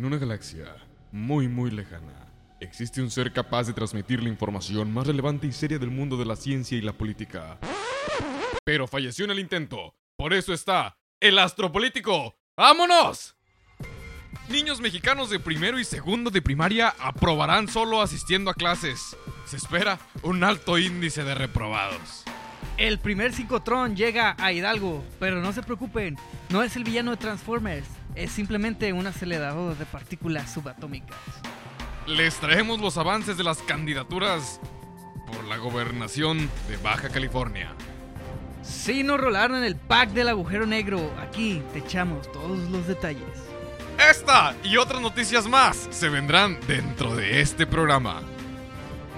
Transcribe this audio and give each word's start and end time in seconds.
En 0.00 0.06
una 0.06 0.16
galaxia 0.16 0.64
muy 1.12 1.46
muy 1.46 1.70
lejana, 1.70 2.26
existe 2.58 3.02
un 3.02 3.10
ser 3.10 3.34
capaz 3.34 3.66
de 3.66 3.74
transmitir 3.74 4.22
la 4.22 4.30
información 4.30 4.90
más 4.94 5.06
relevante 5.06 5.46
y 5.46 5.52
seria 5.52 5.78
del 5.78 5.90
mundo 5.90 6.16
de 6.16 6.24
la 6.24 6.36
ciencia 6.36 6.78
y 6.78 6.80
la 6.80 6.94
política. 6.94 7.58
Pero 8.64 8.88
falleció 8.88 9.26
en 9.26 9.32
el 9.32 9.40
intento. 9.40 9.94
Por 10.16 10.32
eso 10.32 10.54
está 10.54 10.96
el 11.20 11.38
astropolítico. 11.38 12.34
¡Vámonos! 12.56 13.36
Niños 14.48 14.80
mexicanos 14.80 15.28
de 15.28 15.38
primero 15.38 15.78
y 15.78 15.84
segundo 15.84 16.30
de 16.30 16.40
primaria 16.40 16.94
aprobarán 16.98 17.68
solo 17.68 18.00
asistiendo 18.00 18.50
a 18.50 18.54
clases. 18.54 19.14
Se 19.44 19.58
espera 19.58 19.98
un 20.22 20.42
alto 20.44 20.78
índice 20.78 21.24
de 21.24 21.34
reprobados. 21.34 22.24
El 22.78 23.00
primer 23.00 23.34
psicotron 23.34 23.94
llega 23.96 24.34
a 24.38 24.50
Hidalgo, 24.50 25.04
pero 25.18 25.42
no 25.42 25.52
se 25.52 25.62
preocupen, 25.62 26.16
no 26.48 26.62
es 26.62 26.74
el 26.76 26.84
villano 26.84 27.10
de 27.10 27.18
Transformers, 27.18 27.86
es 28.14 28.32
simplemente 28.32 28.92
un 28.92 29.06
acelerador 29.06 29.76
de 29.76 29.86
partículas 29.86 30.52
subatómicas. 30.52 31.16
Les 32.06 32.36
traemos 32.36 32.80
los 32.80 32.98
avances 32.98 33.36
de 33.36 33.44
las 33.44 33.58
candidaturas 33.58 34.60
por 35.26 35.44
la 35.44 35.56
gobernación 35.58 36.50
de 36.68 36.76
Baja 36.78 37.08
California. 37.08 37.72
Si 38.62 39.02
nos 39.02 39.20
rolaron 39.20 39.62
el 39.64 39.76
pack 39.76 40.10
del 40.10 40.28
agujero 40.28 40.66
negro, 40.66 41.10
aquí 41.20 41.62
te 41.72 41.78
echamos 41.78 42.30
todos 42.32 42.58
los 42.70 42.86
detalles. 42.86 43.22
Esta 44.10 44.54
y 44.64 44.76
otras 44.76 45.00
noticias 45.00 45.46
más 45.46 45.88
se 45.90 46.08
vendrán 46.08 46.58
dentro 46.66 47.14
de 47.14 47.40
este 47.40 47.66
programa. 47.66 48.22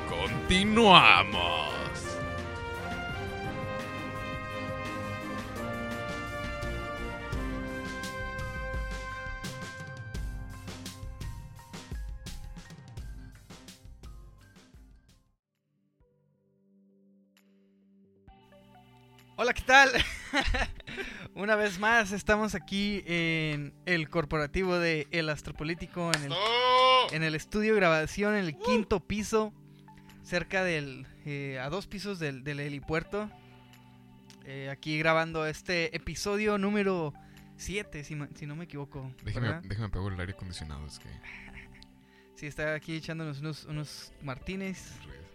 Continuamos. 0.08 1.81
Hola, 19.42 19.54
¿qué 19.54 19.62
tal? 19.62 19.90
Una 21.34 21.56
vez 21.56 21.80
más 21.80 22.12
estamos 22.12 22.54
aquí 22.54 23.02
en 23.06 23.74
el 23.86 24.08
corporativo 24.08 24.78
de 24.78 25.08
El 25.10 25.28
Astropolítico, 25.28 26.12
en 26.14 26.26
el, 26.26 26.32
en 27.10 27.24
el 27.24 27.34
estudio 27.34 27.72
de 27.74 27.80
grabación, 27.80 28.36
en 28.36 28.44
el 28.44 28.56
quinto 28.56 29.00
piso, 29.00 29.52
cerca 30.22 30.62
del, 30.62 31.08
eh, 31.26 31.58
a 31.60 31.70
dos 31.70 31.88
pisos 31.88 32.20
del, 32.20 32.44
del 32.44 32.60
helipuerto. 32.60 33.28
Eh, 34.44 34.68
aquí 34.70 34.96
grabando 34.96 35.44
este 35.44 35.96
episodio 35.96 36.56
número 36.56 37.12
7, 37.56 38.04
si, 38.04 38.16
si 38.36 38.46
no 38.46 38.54
me 38.54 38.66
equivoco. 38.66 39.12
Déjeme, 39.24 39.60
déjeme 39.64 39.88
apagar 39.88 40.12
el 40.12 40.20
aire 40.20 40.34
acondicionado, 40.34 40.86
es 40.86 41.00
que 41.00 41.08
Sí, 42.36 42.46
está 42.46 42.74
aquí 42.74 42.94
echándonos 42.94 43.40
unos, 43.40 43.64
unos 43.64 44.12
martínez. 44.22 44.92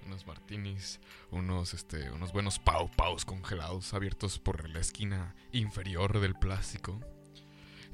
Unos 0.07 0.25
martinis, 0.25 0.99
unos 1.31 1.73
este, 1.73 2.09
unos 2.11 2.31
buenos 2.33 2.59
pau 2.59 2.89
paus 2.89 3.25
congelados 3.25 3.93
abiertos 3.93 4.39
por 4.39 4.69
la 4.69 4.79
esquina 4.79 5.35
inferior 5.51 6.19
del 6.19 6.33
plástico. 6.33 6.99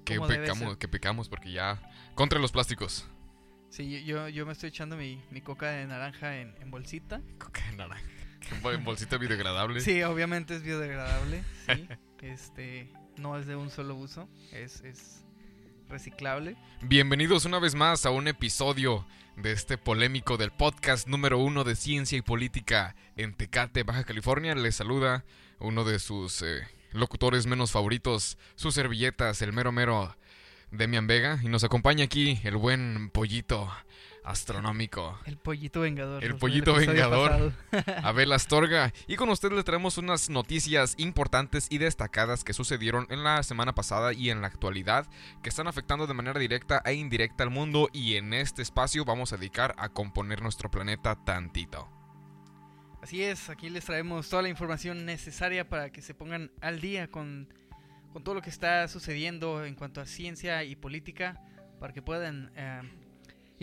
Que 0.06 0.20
pecamos, 0.20 0.78
que 0.78 0.88
pecamos 0.88 1.30
porque 1.30 1.52
ya 1.52 1.82
contra 2.16 2.40
los 2.40 2.52
plásticos. 2.52 3.06
Sí, 3.70 4.04
yo, 4.06 4.30
yo 4.30 4.46
me 4.46 4.52
estoy 4.52 4.70
echando 4.70 4.96
mi, 4.96 5.22
mi 5.32 5.42
coca 5.42 5.72
de 5.72 5.88
naranja 5.88 6.38
en, 6.38 6.56
en 6.62 6.70
bolsita. 6.70 7.22
Coca 7.40 7.62
de 7.70 7.78
naranja. 7.78 8.06
En 8.66 8.84
bolsita 8.84 9.18
biodegradable. 9.18 9.80
Sí, 9.80 10.04
obviamente 10.04 10.54
es 10.56 10.64
biodegradable. 10.64 11.44
Sí. 11.66 11.88
este 12.22 12.92
no 13.18 13.38
es 13.38 13.48
de 13.48 13.56
un 13.56 13.70
solo 13.70 13.96
uso, 13.96 14.28
es, 14.52 14.82
es 14.82 15.23
reciclable. 15.94 16.56
Bienvenidos 16.82 17.46
una 17.46 17.60
vez 17.60 17.76
más 17.76 18.08
a 18.08 18.10
un 18.10 18.28
episodio 18.28 19.06
de 19.38 19.52
este 19.52 19.78
polémico 19.78 20.38
del 20.38 20.50
podcast 20.50 21.08
número 21.08 21.38
uno 21.38 21.64
de 21.64 21.76
ciencia 21.76 22.18
y 22.18 22.24
política 22.24 22.96
en 23.16 23.36
Tecate, 23.36 23.84
Baja 23.84 24.04
California. 24.04 24.56
Les 24.56 24.76
saluda 24.76 25.24
uno 25.60 25.84
de 25.84 26.00
sus 26.00 26.42
eh, 26.42 26.68
locutores 26.94 27.46
menos 27.46 27.72
favoritos, 27.72 28.40
sus 28.56 28.74
servilletas, 28.74 29.44
el 29.44 29.54
mero 29.54 29.72
mero 29.72 30.18
Demian 30.72 31.06
Vega. 31.06 31.40
Y 31.44 31.48
nos 31.48 31.64
acompaña 31.64 32.06
aquí 32.06 32.42
el 32.44 32.58
buen 32.58 33.12
pollito 33.12 33.72
astronómico, 34.24 35.20
El 35.26 35.38
pollito 35.38 35.82
vengador. 35.82 36.24
El 36.24 36.36
pollito 36.36 36.72
episodio 36.76 37.10
vengador. 37.10 37.54
Abel 38.04 38.32
Astorga. 38.32 38.94
Y 39.08 39.16
con 39.16 39.30
usted 39.30 39.52
le 39.52 39.64
traemos 39.64 39.98
unas 39.98 40.30
noticias 40.30 40.96
importantes 40.98 41.68
y 41.70 41.78
destacadas 41.78 42.44
que 42.44 42.54
sucedieron 42.54 43.08
en 43.10 43.24
la 43.24 43.44
semana 43.44 43.76
pasada 43.76 44.14
y 44.14 44.30
en 44.30 44.42
la 44.42 44.48
actualidad 44.48 45.08
que 45.42 45.50
están 45.50 45.68
afectando 45.68 46.08
de 46.08 46.14
manera 46.14 46.40
directa 46.40 46.82
e 46.86 46.94
indirecta 46.94 47.44
al 47.44 47.50
mundo 47.50 47.90
y 47.92 48.16
en 48.16 48.34
este 48.34 48.62
espacio 48.62 49.06
vamos 49.06 49.34
a 49.34 49.38
dedicar 49.38 49.76
a 49.78 49.90
componer 49.90 50.42
nuestro 50.42 50.72
planeta 50.72 51.16
tantito. 51.24 51.90
Así 53.02 53.22
es, 53.22 53.50
aquí 53.50 53.70
les 53.70 53.84
traemos 53.84 54.30
toda 54.30 54.42
la 54.42 54.50
información 54.50 55.06
necesaria 55.06 55.68
para 55.68 55.92
que 55.92 56.02
se 56.02 56.14
pongan 56.14 56.52
al 56.62 56.80
día 56.80 57.12
con, 57.12 57.54
con 58.14 58.24
todo 58.24 58.36
lo 58.36 58.42
que 58.42 58.50
está 58.50 58.88
sucediendo 58.88 59.66
en 59.66 59.76
cuanto 59.76 60.00
a 60.00 60.06
ciencia 60.06 60.64
y 60.64 60.78
política, 60.78 61.42
para 61.82 61.92
que 61.92 62.02
puedan 62.02 62.50
eh, 62.56 62.82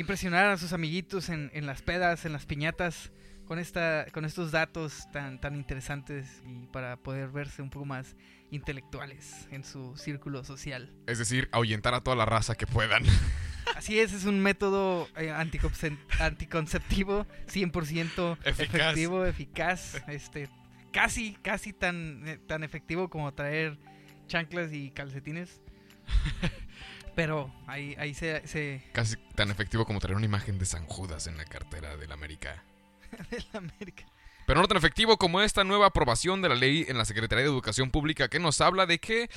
impresionar 0.01 0.47
a 0.47 0.57
sus 0.59 0.73
amiguitos 0.73 1.29
en, 1.29 1.51
en 1.55 1.67
las 1.67 1.83
pedas, 1.83 2.25
en 2.25 2.33
las 2.33 2.47
piñatas, 2.47 3.13
con, 3.47 3.59
esta, 3.59 4.07
con 4.13 4.25
estos 4.25 4.51
datos 4.53 5.09
tan, 5.13 5.41
tan 5.41 5.55
interesantes 5.57 6.43
y 6.47 6.67
para 6.69 6.97
poder 6.97 7.29
verse 7.31 7.63
un 7.63 7.71
poco 7.71 7.85
más 7.85 8.17
intelectuales 8.51 9.49
en 9.51 9.65
su 9.65 9.97
círculo 9.97 10.45
social. 10.45 10.93
Es 11.07 11.19
decir, 11.19 11.49
ahuyentar 11.53 11.95
a 11.95 12.01
toda 12.01 12.17
la 12.17 12.25
raza 12.27 12.55
que 12.55 12.67
puedan. 12.67 13.03
Así 13.77 13.99
es, 14.01 14.13
es 14.13 14.25
un 14.25 14.41
método 14.41 15.09
eh, 15.17 15.31
anticonce- 15.31 15.97
anticonceptivo 16.19 17.27
100% 17.47 18.39
Eficaz. 18.45 18.61
efectivo, 18.61 19.25
eficaz, 19.25 20.03
este, 20.09 20.49
casi, 20.93 21.35
casi 21.43 21.73
tan, 21.73 22.27
eh, 22.27 22.39
tan 22.47 22.65
efectivo 22.65 23.09
como 23.11 23.33
traer 23.35 23.79
chanclas 24.27 24.73
y 24.73 24.91
calcetines. 24.91 25.61
Pero 27.15 27.53
ahí, 27.67 27.95
ahí 27.99 28.15
se, 28.15 28.47
se 28.47 28.83
Casi 28.93 29.17
tan 29.35 29.51
efectivo 29.51 29.85
como 29.85 30.01
traer 30.01 30.17
una 30.17 30.27
imagen 30.27 30.59
de 30.59 30.67
San 30.67 30.87
Judas 30.87 31.27
en 31.27 31.37
la 31.37 31.45
cartera 31.45 31.97
del 31.97 32.13
América. 32.13 32.65
de 33.31 33.45
la 33.53 33.59
América. 33.59 34.05
Pero 34.47 34.61
no 34.63 34.69
tan 34.69 34.79
efectivo 34.79 35.17
como 35.17 35.41
esta 35.43 35.63
nueva 35.63 35.87
aprobación 35.87 36.43
de 36.43 36.49
la 36.49 36.57
ley 36.57 36.85
en 36.89 36.99
la 36.99 37.05
Secretaría 37.05 37.45
de 37.45 37.51
Educación 37.51 37.93
Pública 37.93 38.29
que 38.29 38.41
nos 38.41 38.61
habla 38.61 38.85
de 38.85 38.99
que, 38.99 39.31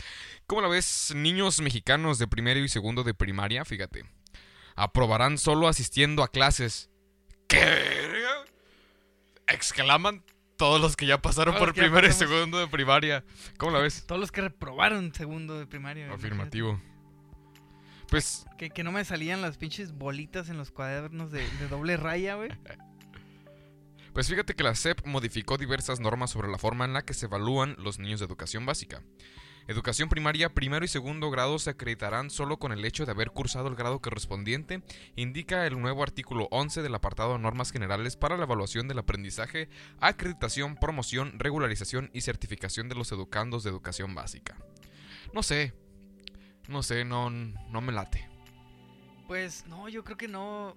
¿cómo 0.48 0.62
la 0.62 0.68
ves? 0.68 1.14
Niños 1.16 1.62
mexicanos 1.62 2.18
de 2.18 2.28
primero 2.28 2.60
y 2.60 2.68
segundo 2.68 3.04
de 3.04 3.14
primaria, 3.14 3.64
fíjate, 3.64 4.06
aprobarán 4.76 5.38
solo 5.38 5.68
asistiendo 5.68 6.24
a 6.24 6.30
clases. 6.30 6.90
¿Qué? 7.48 7.62
Exclaman 9.48 10.24
todos 10.58 10.82
los 10.82 10.96
que 10.96 11.06
ya 11.06 11.22
pasaron 11.22 11.54
Todos 11.56 11.68
por 11.68 11.76
primero 11.76 12.08
y 12.08 12.14
segundo 12.14 12.58
de 12.58 12.68
primaria. 12.68 13.24
¿Cómo 13.58 13.72
la 13.72 13.80
ves? 13.80 14.06
Todos 14.08 14.20
los 14.20 14.32
que 14.32 14.42
reprobaron 14.42 15.14
segundo 15.14 15.60
de 15.60 15.68
primaria. 15.68 16.12
Afirmativo. 16.12 16.82
Pues 18.14 18.46
Que, 18.60 18.70
que 18.70 18.84
no 18.84 18.92
me 18.92 19.04
salían 19.06 19.42
las 19.42 19.58
pinches 19.58 19.94
bolitas 19.94 20.48
en 20.50 20.58
los 20.60 20.70
cuadernos 20.70 21.32
de, 21.32 21.42
de 21.58 21.68
doble 21.68 21.98
raya, 21.98 22.36
güey. 22.36 22.50
Pues 24.14 24.28
fíjate 24.28 24.54
que 24.54 24.62
la 24.62 24.76
SEP 24.76 25.08
modificó 25.08 25.58
diversas 25.58 26.00
normas 26.00 26.30
sobre 26.30 26.48
la 26.48 26.60
forma 26.60 26.86
en 26.86 26.94
la 26.94 27.02
que 27.02 27.16
se 27.16 27.26
evalúan 27.26 27.76
los 27.80 27.98
niños 27.98 28.20
de 28.20 28.28
educación 28.28 28.64
básica. 28.64 29.02
Educación 29.68 30.08
primaria, 30.08 30.54
primero 30.54 30.86
y 30.86 30.88
segundo 30.88 31.32
grado 31.32 31.58
se 31.58 31.72
acreditarán 31.72 32.30
solo 32.30 32.60
con 32.60 32.72
el 32.72 32.86
hecho 32.86 33.08
de 33.08 33.12
haber 33.14 33.32
cursado 33.32 33.70
el 33.70 33.76
grado 33.76 34.00
correspondiente, 34.00 34.84
indica 35.16 35.66
el 35.66 35.82
nuevo 35.82 36.04
artículo 36.04 36.48
11 36.52 36.84
del 36.84 36.94
apartado 36.94 37.40
Normas 37.40 37.72
Generales 37.72 38.16
para 38.16 38.38
la 38.38 38.44
evaluación 38.44 38.88
del 38.88 39.00
aprendizaje, 39.00 39.68
acreditación, 40.00 40.76
promoción, 40.76 41.40
regularización 41.40 42.12
y 42.14 42.22
certificación 42.22 42.90
de 42.90 42.96
los 42.96 43.12
educandos 43.12 43.64
de 43.64 43.72
educación 43.72 44.14
básica. 44.14 44.58
No 45.34 45.42
sé, 45.42 45.74
no 46.68 46.84
sé, 46.84 47.06
no, 47.06 47.30
no 47.30 47.82
me 47.82 47.92
late. 47.92 48.28
Pues 49.28 49.66
no, 49.68 49.90
yo 49.90 50.04
creo 50.04 50.18
que 50.18 50.28
no. 50.28 50.76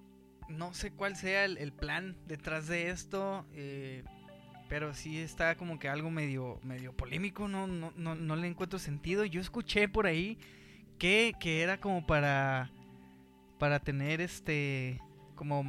No 0.49 0.73
sé 0.75 0.93
cuál 0.93 1.17
sea 1.17 1.45
el, 1.45 1.59
el 1.59 1.73
plan 1.73 2.17
detrás 2.27 2.69
de 2.69 2.91
esto. 2.91 3.45
eh, 3.55 4.05
pero 4.69 4.95
sí 4.95 5.19
está 5.19 5.57
como 5.57 5.79
que 5.79 5.89
algo 5.89 6.11
medio, 6.11 6.59
medio 6.65 6.93
polémico. 6.97 7.47
No, 7.49 7.67
no, 7.69 7.93
no, 7.97 8.15
no 8.15 8.37
le 8.37 8.49
encuentro 8.49 8.79
sentido. 8.79 9.25
Yo 9.25 9.41
escuché 9.41 9.89
por 9.89 10.07
ahí 10.07 10.39
que, 10.99 11.35
que 11.41 11.63
era 11.63 11.79
como 11.81 12.07
para. 12.07 12.71
Para 13.59 13.81
tener 13.81 14.21
este. 14.21 15.01
Como 15.35 15.61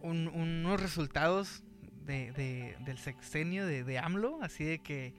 un- 0.00 0.28
unos 0.28 0.80
resultados 0.80 1.64
de, 2.06 2.32
de- 2.32 2.76
del 2.84 2.98
sexenio 2.98 3.66
de, 3.66 3.82
de 3.84 3.98
AMLO. 3.98 4.38
Así 4.42 4.64
de 4.64 4.78
que. 4.80 5.14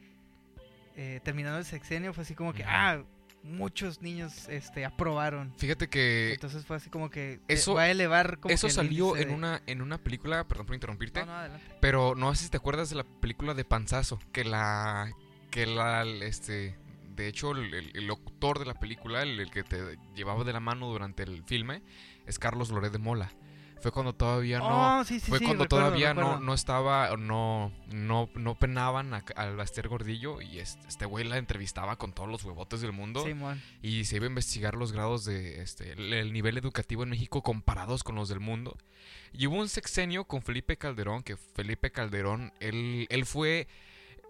eh, 0.96 1.20
terminando 1.24 1.60
el 1.60 1.66
sexenio 1.66 2.14
fue 2.14 2.24
así 2.24 2.36
como 2.36 2.54
que. 2.54 2.64
Ah, 2.64 3.04
muchos 3.44 4.02
niños 4.02 4.48
este, 4.50 4.86
aprobaron. 4.86 5.54
Fíjate 5.58 5.88
que 5.90 6.34
Entonces 6.34 6.66
fue 6.66 6.76
así 6.78 6.90
como 6.90 7.10
que 7.10 7.34
eh, 7.34 7.40
Eso- 7.48 7.74
va 7.76 7.84
a 7.84 7.90
elevar 7.90 8.40
como 8.40 8.54
eso 8.54 8.68
que 8.68 8.74
salió 8.74 9.16
en 9.18 9.30
de- 9.30 9.34
una, 9.34 9.62
en 9.66 9.82
una 9.82 9.98
película, 9.98 10.48
perdón 10.48 10.66
por 10.66 10.76
interrumpirte, 10.76 11.22
No, 11.22 11.28
no, 11.28 11.34
adelante. 11.34 11.66
Pero 11.80 12.16
no 12.16 12.34
sé 12.36 12.46
si 12.46 12.50
te 12.50 12.58
acuerdas 12.58 12.90
de 12.90 12.96
la 12.98 13.04
película 13.04 13.54
de 13.54 13.66
Panzazo, 13.66 14.20
que 14.32 14.44
la 14.44 15.12
que 15.52 15.66
la 15.66 16.04
este 16.04 16.78
de 17.16 17.28
hecho, 17.28 17.52
el, 17.52 17.74
el- 17.74 17.92
el 17.96 18.10
autor 18.10 18.60
de 18.60 18.66
la 18.66 18.76
película, 18.76 19.24
el, 19.24 19.40
el 19.42 19.52
que 19.52 19.64
te 19.64 19.98
llevaba 20.16 20.44
de 20.46 20.54
la 20.54 20.60
mano 20.62 20.88
durante 20.88 21.24
el 21.24 21.44
filme, 21.44 21.82
es 22.26 22.40
Carlos 22.40 22.70
Loret 22.70 22.92
de 22.94 22.98
Mola. 23.00 23.32
Fue 23.82 23.92
cuando 23.92 24.14
todavía 24.14 24.60
no... 24.60 25.00
Oh, 25.00 25.04
sí, 25.06 25.20
sí, 25.20 25.30
Fue 25.30 25.40
sí, 25.40 25.46
cuando 25.46 25.64
recuerdo, 25.64 25.86
todavía 25.88 26.14
no, 26.14 26.22
recuerdo. 26.22 26.40
no 26.46 26.54
estaba, 26.54 27.16
no, 27.18 27.72
no, 27.92 28.30
no 28.36 28.56
penaban 28.56 29.14
a- 29.14 29.24
al 29.36 29.56
Baster 29.56 29.88
Gordillo 29.88 30.42
y 30.42 30.60
este 30.60 30.88
este 30.88 31.06
güey 31.06 31.24
la 31.26 31.38
entrevistaba 31.38 31.96
con 31.98 32.12
todos 32.12 32.28
los 32.28 32.44
huevotes 32.44 32.82
del 32.82 32.92
mundo 32.92 33.24
y 33.82 34.04
se 34.06 34.18
iba 34.18 34.26
a 34.26 34.28
investigar 34.30 34.76
los 34.76 34.92
grados 34.92 35.24
de 35.24 35.62
este 35.62 35.94
el, 35.94 36.12
el 36.12 36.34
nivel 36.34 36.58
educativo 36.58 37.04
en 37.04 37.10
México 37.10 37.42
comparados 37.42 38.04
con 38.04 38.16
los 38.16 38.28
del 38.28 38.40
mundo. 38.42 38.78
Y 39.32 39.48
hubo 39.48 39.56
un 39.58 39.70
sexenio 39.70 40.26
con 40.26 40.42
Felipe 40.42 40.76
Calderón, 40.78 41.24
que 41.24 41.38
Felipe 41.38 41.92
Calderón, 41.92 42.52
él, 42.60 43.08
él 43.10 43.26
fue 43.26 43.68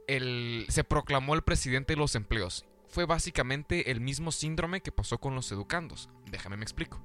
el 0.08 0.66
se 0.70 0.84
proclamó 0.84 1.34
el 1.36 1.42
presidente 1.42 1.94
de 1.94 1.98
los 1.98 2.16
empleos. 2.16 2.66
Fue 2.88 3.06
básicamente 3.06 3.92
el 3.92 4.02
mismo 4.02 4.32
síndrome 4.32 4.82
que 4.82 4.92
pasó 4.92 5.20
con 5.20 5.36
los 5.36 5.52
educandos. 5.52 6.10
Déjame 6.30 6.58
me 6.58 6.64
explico. 6.64 7.00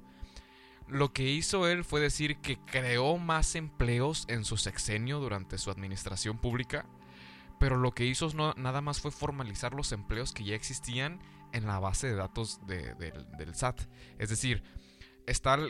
Lo 0.87 1.13
que 1.13 1.23
hizo 1.23 1.67
él 1.67 1.83
fue 1.83 1.99
decir 1.99 2.37
que 2.37 2.57
creó 2.57 3.17
más 3.17 3.55
empleos 3.55 4.25
en 4.27 4.45
su 4.45 4.57
sexenio 4.57 5.19
durante 5.19 5.57
su 5.57 5.71
administración 5.71 6.37
pública, 6.37 6.85
pero 7.59 7.77
lo 7.77 7.91
que 7.93 8.05
hizo 8.05 8.31
nada 8.57 8.81
más 8.81 8.99
fue 9.01 9.11
formalizar 9.11 9.73
los 9.73 9.91
empleos 9.91 10.31
que 10.33 10.43
ya 10.43 10.55
existían 10.55 11.19
en 11.53 11.65
la 11.65 11.79
base 11.79 12.07
de 12.07 12.15
datos 12.15 12.59
de- 12.67 12.93
del, 12.95 13.55
SAT. 13.55 13.81
Es 14.19 14.29
decir, 14.29 14.61
están 15.25 15.69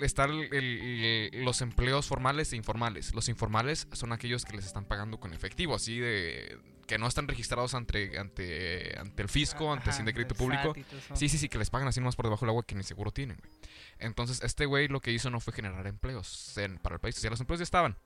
los 1.44 1.62
empleos 1.62 2.08
formales 2.08 2.52
e 2.52 2.58
informales. 2.58 3.14
Los 3.14 3.30
informales 3.30 3.88
son 3.94 4.12
aquellos 4.12 4.44
que 4.46 4.56
les 4.58 4.66
están 4.66 4.86
pagando 4.86 5.20
con 5.20 5.34
efectivo, 5.34 5.76
así 5.76 6.00
de 6.00 6.58
que 6.88 6.98
no 6.98 7.08
están 7.08 7.28
registrados 7.28 7.74
ante, 7.74 8.18
ante, 8.20 8.96
ante 9.00 9.22
el 9.24 9.30
fisco, 9.30 9.72
ante 9.72 9.84
Ajá, 9.84 9.92
Hacienda 9.92 10.12
y 10.12 10.14
Crédito 10.14 10.36
del 10.36 10.38
Público. 10.38 10.74
Sí, 11.16 11.30
sí, 11.30 11.38
sí, 11.38 11.50
que 11.50 11.58
les 11.58 11.70
pagan 11.70 11.88
así 11.88 12.00
más 12.02 12.16
por 12.16 12.26
debajo 12.26 12.42
del 12.46 12.50
agua 12.52 12.64
que 12.64 12.76
ni 12.76 12.84
seguro 12.84 13.12
tienen, 13.12 13.38
güey. 13.38 13.52
Entonces, 14.00 14.42
este 14.44 14.66
güey 14.66 14.88
lo 14.88 15.02
que 15.02 15.12
hizo 15.12 15.30
no 15.30 15.40
fue 15.40 15.54
generar 15.54 15.88
empleos 15.88 16.58
en- 16.58 16.78
para 16.78 16.96
el 16.96 17.00
país. 17.02 17.18
O 17.18 17.22
sea, 17.22 17.30
los 17.32 17.40
empleos 17.40 17.60
ya 17.60 17.64
estaban. 17.64 17.98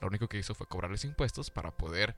Lo 0.00 0.08
único 0.08 0.28
que 0.28 0.38
hizo 0.38 0.54
fue 0.54 0.66
cobrarles 0.66 1.04
impuestos 1.04 1.50
para 1.50 1.70
poder 1.70 2.14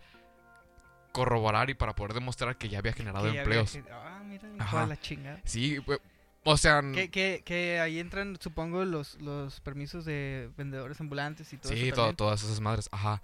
corroborar 1.13 1.71
y 1.71 1.75
para 1.75 1.95
poder 1.95 2.15
demostrar 2.15 2.57
que 2.57 2.69
ya 2.69 2.79
había 2.79 2.93
generado 2.93 3.27
Que 3.27 3.35
ya 3.35 3.43
había 3.43 3.61
empleos. 3.61 3.79
Ah, 3.91 4.23
mira, 4.25 4.49
Ajá. 4.59 4.87
la 4.87 5.01
chingada. 5.01 5.41
Sí, 5.45 5.79
güey. 5.79 5.99
O 6.45 6.57
sea, 6.57 6.81
Que, 6.95 7.11
que, 7.11 7.43
que 7.45 7.81
ahí 7.81 7.99
entran, 7.99 8.39
supongo, 8.41 8.85
los, 8.85 9.21
los 9.21 9.61
permisos 9.61 10.05
de 10.07 10.51
vendedores 10.57 10.99
ambulantes 11.01 11.53
y 11.53 11.59
todo 11.59 11.73
sí, 11.73 11.89
eso. 11.89 11.97
también. 11.97 12.17
todas 12.17 12.43
esas 12.43 12.61
madres. 12.61 12.89
Ajá. 12.93 13.21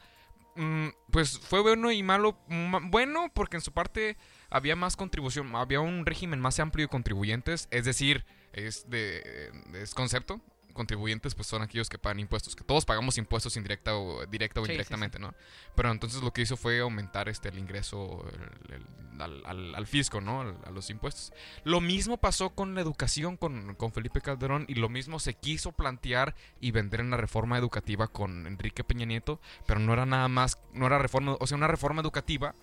Mm, 0.57 0.89
pues 1.11 1.39
fue 1.39 1.61
bueno 1.61 1.91
y 1.93 2.03
malo. 2.03 2.39
Ma- 2.49 2.81
Bueno, 2.83 3.31
porque 3.35 3.57
en 3.59 3.61
su 3.61 3.73
parte 3.73 4.17
había 4.51 4.77
más 4.77 4.97
contribución, 4.97 5.55
había 5.55 5.81
un 5.81 6.07
régimen 6.07 6.41
más 6.41 6.59
amplio 6.61 6.87
de 6.87 6.91
contribuyentes, 6.91 7.69
es 7.71 7.85
decir, 7.85 8.25
es 8.53 8.89
de 8.89 9.51
es 9.75 9.95
concepto. 9.95 10.41
Contribuyentes 10.77 11.35
pues 11.35 11.49
son 11.49 11.63
aquellos 11.63 11.89
que 11.89 11.99
pagan 11.99 12.21
impuestos, 12.21 12.55
que 12.55 12.63
todos 12.63 12.85
pagamos 12.85 13.19
impuestos 13.19 13.57
indirecta 13.57 13.97
o 13.97 14.25
directa 14.27 14.61
o 14.61 14.65
Sí, 14.65 14.69
sí, 14.69 14.71
sí. 14.71 14.75
indirectamente, 14.75 15.19
¿no? 15.19 15.35
Pero 15.75 15.91
entonces 15.91 16.23
lo 16.23 16.33
que 16.33 16.43
hizo 16.43 16.57
fue 16.57 16.79
aumentar 16.81 17.29
este 17.29 17.49
el 17.49 17.59
ingreso 17.59 18.25
el- 18.69 18.75
el- 18.75 19.21
al, 19.21 19.47
al- 19.47 19.75
al 19.75 19.87
fisco, 19.87 20.21
¿no? 20.21 20.43
Al- 20.43 20.59
a 20.67 20.71
los 20.71 20.91
impuestos. 20.91 21.33
Lo 21.65 21.81
mismo 21.81 22.19
pasó 22.19 22.51
con 22.51 22.75
la 22.75 22.83
educación 22.83 23.37
con, 23.39 23.75
con 23.75 23.91
Felipe 23.93 24.21
Calderón 24.21 24.67
y 24.69 24.75
lo 24.75 24.89
mismo 24.91 25.19
se 25.19 25.35
quiso 25.35 25.73
plantear 25.73 26.35
y 26.61 26.71
vender 26.71 27.01
en 27.01 27.11
la 27.11 27.17
reforma 27.17 27.57
educativa 27.59 28.07
con 28.09 28.47
Enrique 28.47 28.85
Peña 28.85 29.07
Nieto, 29.07 29.41
pero 29.67 29.81
no 29.81 29.93
era 29.95 30.05
nada 30.07 30.29
más, 30.29 30.59
no 30.75 30.87
era 30.87 30.99
reforma, 30.99 31.37
o 31.41 31.47
sea, 31.47 31.57
una 31.57 31.67
reforma 31.67 32.03
educativa. 32.03 32.55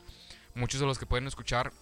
Muchos 0.56 0.80
de 0.80 0.86
los 0.86 1.00
que 1.00 1.08
pueden 1.08 1.26
escuchar 1.26 1.74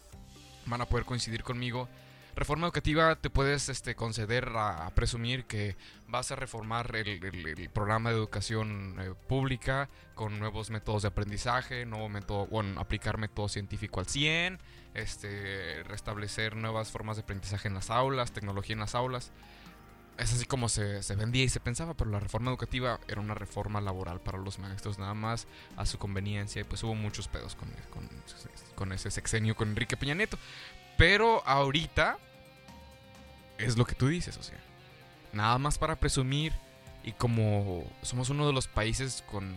van 0.65 0.79
a 0.79 0.85
poder 0.85 1.03
coincidir 1.05 1.43
conmigo. 1.43 1.89
Reforma 2.35 2.65
educativa 2.65 3.15
te 3.17 3.29
puedes 3.29 3.67
este, 3.67 3.93
conceder 3.95 4.49
a, 4.55 4.89
presumir 4.95 5.45
que 5.45 5.75
vas 6.07 6.31
a 6.31 6.35
reformar 6.35 6.95
el 6.95 7.69
programa 7.73 8.09
de 8.09 8.15
educación 8.15 8.95
eh, 8.99 9.13
pública 9.27 9.89
con 10.15 10.39
nuevos 10.39 10.69
métodos 10.69 11.01
de 11.01 11.09
aprendizaje, 11.09 11.85
nuevo 11.85 12.07
método, 12.07 12.47
bueno, 12.47 12.79
aplicar 12.79 13.17
método 13.17 13.49
científico 13.49 13.99
al 13.99 14.07
100, 14.07 14.59
este, 14.93 15.83
restablecer 15.83 16.55
nuevas 16.55 16.89
formas 16.89 17.17
de 17.17 17.23
aprendizaje 17.23 17.67
en 17.67 17.73
las 17.73 17.89
aulas, 17.89 18.31
tecnología 18.31 18.73
en 18.73 18.79
las 18.79 18.95
aulas. 18.95 19.31
Es 20.17 20.33
así 20.33 20.45
como 20.45 20.69
se, 20.69 21.03
se 21.03 21.15
vendía 21.15 21.43
y 21.43 21.49
se 21.49 21.59
pensaba, 21.59 21.95
pero 21.95 22.11
la 22.11 22.19
reforma 22.19 22.51
educativa 22.51 22.99
era 23.07 23.19
una 23.19 23.33
reforma 23.33 23.81
laboral 23.81 24.21
para 24.21 24.37
los 24.37 24.59
maestros, 24.59 24.99
nada 24.99 25.13
más 25.13 25.47
a 25.77 25.85
su 25.85 25.97
conveniencia. 25.97 26.61
Y 26.61 26.63
pues 26.63 26.83
hubo 26.83 26.95
muchos 26.95 27.27
pedos 27.27 27.55
con, 27.55 27.69
con, 27.89 28.07
con 28.75 28.91
ese 28.91 29.09
sexenio 29.09 29.55
con 29.55 29.69
Enrique 29.69 29.97
Peña 29.97 30.13
Nieto. 30.13 30.37
Pero 31.01 31.41
ahorita 31.47 32.19
es 33.57 33.75
lo 33.75 33.85
que 33.85 33.95
tú 33.95 34.07
dices, 34.07 34.37
o 34.37 34.43
sea, 34.43 34.59
nada 35.33 35.57
más 35.57 35.79
para 35.79 35.95
presumir 35.95 36.53
y 37.03 37.11
como 37.13 37.83
somos 38.03 38.29
uno 38.29 38.45
de 38.45 38.53
los 38.53 38.67
países 38.67 39.23
con, 39.31 39.55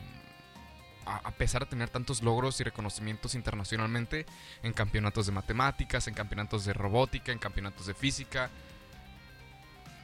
a, 1.05 1.31
pesar 1.32 1.64
de 1.64 1.67
tener 1.69 1.91
tantos 1.91 2.23
logros 2.23 2.58
y 2.62 2.64
reconocimientos 2.64 3.35
internacionalmente 3.35 4.25
en 4.62 4.73
campeonatos 4.73 5.26
de 5.26 5.32
matemáticas, 5.32 6.08
en 6.08 6.14
campeonatos 6.14 6.64
de 6.64 6.73
robótica, 6.73 7.31
en 7.31 7.38
campeonatos 7.38 7.88
de 7.88 7.93
física, 7.93 8.49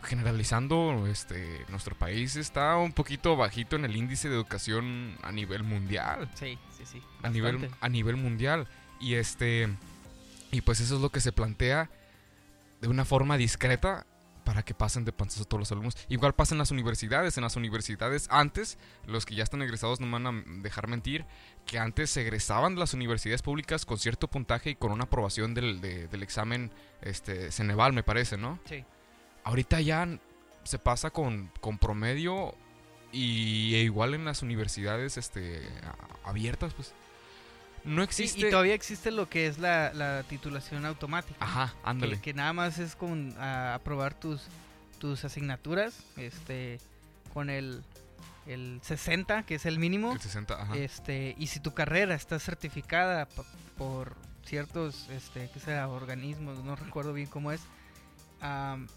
generalizando, 0.02 1.06
este, 1.06 1.64
nuestro 1.70 1.96
país 1.96 2.36
está 2.36 2.76
un 2.76 2.92
poquito 2.92 3.34
bajito 3.36 3.76
en 3.76 3.86
el 3.86 3.96
índice 3.96 4.28
de 4.28 4.34
educación 4.34 5.16
a 5.22 5.32
nivel 5.32 5.62
mundial 5.62 6.30
Sí, 6.34 6.58
sí, 6.76 6.84
sí. 6.84 7.02
a 7.22 7.30
nivel, 7.30 7.70
a 7.80 7.88
nivel 7.88 8.16
mundial. 8.16 8.68
Y 9.00 9.14
este. 9.14 9.70
Y 10.50 10.60
pues 10.62 10.80
eso 10.80 10.96
es 10.96 11.00
lo 11.00 11.10
que 11.10 11.20
se 11.20 11.32
plantea 11.32 11.90
de 12.80 12.88
una 12.88 13.04
forma 13.04 13.36
discreta 13.36 14.06
para 14.44 14.62
que 14.64 14.74
pasen 14.74 15.04
de 15.04 15.12
panzazo 15.12 15.44
todos 15.44 15.60
los 15.60 15.70
alumnos. 15.72 15.96
Igual 16.08 16.34
pasa 16.34 16.54
en 16.54 16.58
las 16.58 16.70
universidades. 16.72 17.36
En 17.36 17.44
las 17.44 17.54
universidades 17.56 18.26
antes, 18.30 18.78
los 19.06 19.24
que 19.26 19.34
ya 19.36 19.44
están 19.44 19.62
egresados 19.62 20.00
no 20.00 20.06
me 20.06 20.12
van 20.24 20.26
a 20.26 20.44
dejar 20.62 20.88
mentir, 20.88 21.24
que 21.66 21.78
antes 21.78 22.10
se 22.10 22.22
egresaban 22.22 22.74
de 22.74 22.80
las 22.80 22.94
universidades 22.94 23.42
públicas 23.42 23.84
con 23.84 23.98
cierto 23.98 24.28
puntaje 24.28 24.70
y 24.70 24.74
con 24.74 24.90
una 24.92 25.04
aprobación 25.04 25.54
del, 25.54 25.80
de- 25.80 26.08
del 26.08 26.22
examen 26.22 26.72
este, 27.02 27.52
Ceneval, 27.52 27.92
me 27.92 28.02
parece, 28.02 28.38
¿no? 28.38 28.58
Sí. 28.64 28.84
Ahorita 29.44 29.80
ya 29.82 30.08
se 30.64 30.78
pasa 30.78 31.10
con, 31.10 31.52
con 31.60 31.78
promedio 31.78 32.54
y 33.12 33.74
e 33.74 33.82
igual 33.82 34.14
en 34.14 34.24
las 34.24 34.42
universidades 34.42 35.16
este, 35.16 35.62
abiertas, 36.24 36.74
pues. 36.74 36.92
No 37.84 38.02
existe. 38.02 38.46
y 38.46 38.50
todavía 38.50 38.74
existe 38.74 39.10
lo 39.10 39.28
que 39.28 39.46
es 39.46 39.58
la, 39.58 39.92
la 39.94 40.22
titulación 40.24 40.84
automática. 40.86 41.36
Ajá, 41.44 41.74
ándale. 41.82 42.16
Que, 42.16 42.22
que 42.22 42.34
nada 42.34 42.52
más 42.52 42.78
es 42.78 42.94
con 42.96 43.34
a- 43.38 43.74
aprobar 43.74 44.14
tus, 44.14 44.42
tus 44.98 45.24
asignaturas 45.24 46.04
este 46.16 46.78
con 47.32 47.48
el, 47.48 47.82
el 48.46 48.80
60, 48.82 49.44
que 49.44 49.54
es 49.54 49.66
el 49.66 49.78
mínimo. 49.78 50.12
El 50.12 50.20
60, 50.20 50.62
ajá. 50.62 50.76
Este, 50.76 51.34
y 51.38 51.46
si 51.46 51.60
tu 51.60 51.72
carrera 51.72 52.14
está 52.14 52.38
certificada 52.38 53.26
por 53.78 54.14
ciertos, 54.44 55.08
este, 55.10 55.48
¿qué 55.52 55.60
será? 55.60 55.88
Organismos, 55.88 56.62
no 56.64 56.76
recuerdo 56.76 57.12
bien 57.12 57.28
cómo 57.28 57.52
es. 57.52 57.60
am, 58.40 58.88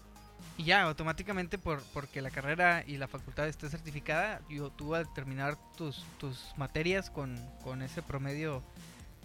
y 0.58 0.64
ya, 0.64 0.82
automáticamente, 0.82 1.58
por, 1.58 1.82
porque 1.92 2.20
la 2.22 2.30
carrera 2.30 2.84
y 2.86 2.96
la 2.96 3.08
facultad 3.08 3.48
esté 3.48 3.68
certificada, 3.70 4.40
yo, 4.48 4.70
tú 4.70 4.94
al 4.94 5.12
terminar 5.12 5.56
tus, 5.76 6.04
tus 6.18 6.52
materias 6.56 7.08
con, 7.10 7.36
con 7.62 7.82
ese 7.82 8.02
promedio 8.02 8.62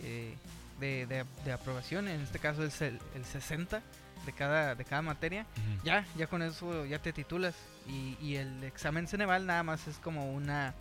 eh, 0.01 0.35
de, 0.79 1.05
de- 1.07 1.25
de 1.45 1.51
aprobación, 1.51 2.07
en 2.07 2.21
este 2.21 2.39
caso 2.39 2.63
es 2.63 2.81
el, 2.81 2.99
el 3.15 3.25
60 3.25 3.81
de 4.25 4.33
cada, 4.33 4.75
de 4.75 4.85
cada 4.85 5.01
materia, 5.01 5.45
Ujú. 5.57 5.85
ya, 5.85 6.05
ya 6.15 6.27
con 6.27 6.41
eso 6.41 6.85
ya 6.85 6.99
te 6.99 7.13
titulas. 7.13 7.55
Y, 7.87 8.17
y 8.21 8.35
el 8.35 8.63
examen 8.63 9.07
Ceneval 9.07 9.45
nada 9.45 9.63
más 9.63 9.87
es 9.87 9.97
como 9.97 10.31
una 10.31 10.73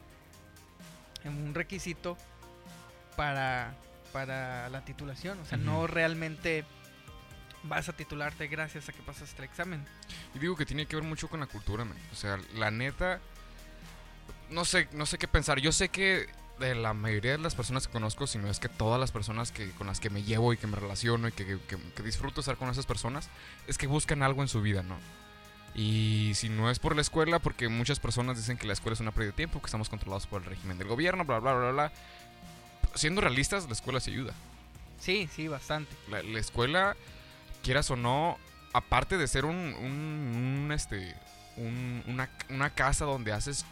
un 1.25 1.53
requisito 1.55 2.17
para, 3.17 3.75
para 4.13 4.69
la 4.69 4.85
titulación. 4.85 5.39
O 5.41 5.45
sea, 5.45 5.59
no 5.59 5.79
Ujú. 5.79 5.87
realmente 5.89 6.65
vas 7.65 7.89
a 7.89 7.93
titularte 7.93 8.47
gracias 8.47 8.89
a 8.89 8.93
que 8.93 9.03
pasaste 9.03 9.43
el 9.43 9.49
examen. 9.49 9.85
Y 10.35 10.39
digo 10.39 10.57
que 10.57 10.65
tiene 10.67 10.87
que 10.87 10.97
ver 10.97 11.05
mucho 11.05 11.29
con 11.29 11.41
la 11.41 11.47
cultura, 11.47 11.85
man. 11.85 11.97
O 12.13 12.15
sea, 12.15 12.39
la 12.55 12.71
neta. 12.71 13.21
No 14.51 14.65
sé, 14.65 14.89
no 14.93 15.07
sé 15.07 15.19
qué 15.19 15.29
pensar. 15.29 15.59
Yo 15.61 15.73
sé 15.73 15.89
que 15.89 16.27
de 16.59 16.75
la 16.75 16.93
mayoría 16.95 17.33
de 17.33 17.39
las 17.39 17.55
personas 17.55 17.87
que 17.87 17.93
conozco, 17.93 18.27
si 18.27 18.39
no 18.39 18.49
es 18.49 18.59
que 18.59 18.69
todas 18.69 18.99
las 19.01 19.13
personas 19.13 19.53
que, 19.53 19.71
con 19.73 19.87
las 19.87 20.01
que 20.01 20.11
me 20.11 20.23
llevo 20.23 20.53
y 20.53 20.57
que 20.57 20.67
me 20.67 20.77
relaciono 20.77 21.29
y 21.29 21.33
que, 21.33 21.45
que- 21.47 21.59
que 21.97 22.03
disfruto 22.03 22.41
estar 22.41 22.57
con 22.57 22.69
esas 22.71 22.87
personas, 22.87 23.29
es 23.67 23.79
que 23.79 23.87
buscan 23.87 24.23
algo 24.23 24.43
en 24.43 24.49
su 24.49 24.61
vida, 24.63 24.83
¿no? 24.83 24.97
Y 25.75 26.33
si 26.35 26.49
no 26.49 26.71
es 26.71 26.79
por 26.79 26.95
la 26.97 27.03
escuela, 27.03 27.39
porque 27.39 27.69
muchas 27.69 28.01
personas 28.01 28.37
dicen 28.37 28.57
que 28.59 28.67
la 28.67 28.73
escuela 28.73 28.95
es 28.95 29.01
una 29.01 29.13
pérdida 29.13 29.31
de 29.31 29.37
tiempo, 29.37 29.61
que 29.61 29.67
estamos 29.67 29.89
controlados 29.89 30.27
por 30.27 30.43
el 30.43 30.49
régimen 30.49 30.79
del 30.79 30.89
gobierno, 30.89 31.25
bla, 31.25 31.39
bla, 31.39 31.55
bla, 31.55 31.71
bla. 31.71 31.93
Siendo 32.95 33.21
realistas, 33.21 33.67
la 33.67 33.73
escuela 33.73 34.01
se 34.01 34.11
ayuda. 34.11 34.33
Sí, 34.99 35.29
sí, 35.35 35.47
bastante. 35.47 35.95
La, 36.11 36.23
la 36.23 36.39
escuela, 36.41 36.97
quieras 37.63 37.91
o 37.91 37.97
no, 37.97 38.39
aparte 38.73 39.19
de 39.19 39.29
ser 39.29 39.45
un, 39.45 39.57
un, 39.57 40.65
un, 40.65 40.73
este, 40.73 41.15
un- 41.57 42.03
una, 42.09 42.29
una 42.49 42.71
casa 42.71 43.05
donde 43.05 43.33
haces 43.33 43.65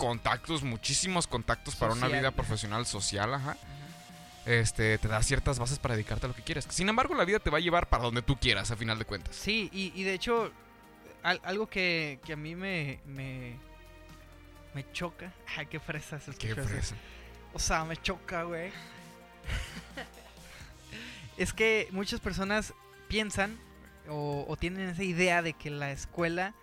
contactos, 0.00 0.62
muchísimos 0.62 1.26
contactos 1.26 1.76
para 1.76 1.92
una 1.92 2.08
vida 2.08 2.30
profesional 2.30 2.86
social, 2.86 3.32
ajá. 3.34 3.56
este, 4.46 4.98
te 4.98 5.08
da 5.08 5.22
ciertas 5.22 5.58
bases 5.58 5.78
para 5.78 5.94
dedicarte 5.94 6.26
a 6.26 6.28
lo 6.28 6.34
que 6.34 6.42
quieres. 6.42 6.66
Sin 6.70 6.88
embargo, 6.88 7.14
la 7.14 7.24
vida 7.24 7.38
te 7.38 7.50
va 7.50 7.58
a 7.58 7.60
llevar 7.60 7.88
para 7.88 8.04
donde 8.04 8.22
tú 8.22 8.36
quieras, 8.38 8.70
a 8.70 8.76
final 8.76 8.98
de 8.98 9.04
cuentas. 9.04 9.36
Sí, 9.36 9.68
y, 9.72 9.92
y 9.94 10.04
de 10.04 10.14
hecho, 10.14 10.50
al- 11.22 11.40
algo 11.44 11.68
que, 11.68 12.18
que 12.24 12.32
a 12.32 12.36
mí 12.36 12.54
me, 12.56 13.00
me, 13.06 13.56
me 14.74 14.90
choca. 14.92 15.32
Ay, 15.56 15.66
qué 15.66 15.78
fresa 15.80 16.18
se 16.20 16.32
Qué 16.34 16.54
fresa. 16.54 16.94
O 17.52 17.58
sea, 17.58 17.84
me 17.84 17.96
choca, 17.96 18.44
güey. 18.44 18.70
es 21.36 21.52
que 21.52 21.88
muchas 21.90 22.20
personas 22.20 22.72
piensan 23.08 23.58
o, 24.08 24.44
o 24.48 24.56
tienen 24.56 24.88
esa 24.88 25.02
idea 25.02 25.42
de 25.42 25.52
que 25.54 25.70
la 25.70 25.90
escuela 25.92 26.54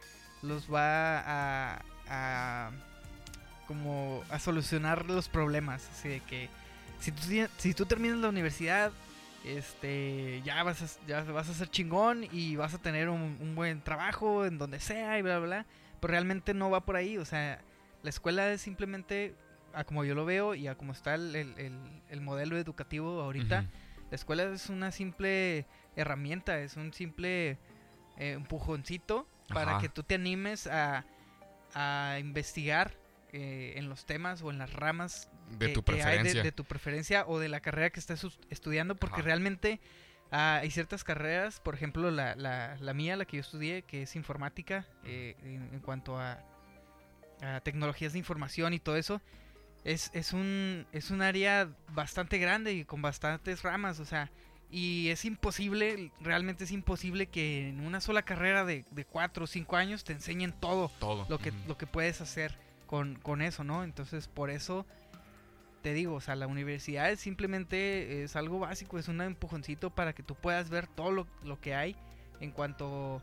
los 0.42 0.72
va 0.74 1.20
a, 1.20 1.82
a 2.08 2.72
como 3.68 4.24
a 4.30 4.40
solucionar 4.40 5.06
los 5.06 5.28
problemas. 5.30 5.88
Así 5.92 6.10
de 6.10 6.20
que 6.22 6.50
si 7.00 7.12
tú, 7.12 7.22
si 7.58 7.74
tú 7.74 7.86
terminas 7.86 8.18
la 8.18 8.30
universidad, 8.30 8.92
este, 9.46 10.42
ya 10.44 10.64
vas 10.64 10.82
a, 10.82 11.08
ya 11.08 11.24
vas 11.24 11.50
a 11.50 11.54
ser 11.54 11.70
chingón 11.70 12.26
y 12.32 12.56
vas 12.56 12.74
a 12.74 12.80
tener 12.80 13.10
un, 13.10 13.38
un 13.40 13.56
buen 13.56 13.82
trabajo 13.82 14.46
en 14.46 14.58
donde 14.58 14.80
sea 14.80 15.18
y 15.20 15.22
bla, 15.22 15.38
bla, 15.40 15.48
bla. 15.48 15.66
Pero 16.00 16.12
realmente 16.12 16.54
no 16.54 16.70
va 16.70 16.82
por 16.86 16.96
ahí. 16.96 17.18
O 17.18 17.26
sea, 17.26 17.62
la 18.04 18.10
escuela 18.10 18.52
es 18.52 18.62
simplemente, 18.62 19.36
a 19.74 19.84
como 19.84 20.04
yo 20.04 20.16
lo 20.16 20.26
veo 20.26 20.54
y 20.56 20.68
a 20.68 20.76
como 20.76 20.92
está 20.94 21.16
el, 21.16 21.36
el- 21.36 21.58
el- 21.60 22.02
el 22.10 22.22
modelo 22.22 22.58
educativo 22.58 23.22
ahorita, 23.22 23.62
la 24.10 24.16
escuela 24.16 24.44
es 24.44 24.70
una 24.70 24.92
simple 24.92 25.66
herramienta, 25.96 26.60
es 26.60 26.78
un 26.78 26.94
simple 26.94 27.58
eh, 28.18 28.32
empujoncito 28.32 29.28
para 29.54 29.74
que 29.82 29.90
tú 29.90 30.04
te 30.04 30.16
animes 30.16 30.68
a, 30.68 31.06
a 31.74 32.18
investigar 32.20 32.94
eh, 33.40 33.74
en 33.78 33.88
los 33.88 34.06
temas 34.06 34.42
o 34.42 34.50
en 34.50 34.58
las 34.58 34.74
ramas 34.74 35.30
De 35.52 35.68
que- 35.68 35.74
tu 35.74 35.84
preferencia. 35.84 36.42
de, 36.42 36.52
tu 36.52 36.64
preferencia 36.66 37.24
o 37.28 37.38
de 37.40 37.50
la 37.50 37.60
carrera 37.60 37.92
que 37.92 38.00
estés 38.00 38.26
estudiando, 38.50 38.96
porque 38.96 39.18
Ajá. 39.22 39.26
realmente 39.26 39.80
ah, 40.32 40.58
hay 40.62 40.72
ciertas 40.72 41.04
carreras, 41.04 41.60
por 41.60 41.76
ejemplo 41.76 42.10
la, 42.10 42.36
la, 42.36 42.76
la 42.80 42.94
mía, 42.94 43.16
la 43.16 43.26
que 43.26 43.38
yo 43.38 43.42
estudié, 43.42 43.84
que 43.84 44.02
es 44.02 44.16
informática, 44.16 44.86
eh, 45.06 45.36
en, 45.44 45.70
en 45.72 45.80
cuanto 45.82 46.20
a, 46.20 46.40
a 47.42 47.62
tecnologías 47.62 48.14
de 48.14 48.20
información 48.20 48.74
y 48.74 48.80
todo 48.80 48.96
eso, 48.98 49.22
es, 49.84 50.10
es, 50.14 50.34
un, 50.34 50.86
es 50.92 51.12
un 51.12 51.22
área 51.22 51.70
bastante 51.94 52.40
grande 52.40 52.74
y 52.74 52.84
con 52.86 53.02
bastantes 53.04 53.62
ramas, 53.62 54.00
o 54.00 54.06
sea, 54.06 54.32
y 54.70 55.08
es 55.10 55.24
imposible, 55.24 56.12
realmente 56.20 56.66
es 56.66 56.72
imposible 56.72 57.28
que 57.28 57.70
en 57.70 57.80
una 57.80 58.02
sola 58.02 58.24
carrera 58.24 58.66
de, 58.66 58.84
de 58.92 59.06
cuatro 59.06 59.46
o 59.46 59.48
cinco 59.48 59.78
años 59.78 60.04
te 60.04 60.12
enseñen 60.12 60.52
todo 60.52 60.92
Todo. 61.00 61.26
lo 61.30 61.38
que, 61.40 61.54
lo 61.68 61.78
que 61.78 61.88
puedes 61.88 62.20
hacer 62.20 62.58
con, 62.88 63.16
con 63.16 63.42
eso, 63.42 63.64
¿no? 63.64 63.84
Entonces, 63.84 64.28
por 64.28 64.50
eso 64.50 64.86
te 65.84 65.94
digo, 65.94 66.16
o 66.16 66.22
sea, 66.22 66.36
la 66.36 66.48
universidad 66.48 67.12
es 67.12 67.20
simplemente 67.20 68.24
es 68.24 68.36
algo 68.36 68.60
básico, 68.60 68.98
es 68.98 69.08
un 69.08 69.22
empujoncito 69.22 69.90
para 69.92 70.14
que 70.14 70.24
tú 70.24 70.36
puedas 70.36 70.70
ver 70.70 70.88
todo 70.88 71.12
lo, 71.12 71.28
lo 71.44 71.60
que 71.62 71.76
hay 71.76 71.96
en 72.40 72.52
cuanto 72.52 73.22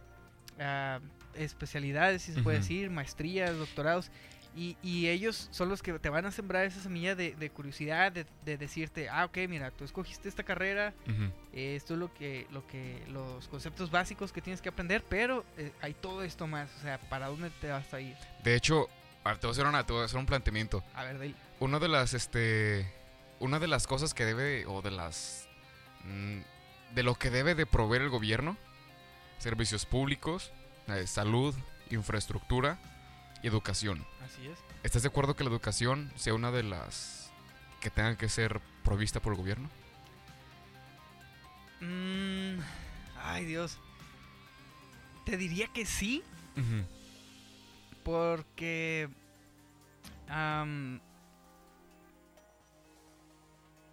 a 0.61 1.01
especialidades, 1.35 2.23
si 2.23 2.33
se 2.33 2.43
puede 2.43 2.59
decir, 2.59 2.91
maestrías, 2.91 3.57
doctorados. 3.57 4.11
Y, 4.57 4.77
y 4.85 5.09
ellos 5.09 5.49
son 5.51 5.69
los 5.69 5.83
que 5.83 5.99
te 5.99 6.09
van 6.09 6.27
a 6.27 6.31
sembrar 6.31 6.65
esa 6.65 6.81
semilla 6.81 7.17
de, 7.17 7.35
de 7.35 7.51
curiosidad, 7.51 8.13
de, 8.13 8.25
de 8.45 8.57
decirte, 8.57 9.09
ah, 9.09 9.25
ok, 9.25 9.39
mira, 9.49 9.73
tú 9.73 9.85
escogiste 9.85 10.29
esta 10.29 10.45
carrera, 10.45 10.95
eh, 11.53 11.75
esto 11.75 11.95
es 11.95 12.01
lo 12.01 12.15
que, 12.15 12.47
lo 12.53 12.65
que, 12.69 13.03
los 13.11 13.49
conceptos 13.49 13.91
básicos 13.91 14.31
que 14.33 14.41
tienes 14.41 14.63
que 14.63 14.69
aprender, 14.69 15.03
pero 15.09 15.45
eh, 15.59 15.73
hay 15.83 15.93
todo 15.95 16.23
esto 16.23 16.47
más, 16.47 16.71
o 16.79 16.83
sea, 16.83 17.01
¿para 17.11 17.27
dónde 17.27 17.51
te 17.61 17.69
vas 17.69 17.93
a 17.93 18.01
ir? 18.01 18.15
De 18.45 18.55
hecho, 18.55 18.89
a 19.25 19.29
ver, 19.31 19.39
te 19.39 19.47
voy 19.47 19.53
a 19.53 19.55
hacer, 19.55 19.67
una- 19.67 19.85
te 19.87 19.93
voy 19.93 20.03
a 20.03 20.05
hacer 20.05 20.19
un 20.19 20.27
planteamiento. 20.27 20.85
A 20.95 21.05
ver, 21.05 21.19
Dale. 21.19 21.35
Una 21.61 21.79
de 21.79 21.89
las, 21.89 22.15
este, 22.15 22.93
una 23.41 23.59
de 23.59 23.67
las 23.69 23.87
cosas 23.87 24.13
que 24.15 24.25
debe, 24.25 24.67
o 24.67 24.83
de 24.83 24.91
las, 24.91 25.49
mm, 26.05 26.41
de 26.95 27.03
lo 27.03 27.15
que 27.17 27.31
debe 27.31 27.55
de 27.55 27.67
proveer 27.67 28.03
el 28.03 28.11
gobierno, 28.11 28.57
servicios 29.39 29.87
públicos, 29.87 30.53
eh, 30.89 31.07
salud, 31.07 31.55
infraestructura 31.91 32.79
y 33.43 33.47
educación. 33.49 34.07
Así 34.25 34.47
es. 34.47 34.59
¿Estás 34.83 35.03
de 35.03 35.09
acuerdo 35.09 35.35
que 35.37 35.45
la 35.45 35.51
educación 35.51 36.13
sea 36.17 36.35
una 36.35 36.51
de 36.51 36.63
las 36.63 37.31
que 37.81 37.91
tengan 37.91 38.17
que 38.17 38.29
ser 38.29 38.61
provista 38.83 39.21
por 39.21 39.33
el 39.33 39.39
gobierno? 39.39 39.71
Mm, 41.81 42.61
ay, 43.23 43.45
Dios. 43.45 43.79
Te 45.25 45.37
diría 45.37 45.69
que 45.69 45.87
sí, 45.87 46.23
porque... 48.05 49.09
am, 50.29 51.01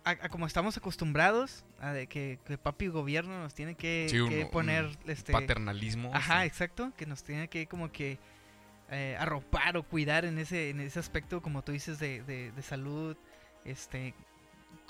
a, 0.03 0.12
a 0.12 0.30
como 0.30 0.48
estamos 0.48 0.75
acostumbrados 0.77 1.63
a 1.80 1.91
de 1.94 2.08
que, 2.08 2.39
que 2.46 2.58
papi 2.58 2.88
gobierno 2.88 3.39
nos 3.39 3.53
tiene 3.53 3.75
que, 3.75 4.08
Sí, 4.10 4.20
un- 4.20 4.30
que 4.30 4.46
poner 4.48 4.89
este 5.06 5.32
Paternalismo. 5.32 6.12
ajá 6.13 6.41
sí. 6.41 6.48
exacto 6.48 6.91
que 6.98 7.06
nos 7.06 7.24
tiene 7.24 7.48
que 7.50 7.68
como 7.68 7.91
que 7.91 8.18
eh, 8.89 9.15
arropar 9.20 9.77
o 9.77 9.84
cuidar 9.84 10.25
en 10.25 10.38
ese 10.39 10.70
en 10.72 10.80
ese 10.80 11.00
aspecto 11.00 11.41
como 11.41 11.63
tú 11.63 11.72
dices 11.72 12.00
de, 12.00 12.24
de, 12.24 12.51
de 12.51 12.62
salud 12.63 13.15
este 13.63 14.13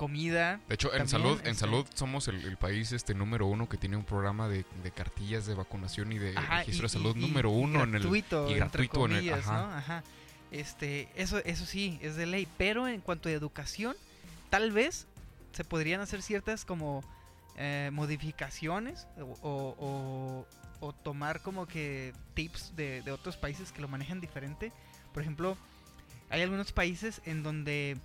comida 0.02 0.60
De 0.68 0.74
hecho, 0.74 0.92
en 0.96 1.08
salud, 1.08 1.40
en 1.42 1.50
este- 1.52 1.60
salud 1.60 1.86
somos 1.94 2.28
el, 2.28 2.44
el 2.44 2.58
país 2.58 2.92
este 2.92 3.14
número 3.14 3.46
uno 3.46 3.70
que 3.70 3.78
tiene 3.78 3.98
un 3.98 4.04
programa 4.04 4.48
de, 4.48 4.66
de 4.84 4.90
cartillas 4.92 5.46
de 5.46 5.54
vacunación 5.54 6.12
y 6.12 6.18
de 6.18 6.36
Ajá, 6.36 6.58
registro 6.60 6.86
y- 6.86 6.90
de 6.90 6.90
salud 6.90 7.16
y- 7.16 7.20
número 7.20 7.52
y 7.52 7.54
uno 7.64 7.84
en 7.84 7.94
el 7.94 8.02
gratuito, 8.02 8.50
y 8.50 8.54
entre 8.54 8.58
gratuito 8.88 9.06
en 9.06 9.12
el- 9.12 9.18
comillas, 9.20 9.48
ajá. 9.48 9.62
¿no? 9.62 9.74
Ajá. 9.76 10.04
Este, 10.50 11.08
eso, 11.16 11.38
eso 11.46 11.66
sí, 11.68 12.00
es 12.02 12.16
de 12.16 12.26
ley. 12.26 12.48
Pero 12.58 12.88
en 12.88 13.00
cuanto 13.02 13.30
a 13.30 13.32
educación, 13.32 13.96
tal 14.50 14.72
vez 14.72 15.06
se 15.52 15.64
podrían 15.64 16.02
hacer 16.02 16.24
ciertas 16.24 16.66
como 16.66 17.04
eh, 17.58 17.90
modificaciones 17.94 19.06
o, 19.20 19.38
o- 19.44 19.76
o- 19.80 20.48
o 20.88 20.94
tomar 20.94 21.42
como 21.44 21.68
que 21.68 22.12
tips 22.34 22.76
de, 22.76 23.04
de 23.04 23.12
otros 23.12 23.38
países 23.38 23.72
que 23.72 23.82
lo 23.82 23.88
manejan 23.88 24.20
diferente. 24.20 24.72
Por 25.14 25.22
ejemplo, 25.22 25.56
hay 26.32 26.42
algunos 26.42 26.72
países 26.72 27.22
en 27.26 27.44
donde 27.44 27.98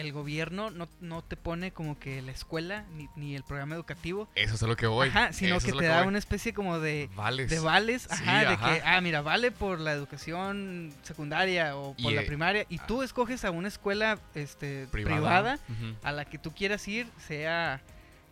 el 0.00 0.12
gobierno 0.12 0.70
no, 0.70 0.88
no 1.00 1.22
te 1.22 1.36
pone 1.36 1.70
como 1.72 1.98
que 1.98 2.20
la 2.22 2.32
escuela 2.32 2.84
ni, 2.96 3.08
ni 3.16 3.36
el 3.36 3.44
programa 3.44 3.74
educativo, 3.74 4.28
Eso 4.34 4.54
es 4.54 4.62
a 4.62 4.66
lo 4.66 4.76
que 4.76 4.86
voy. 4.86 5.08
ajá, 5.08 5.32
sino 5.32 5.56
eso 5.56 5.66
que 5.66 5.72
te 5.72 5.84
da 5.86 5.98
voy. 6.00 6.08
una 6.08 6.18
especie 6.18 6.52
como 6.52 6.80
de, 6.80 7.08
Vales. 7.14 7.50
de 7.50 7.60
vales, 7.60 8.02
Sí, 8.10 8.22
ajá, 8.24 8.40
de 8.40 8.46
ajá. 8.54 8.74
que, 8.74 8.82
ah, 8.84 9.00
mira, 9.00 9.22
vale 9.22 9.50
por 9.52 9.78
la 9.78 9.92
educación 9.92 10.92
secundaria 11.02 11.76
o 11.76 11.94
por 11.94 12.12
Y, 12.12 12.14
la 12.14 12.22
eh, 12.22 12.26
primaria, 12.26 12.66
y 12.68 12.78
tú 12.78 13.02
ah. 13.02 13.04
escoges 13.04 13.44
a 13.44 13.50
una 13.50 13.68
escuela 13.68 14.18
este, 14.34 14.86
privada. 14.90 15.58
a 16.02 16.12
la 16.12 16.24
que 16.24 16.38
tú 16.38 16.52
quieras 16.54 16.86
ir, 16.88 17.06
sea, 17.26 17.80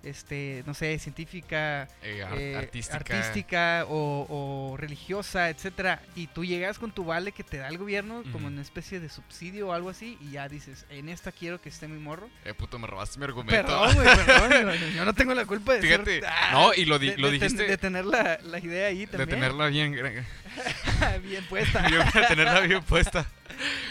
este, 0.09 0.63
no 0.67 0.75
sé, 0.75 0.99
científica, 0.99 1.89
Eh, 2.03 2.23
ar- 2.23 2.39
eh, 2.39 2.57
artística. 2.57 2.97
artística 2.97 3.85
o, 3.89 4.27
o 4.73 4.77
religiosa, 4.77 5.49
etcétera, 5.51 6.01
y 6.17 6.27
tú 6.29 6.45
llegas 6.45 6.79
con 6.79 6.91
tu 6.93 7.05
vale 7.05 7.33
que 7.33 7.45
te 7.45 7.59
da 7.59 7.69
el 7.69 7.79
gobierno 7.79 8.23
como 8.33 8.47
Ujú. 8.47 8.55
una 8.55 8.63
especie 8.63 9.01
de 9.01 9.09
subsidio 9.09 9.69
o 9.69 9.73
algo 9.73 9.91
así, 9.91 10.19
y 10.21 10.33
ya 10.33 10.49
dices, 10.49 10.87
en 10.91 11.09
esta 11.09 11.33
quiero 11.33 11.61
que 11.61 11.69
esté 11.69 11.89
mi 11.89 11.99
morro. 11.99 12.29
Eh, 12.45 12.55
puto, 12.55 12.79
me 12.79 12.87
robaste 12.87 13.19
mi 13.19 13.25
argumento. 13.25 13.67
Perdón, 13.67 13.95
güey, 13.95 14.09
perdón, 14.17 14.75
yo 14.97 15.05
no 15.05 15.15
tengo 15.15 15.35
la 15.35 15.45
culpa 15.45 15.75
de 15.75 15.81
ser- 15.83 16.05
Fíjate, 16.05 16.27
ah, 16.27 16.51
no, 16.53 16.75
y 16.75 16.85
lo, 16.85 16.99
di- 16.99 17.11
de- 17.11 17.19
lo 17.19 17.31
de 17.31 17.39
ten- 17.39 17.49
dijiste 17.49 17.67
de 17.71 17.77
tener 17.79 18.05
la, 18.05 18.39
la 18.43 18.59
idea 18.59 18.89
ahí 18.89 19.01
de 19.01 19.07
también. 19.09 19.29
tenerla 19.31 19.67
bien, 19.69 19.93
bien 21.23 21.45
puesta. 21.49 21.83
de 22.15 22.23
tenerla 22.29 22.61
bien 22.61 22.83
puesta. 22.83 23.27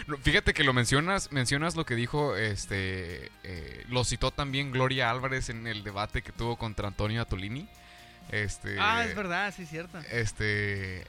No, 0.08 0.18
Fíjate 0.18 0.54
que 0.54 0.64
lo 0.64 0.74
mencionas, 0.74 1.32
mencionas 1.32 1.76
lo 1.76 1.86
que 1.86 1.96
dijo, 1.96 2.36
este, 2.38 3.32
eh, 3.44 3.84
lo 3.90 4.04
citó 4.04 4.32
también 4.32 4.72
Gloria 4.72 5.10
Álvarez 5.12 5.50
en 5.50 5.68
el 5.68 5.84
debate 5.84 6.22
que 6.22 6.32
tuvo 6.32 6.58
contra 6.58 6.88
Antonio 6.88 7.22
Atolini. 7.22 7.68
Este, 8.32 8.78
Ah, 8.80 9.04
es 9.06 9.16
verdad, 9.16 9.54
sí, 9.56 9.66
cierto. 9.66 10.00
Este, 10.12 11.02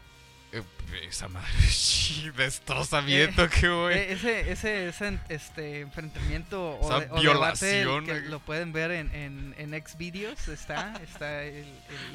eh, 0.53 0.63
esa 1.09 1.29
madre, 1.29 1.49
destrozamiento 2.37 3.49
que 3.49 3.69
voy. 3.69 3.95
Eh, 3.95 4.13
ese, 4.13 4.51
ese, 4.51 4.89
ese 4.89 5.19
este 5.29 5.81
enfrentamiento 5.81 6.79
o, 6.81 6.89
de- 6.89 6.95
o 7.11 7.21
debate 7.21 7.21
violación, 7.21 8.07
que 8.07 8.13
güey. 8.13 8.29
lo 8.29 8.41
pueden 8.41 8.73
ver 8.73 8.91
en, 8.93 9.15
en, 9.15 9.55
en 9.59 9.83
Xvideos 9.87 10.49
está, 10.49 10.95
está 11.03 11.43
el, 11.45 11.67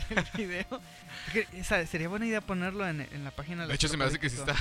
el- 0.09 0.17
el 0.17 0.25
video. 0.37 0.81
Esa- 1.53 1.85
sería 1.85 2.07
buena 2.09 2.25
idea 2.25 2.41
ponerlo 2.41 2.87
en, 2.87 3.01
en 3.01 3.23
la 3.23 3.31
página. 3.31 3.67
De 3.67 3.75
hecho, 3.75 3.87
se 3.87 3.97
me 3.97 4.05
hace 4.05 4.19
que 4.19 4.29
sí 4.29 4.37
está. 4.37 4.55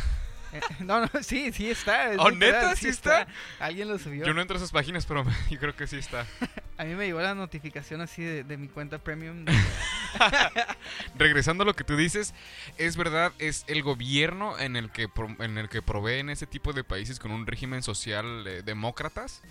No, 0.81 1.01
no, 1.01 1.09
sí, 1.23 1.53
sí 1.53 1.71
está. 1.71 2.13
es 2.13 2.19
¿Oh, 2.19 2.29
literal, 2.31 2.63
neta? 2.63 2.77
¿Sí 2.77 2.89
está? 2.89 3.27
Alguien 3.59 3.89
lo 3.89 3.99
subió. 3.99 4.25
Yo 4.27 4.35
no 4.35 4.41
entro 4.43 4.57
a 4.57 4.59
esas 4.59 4.71
páginas, 4.73 5.07
pero 5.07 5.25
yo 5.51 5.59
creo 5.59 5.75
que 5.75 5.87
sí 5.87 5.97
está. 5.97 6.27
A 6.79 6.85
mí 6.85 6.95
me 6.95 7.07
llegó 7.07 7.21
la 7.21 7.35
notificación 7.35 8.01
así 8.01 8.23
de, 8.23 8.43
de 8.45 8.57
mi 8.57 8.67
cuenta 8.67 8.99
premium. 8.99 9.45
Regresando 11.17 11.63
a 11.63 11.67
lo 11.67 11.75
que 11.75 11.85
tú 11.85 11.97
dices, 11.97 12.35
es 12.79 12.97
verdad, 12.97 13.33
es 13.39 13.65
el 13.69 13.83
gobierno 13.83 14.59
en 14.59 14.77
el 14.77 14.91
que, 14.91 15.09
pro- 15.09 15.37
en 15.39 15.59
el 15.59 15.69
que 15.69 15.83
proveen 15.83 16.29
ese 16.31 16.47
tipo 16.47 16.73
de 16.73 16.83
países 16.85 17.19
con 17.21 17.31
un 17.31 17.47
régimen 17.47 17.83
social 17.83 18.45
eh, 18.47 18.63
demócratas, 18.65 19.43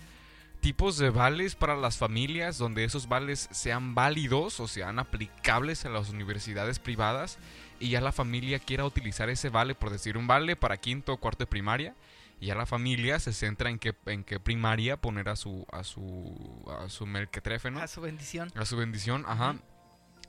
tipos 0.60 0.98
de 0.98 1.10
vales 1.10 1.54
para 1.54 1.76
las 1.76 1.96
familias 1.96 2.58
donde 2.58 2.84
esos 2.84 3.08
vales 3.08 3.48
sean 3.50 3.94
válidos 3.94 4.60
o 4.60 4.68
sean 4.68 4.98
aplicables 4.98 5.84
a 5.84 5.90
las 5.90 6.10
universidades 6.10 6.78
privadas 6.78 7.38
y 7.82 7.90
ya 7.90 8.00
la 8.00 8.12
familia 8.12 8.58
quiera 8.58 8.84
utilizar 8.84 9.28
ese 9.30 9.48
vale, 9.50 9.74
por 9.74 9.90
decir 9.90 10.16
un 10.16 10.26
vale 10.26 10.56
para 10.56 10.76
quinto 10.78 11.12
o 11.12 11.16
cuarto 11.18 11.40
de 11.44 11.46
primaria 11.48 11.94
Y 12.40 12.46
ya 12.46 12.54
la 12.56 12.66
familia 12.66 13.18
se 13.20 13.32
centra 13.32 13.70
en 13.70 13.78
qué, 13.78 13.94
en 14.06 14.24
qué 14.24 14.40
primaria 14.40 14.96
poner 14.96 15.28
a 15.28 15.36
su, 15.36 15.64
a 15.70 15.84
su, 15.84 16.34
a 16.80 16.88
su 16.88 17.06
merquetrefe, 17.06 17.70
¿no? 17.70 17.80
A 17.80 17.86
su 17.86 18.00
bendición. 18.00 18.50
A 18.56 18.64
su 18.64 18.76
bendición, 18.76 19.24
ajá. 19.28 19.56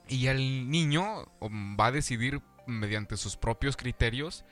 Y 0.08 0.26
el 0.28 0.70
niño 0.70 1.24
um, 1.40 1.76
va 1.76 1.86
a 1.86 1.92
decidir 1.92 2.40
mediante 2.66 3.16
sus 3.16 3.36
propios 3.36 3.76
criterios 3.76 4.44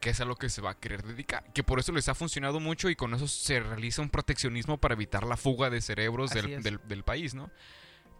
qué 0.00 0.10
es 0.10 0.20
a 0.20 0.24
lo 0.24 0.34
que 0.36 0.48
se 0.48 0.60
va 0.60 0.70
a 0.70 0.74
querer 0.80 1.02
dedicar. 1.04 1.44
Que 1.52 1.62
por 1.62 1.78
eso 1.78 1.92
les 1.92 2.08
ha 2.08 2.14
funcionado 2.14 2.58
mucho 2.58 2.90
y 2.90 2.96
con 2.96 3.14
eso 3.14 3.28
se 3.28 3.60
realiza 3.60 4.02
un 4.02 4.10
proteccionismo 4.10 4.78
para 4.78 4.94
evitar 4.94 5.24
la 5.24 5.36
fuga 5.36 5.70
de 5.70 5.80
cerebros 5.82 6.30
del, 6.30 6.62
del- 6.64 6.80
del 6.88 7.04
país, 7.04 7.34
¿no? 7.34 7.48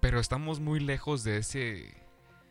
Pero 0.01 0.21
estamos 0.21 0.61
muy 0.61 0.79
lejos 0.81 1.25
de 1.25 1.39
ese... 1.39 2.04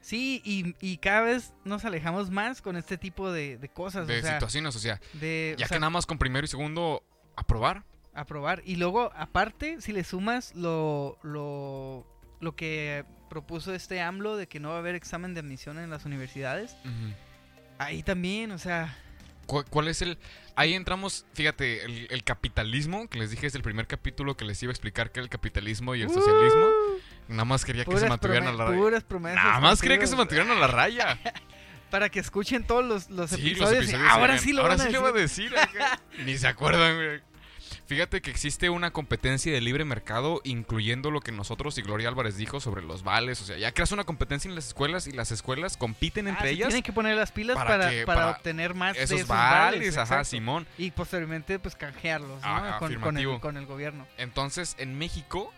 Sí, 0.04 0.42
y, 0.44 0.76
y 0.86 0.98
cada 0.98 1.22
vez 1.22 1.54
nos 1.64 1.86
alejamos 1.86 2.30
más 2.30 2.62
con 2.62 2.76
este 2.76 2.98
tipo 2.98 3.32
de, 3.32 3.58
de 3.58 3.70
cosas. 3.70 4.06
de 4.06 4.20
o 4.20 4.22
sea, 4.22 4.34
situaciones, 4.34 4.76
o 4.76 4.80
sea, 4.80 5.00
de, 5.14 5.56
ya 5.58 5.66
o 5.66 5.68
sea, 5.70 5.76
que 5.78 5.80
nada 5.80 5.90
más 5.90 6.06
con 6.06 6.18
primero 6.18 6.44
y 6.44 6.50
segundo 6.50 7.02
aprobar. 7.38 7.86
aprobar. 8.14 8.62
Y 8.66 8.76
luego, 8.76 9.14
aparte, 9.16 9.80
si 9.80 9.94
le 9.94 10.04
sumas 10.04 10.54
lo, 10.56 11.18
lo, 11.24 12.06
lo 12.42 12.56
que 12.56 13.06
propuso 13.30 13.74
este 13.74 14.02
AMLO 14.02 14.36
de 14.36 14.48
que 14.48 14.60
no 14.60 14.70
va 14.70 14.76
a 14.76 14.80
haber 14.80 14.96
examen 14.96 15.34
de 15.34 15.40
admisión 15.40 15.80
en 15.80 15.90
las 15.90 16.04
universidades, 16.04 16.76
ahí 17.80 18.04
también, 18.04 18.52
o 18.52 18.58
sea, 18.58 18.98
¿Cu- 19.46 19.66
¿Cuál 19.70 19.88
es 19.90 20.02
el...? 20.02 20.18
Ahí 20.56 20.74
entramos, 20.74 21.26
fíjate, 21.34 21.84
el, 21.84 22.08
el 22.12 22.24
capitalismo, 22.24 23.10
que 23.10 23.18
les 23.20 23.32
dije 23.32 23.48
es 23.48 23.56
el 23.56 23.62
primer 23.62 23.88
capítulo 23.88 24.38
que 24.38 24.46
les 24.46 24.62
iba 24.64 24.70
a 24.70 24.74
explicar 24.74 25.12
que 25.12 25.20
era 25.20 25.24
el 25.26 25.30
capitalismo 25.30 25.96
y 25.96 26.02
el 26.02 26.10
socialismo. 26.10 26.68
Nada 27.28 27.46
más 27.46 27.64
quería 27.66 27.86
que 27.86 27.98
se 27.98 28.08
mantuvieran 28.10 28.48
a 28.48 28.52
la 28.54 28.66
raya. 28.66 28.78
puras 28.78 29.04
promesas. 29.04 29.44
Nada 29.44 29.60
más 29.60 29.82
quería 29.82 29.98
que 30.00 30.08
se 30.08 30.16
mantuvieran 30.16 30.52
a 30.52 30.56
la 30.56 30.68
raya. 30.68 31.18
Para 31.92 32.10
que 32.10 32.20
escuchen 32.20 32.64
todos 32.66 32.84
los, 32.84 33.10
los 33.12 33.30
Sí, 33.30 33.36
episodios. 33.52 33.84
los 33.84 33.92
y 33.92 33.96
episodios 33.96 34.12
ahora 34.12 34.38
sí 34.40 34.52
lo 34.54 34.62
ahora 34.64 34.76
van 34.78 34.82
a 34.88 34.90
sí 34.90 34.92
le 34.98 35.12
decir. 35.12 35.56
a 35.56 35.62
decir. 35.62 35.80
acá". 35.80 36.02
Ni 36.26 36.38
se 36.38 36.48
acuerdan, 36.48 36.96
güey. 36.96 37.22
Fíjate 37.86 38.22
que 38.22 38.32
existe 38.32 38.70
una 38.70 38.92
competencia 38.92 39.52
de 39.54 39.60
libre 39.62 39.84
mercado, 39.84 40.42
incluyendo 40.46 41.12
lo 41.12 41.20
que 41.20 41.32
nosotros 41.32 41.78
y 41.78 41.82
Gloria 41.82 42.08
Álvarez 42.08 42.38
dijo 42.38 42.60
sobre 42.60 42.82
los 42.82 43.04
vales. 43.04 43.42
O 43.42 43.46
sea, 43.46 43.58
ya 43.58 43.72
creas 43.74 43.92
una 43.92 44.06
competencia 44.06 44.48
en 44.50 44.56
las 44.56 44.68
escuelas 44.68 45.06
y 45.06 45.12
las 45.12 45.32
escuelas 45.32 45.76
compiten 45.78 46.28
Ah, 46.28 46.32
entre 46.32 46.52
ellas 46.52 46.70
Tienen 46.70 46.82
que 46.84 46.94
poner 46.94 47.16
las 47.18 47.32
pilas 47.32 47.56
para 47.58 47.70
para, 47.70 47.90
que- 47.92 48.06
para 48.06 48.22
para 48.22 48.32
obtener 48.38 48.74
más 48.74 48.96
de 48.96 49.04
esos 49.04 49.18
esos 49.18 49.28
vales. 49.28 49.98
ajá. 49.98 50.24
Simón. 50.24 50.66
Y 50.78 50.92
posteriormente, 50.92 51.60
pues 51.60 51.76
canjearlos, 51.76 52.42
¿no? 52.42 52.48
Ah, 52.48 52.78
con, 52.80 52.96
con 52.96 53.18
el, 53.18 53.40
con 53.40 53.58
el 53.58 53.66
gobierno. 53.66 54.08
Entonces, 54.18 54.76
en 54.80 54.98
México, 54.98 55.54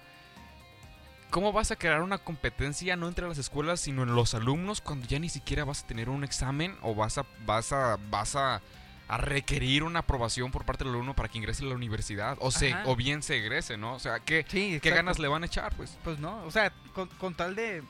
¿cómo 1.36 1.52
vas 1.52 1.70
a 1.70 1.76
crear 1.76 2.02
una 2.02 2.18
competencia 2.18 2.96
no 2.96 3.10
entre 3.10 3.28
las 3.28 3.38
escuelas, 3.38 3.82
sino 3.82 4.04
en 4.04 4.16
los 4.16 4.34
alumnos 4.34 4.80
cuando 4.80 5.06
ya 5.06 5.20
ni 5.20 5.28
siquiera 5.28 5.66
vas 5.66 5.84
a 5.84 5.88
tener 5.88 6.08
un 6.08 6.24
examen 6.24 6.74
o 6.82 6.96
vas 6.96 7.18
a, 7.18 7.26
vas 7.46 7.74
a, 7.74 7.98
vas 8.10 8.38
a, 8.38 8.62
a 9.10 9.18
requerir 9.18 9.84
una 9.84 10.00
aprobación 10.00 10.50
por 10.50 10.64
parte 10.64 10.86
del 10.86 10.94
alumno 10.94 11.14
para 11.14 11.28
que 11.28 11.38
ingrese 11.38 11.66
a 11.66 11.68
la 11.68 11.76
universidad? 11.76 12.38
O, 12.40 12.52
se, 12.52 12.72
Ajá. 12.72 12.84
o 12.86 12.96
bien 12.96 13.22
se 13.22 13.36
egrese, 13.36 13.76
¿no? 13.76 13.96
O 13.96 14.00
sea, 14.00 14.22
¿qué, 14.22 14.46
Sí, 14.48 14.80
¿qué 14.82 14.90
ganas 14.92 15.20
le 15.20 15.28
van 15.28 15.44
a 15.44 15.48
echar? 15.48 15.76
Pues 15.76 15.98
Pues 16.06 16.20
no, 16.20 16.42
o 16.46 16.52
sea, 16.52 16.72
con, 16.94 17.10
con 17.10 17.36
tal 17.36 17.54
de, 17.54 17.84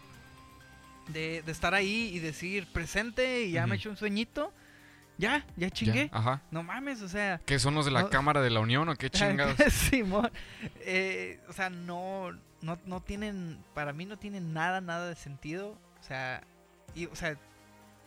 de, 1.09 1.43
de 1.43 1.51
estar 1.51 1.75
ahí 1.75 2.09
y 2.15 2.17
decir 2.17 2.65
presente 2.73 3.43
y 3.43 3.51
ya 3.51 3.67
me 3.67 3.73
Ujú. 3.75 3.79
eché 3.79 3.89
un 3.89 3.97
sueñito, 3.97 4.51
ya, 5.19 5.45
ya 5.55 5.67
ya, 5.67 5.69
chingué. 5.69 6.09
Ajá. 6.11 6.41
No 6.49 6.63
mames, 6.63 7.03
o 7.03 7.07
sea. 7.07 7.39
¿Qué 7.45 7.59
son 7.59 7.75
los 7.75 7.85
de 7.85 7.91
la 7.91 8.01
No. 8.01 8.09
Cámara 8.09 8.41
de 8.41 8.49
la 8.49 8.59
Unión 8.59 8.89
o 8.89 8.95
qué 8.95 9.09
chingados? 9.11 9.55
Simón. 9.71 10.31
Eh, 10.79 11.39
o 11.47 11.53
sea, 11.53 11.69
no, 11.69 12.31
no, 12.65 12.79
no 12.85 13.01
tienen, 13.01 13.63
para 13.73 13.93
mí 13.93 14.05
no 14.05 14.17
tienen 14.17 14.53
nada, 14.53 14.81
nada 14.81 15.07
de 15.09 15.15
sentido. 15.15 15.77
O 15.99 16.03
sea, 16.03 16.41
y, 16.95 17.05
o 17.05 17.15
sea, 17.15 17.37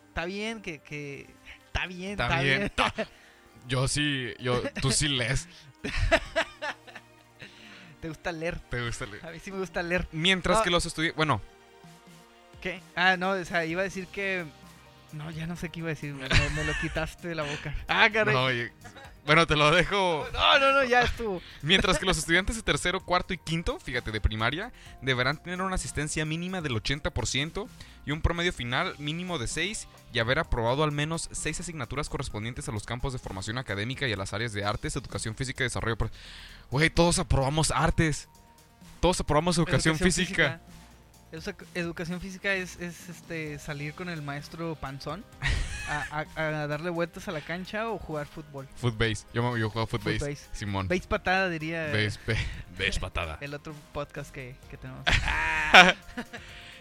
está 0.08 0.24
bien 0.24 0.60
que, 0.62 0.80
que 0.80 1.26
está 1.66 1.86
bien, 1.86 2.12
Está 2.12 2.24
está, 2.24 2.42
bien. 2.42 2.70
bien. 2.76 3.08
Yo 3.68 3.86
sí, 3.86 4.32
yo, 4.40 4.62
tú 4.80 4.90
sí 4.90 5.08
lees, 5.08 5.46
Te 8.00 8.08
gusta 8.08 8.30
leer. 8.32 8.58
te 8.70 8.80
gusta 8.84 9.06
leer. 9.06 9.26
A 9.26 9.30
mí 9.30 9.38
sí 9.40 9.50
me 9.50 9.58
gusta 9.58 9.82
leer. 9.82 10.06
Mientras 10.12 10.58
No. 10.58 10.64
que 10.64 10.70
los 10.70 10.86
estudiantes, 10.86 11.16
bueno, 11.16 11.40
¿Qué? 12.62 12.80
Ah, 12.96 13.16
no, 13.16 13.30
o 13.30 13.44
sea, 13.44 13.64
iba 13.64 13.80
a 13.82 13.84
decir 13.84 14.06
que... 14.08 14.44
No, 15.12 15.30
ya 15.30 15.46
no 15.46 15.54
sé 15.56 15.68
qué 15.68 15.78
iba 15.80 15.88
a 15.88 15.90
decir. 15.90 16.12
Me, 16.14 16.28
lo 16.28 16.72
quitaste 16.80 17.28
de 17.28 17.34
la 17.34 17.42
boca. 17.44 17.74
Ah, 17.88 18.08
caray. 18.12 18.34
no, 18.34 18.48
bueno, 19.28 19.46
te 19.46 19.54
lo 19.54 19.70
dejo. 19.70 20.26
No, 20.32 20.58
no, 20.58 20.72
no, 20.72 20.84
ya 20.84 21.02
estuvo. 21.02 21.40
Mientras 21.62 21.98
que 21.98 22.06
los 22.06 22.18
estudiantes 22.18 22.56
de 22.56 22.62
tercero, 22.62 22.98
cuarto 23.04 23.32
y 23.34 23.38
quinto, 23.38 23.78
fíjate, 23.78 24.10
de 24.10 24.20
primaria, 24.20 24.72
deberán 25.02 25.36
tener 25.42 25.60
una 25.62 25.76
asistencia 25.76 26.24
mínima 26.24 26.60
del 26.60 26.72
80% 26.72 27.68
y 28.06 28.10
un 28.10 28.22
promedio 28.22 28.52
final 28.52 28.94
mínimo 28.98 29.38
de 29.38 29.46
6 29.46 29.86
y 30.14 30.18
haber 30.18 30.38
aprobado 30.38 30.82
al 30.82 30.92
menos 30.92 31.28
6 31.30 31.60
asignaturas 31.60 32.08
correspondientes 32.08 32.68
a 32.68 32.72
los 32.72 32.84
campos 32.86 33.12
de 33.12 33.18
formación 33.18 33.58
académica 33.58 34.08
y 34.08 34.12
a 34.12 34.16
las 34.16 34.32
áreas 34.32 34.52
de 34.54 34.64
artes, 34.64 34.96
educación 34.96 35.34
física 35.36 35.62
y 35.62 35.66
desarrollo. 35.66 35.96
Güey, 36.70 36.90
todos 36.90 37.18
aprobamos 37.18 37.70
artes. 37.70 38.28
Todos 39.00 39.20
aprobamos 39.20 39.56
educación, 39.58 39.96
física. 39.98 40.60
Educa- 41.30 41.66
educación 41.74 42.20
física 42.20 42.54
es, 42.54 42.78
es, 42.80 43.08
este 43.10 43.58
salir 43.58 43.92
con 43.92 44.08
el 44.08 44.22
maestro 44.22 44.74
panzón 44.76 45.22
a, 45.88 46.26
a- 46.36 46.46
a 46.62 46.66
darle 46.66 46.90
vueltas 46.90 47.26
a 47.28 47.32
la 47.32 47.40
cancha 47.40 47.88
o 47.88 47.98
jugar 47.98 48.26
fútbol. 48.26 48.68
Footbase. 48.76 49.26
Yo, 49.32 49.56
yo 49.56 49.70
juego 49.70 49.86
footbase. 49.86 50.18
Footbase. 50.18 50.48
Simón. 50.52 50.88
Base 50.88 51.08
patada, 51.08 51.48
diría 51.48 51.88
eh, 51.90 52.04
Base, 52.04 52.18
be- 52.26 52.38
base 52.86 53.00
patada. 53.00 53.38
el 53.40 53.54
otro 53.54 53.74
podcast 53.92 54.30
que, 54.32 54.56
que 54.70 54.76
tenemos. 54.76 55.04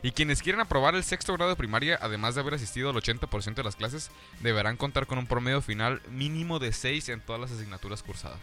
Y 0.04 0.12
quienes 0.12 0.44
quieran 0.44 0.62
aprobar 0.62 0.94
el 0.94 1.04
sexto 1.04 1.34
grado 1.34 1.50
de 1.50 1.56
primaria, 1.56 1.98
además 2.00 2.36
de 2.36 2.42
haber 2.42 2.54
asistido 2.54 2.92
al 2.92 2.96
80% 2.98 3.56
de 3.56 3.64
las 3.64 3.76
clases, 3.76 4.12
deberán 4.42 4.78
contar 4.78 5.08
con 5.08 5.18
un 5.18 5.26
promedio 5.26 5.60
final 5.60 6.02
mínimo 6.12 6.60
de 6.60 6.72
6 6.72 7.10
en 7.10 7.20
todas 7.20 7.42
las 7.42 7.52
asignaturas 7.52 8.04
cursadas. 8.04 8.38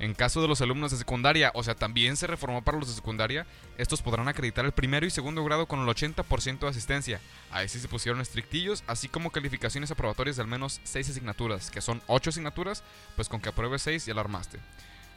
En 0.00 0.14
caso 0.14 0.42
de 0.42 0.48
los 0.48 0.60
alumnos 0.60 0.90
de 0.90 0.96
secundaria, 0.96 1.52
o 1.54 1.62
sea, 1.62 1.76
también 1.76 2.16
se 2.16 2.26
reformó 2.26 2.62
para 2.62 2.78
los 2.78 2.88
de 2.88 2.94
secundaria, 2.94 3.46
estos 3.78 4.02
podrán 4.02 4.26
acreditar 4.28 4.64
el 4.64 4.72
primero 4.72 5.06
y 5.06 5.10
segundo 5.10 5.44
grado 5.44 5.66
con 5.66 5.80
el 5.80 5.86
80% 5.86 6.58
de 6.58 6.68
asistencia. 6.68 7.20
Ahí 7.52 7.68
sí 7.68 7.78
se 7.78 7.88
pusieron 7.88 8.20
estrictillos, 8.20 8.82
así 8.88 9.08
como 9.08 9.30
calificaciones 9.30 9.90
aprobatorias 9.92 10.36
de 10.36 10.42
al 10.42 10.48
menos 10.48 10.80
6 10.82 11.10
asignaturas, 11.10 11.70
que 11.70 11.80
son 11.80 12.02
8 12.08 12.30
asignaturas, 12.30 12.82
pues 13.14 13.28
con 13.28 13.40
que 13.40 13.50
apruebe 13.50 13.78
6 13.78 14.06
ya 14.06 14.14
la 14.14 14.22
armaste. 14.22 14.58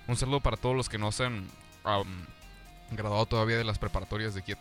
Un 0.07 0.15
saludo 0.15 0.41
para 0.41 0.57
todos 0.57 0.75
los 0.75 0.89
que 0.89 0.99
no 0.99 1.11
se 1.11 1.25
han 1.25 1.47
am, 1.83 2.25
graduado 2.91 3.25
todavía 3.25 3.57
de 3.57 3.63
las 3.63 3.79
preparatorias 3.79 4.35
de 4.35 4.41
aquí 4.41 4.51
a 4.51 4.57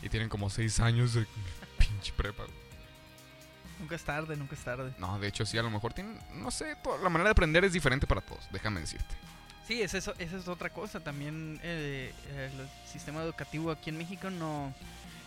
y 0.00 0.08
tienen 0.08 0.28
como 0.28 0.48
6 0.48 0.80
años 0.80 1.14
de 1.14 1.26
pinche 1.78 2.12
prepa. 2.16 2.44
Nunca 3.80 3.94
es 3.96 4.02
tarde, 4.04 4.36
nunca 4.36 4.54
es 4.54 4.60
tarde. 4.62 4.92
No, 4.98 5.18
de 5.18 5.28
hecho 5.28 5.44
sí, 5.46 5.58
a 5.58 5.62
lo 5.62 5.70
mejor 5.70 5.92
tienen, 5.92 6.18
no 6.34 6.50
sé, 6.50 6.76
to- 6.82 6.98
la 6.98 7.08
manera 7.08 7.28
de 7.28 7.32
aprender 7.32 7.64
es 7.64 7.72
diferente 7.72 8.06
para 8.06 8.20
todos, 8.20 8.46
déjame 8.52 8.80
decirte. 8.80 9.14
Sí, 9.66 9.80
es 9.80 9.94
eso, 9.94 10.12
esa 10.18 10.36
es 10.36 10.48
otra 10.48 10.70
cosa. 10.70 10.98
También 11.00 11.60
eh, 11.62 12.12
el 12.36 12.68
sistema 12.90 13.22
educativo 13.22 13.70
aquí 13.70 13.90
en 13.90 13.98
México 13.98 14.28
no... 14.28 14.74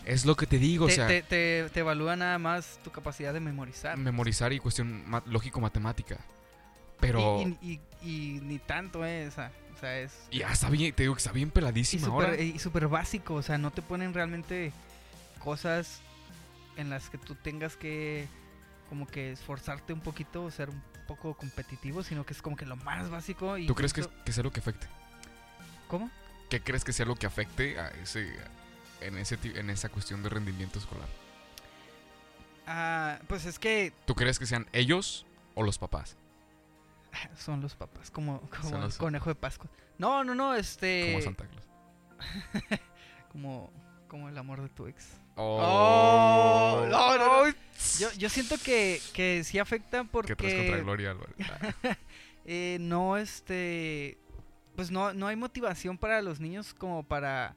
Es 0.04 0.24
lo 0.24 0.36
que 0.36 0.46
te 0.46 0.58
digo, 0.58 0.84
o 0.86 0.90
sea, 0.90 1.08
te, 1.08 1.22
te- 1.22 1.68
te 1.72 1.80
evalúa 1.80 2.14
nada 2.16 2.38
más 2.38 2.78
tu 2.84 2.90
capacidad 2.92 3.32
de 3.32 3.40
memorizar. 3.40 3.96
memorizar 3.96 4.52
y 4.52 4.58
cuestión 4.60 5.08
ma- 5.08 5.22
lógico-matemática. 5.26 6.18
Pero... 7.00 7.40
Y, 7.40 7.56
y- 7.66 7.72
y- 7.72 7.80
y 8.36 8.40
ni 8.42 8.58
tanto 8.58 9.04
esa. 9.04 9.50
O 9.74 9.78
sea, 9.80 9.98
es... 9.98 10.12
Y 10.30 10.38
ya 10.40 10.52
está 10.52 10.70
bien, 10.70 10.94
te 10.94 11.02
digo 11.02 11.14
que 11.14 11.18
está 11.20 11.32
bien 11.32 11.48
Y 11.48 11.52
peladísima 11.52 12.06
ahora. 12.06 12.36
y 12.40 12.58
súper 12.58 12.88
básico, 12.88 13.34
o 13.34 13.42
sea, 13.42 13.58
no 13.58 13.70
te 13.70 13.82
ponen 13.82 14.14
realmente 14.14 14.70
cosas 15.42 16.00
en 16.76 16.90
las 16.90 17.10
que 17.10 17.18
tú 17.18 17.34
tengas 17.34 17.76
que 17.76 18.28
como 18.88 19.06
que 19.06 19.32
esforzarte 19.32 19.92
un 19.92 20.00
poquito 20.00 20.44
o 20.44 20.50
ser 20.50 20.70
un 20.70 20.82
poco 21.06 21.34
competitivo, 21.34 22.02
sino 22.02 22.24
que 22.24 22.32
es 22.32 22.42
como 22.42 22.56
que 22.56 22.66
lo 22.66 22.76
más 22.76 23.10
básico. 23.10 23.58
Y 23.58 23.66
¿Tú 23.66 23.74
crees 23.74 23.92
que, 23.92 24.02
sea 24.32 24.44
lo 24.44 24.52
que 24.52 24.60
afecte? 24.60 24.86
¿Cómo? 25.88 26.10
¿Qué 26.48 26.60
crees 26.60 26.84
que 26.84 26.92
sea 26.92 27.06
lo 27.06 27.16
que 27.16 27.26
afecte 27.26 27.78
a 27.80 27.88
ese, 27.88 28.32
en, 29.00 29.18
ese, 29.18 29.38
en 29.42 29.70
esa 29.70 29.88
cuestión 29.88 30.22
de 30.22 30.28
rendimiento 30.28 30.78
escolar? 30.78 31.08
Ah, 32.66 33.18
pues 33.28 33.46
es 33.46 33.58
que 33.58 33.92
¿Tú 34.06 34.14
crees 34.14 34.38
que 34.38 34.46
sean 34.46 34.66
ellos 34.72 35.26
o 35.54 35.62
los 35.62 35.78
papás? 35.78 36.16
son 37.38 37.60
los 37.60 37.74
papás, 37.74 38.10
como, 38.10 38.40
como 38.50 38.84
el 38.84 38.94
conejo 38.96 39.30
de 39.30 39.34
Pascua. 39.34 39.70
No, 39.98 40.24
no, 40.24 40.34
no, 40.34 40.54
este... 40.54 41.12
Como 41.12 41.24
Santa 41.24 41.46
Claus. 41.46 41.66
como, 43.32 43.72
como 44.08 44.28
el 44.28 44.36
amor 44.36 44.62
de 44.62 44.68
tu 44.68 44.86
ex. 44.86 45.06
Oh. 45.36 45.58
Ay, 45.60 45.66
Yo, 48.18 48.28
siento 48.28 48.56
que, 48.64 49.00
que 49.12 49.42
sí 49.44 49.58
afecta 49.58 50.04
porque... 50.04 50.34
¿Qué 50.34 50.36
traes 50.36 50.54
contra 50.54 50.78
Gloria 50.82 51.10
Álvarez? 51.12 51.36
Ah, 51.84 51.96
eh, 52.44 52.78
no, 52.80 53.16
este, 53.16 54.18
pues 54.76 54.90
no, 54.90 55.12
no 55.14 55.26
hay 55.26 55.36
motivación 55.36 55.98
para 55.98 56.22
los 56.22 56.38
niños 56.40 56.74
como 56.74 57.02
para, 57.02 57.56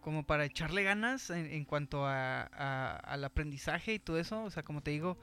como 0.00 0.24
para 0.24 0.44
echarle 0.46 0.82
ganas 0.82 1.28
en, 1.30 1.46
en 1.46 1.64
cuanto 1.66 2.06
a, 2.06 2.42
a- 2.44 2.96
al 2.96 3.24
aprendizaje 3.24 3.94
y 3.94 3.98
todo 3.98 4.18
eso. 4.18 4.42
O 4.44 4.50
sea, 4.50 4.62
como 4.62 4.82
te 4.82 4.90
digo, 4.90 5.18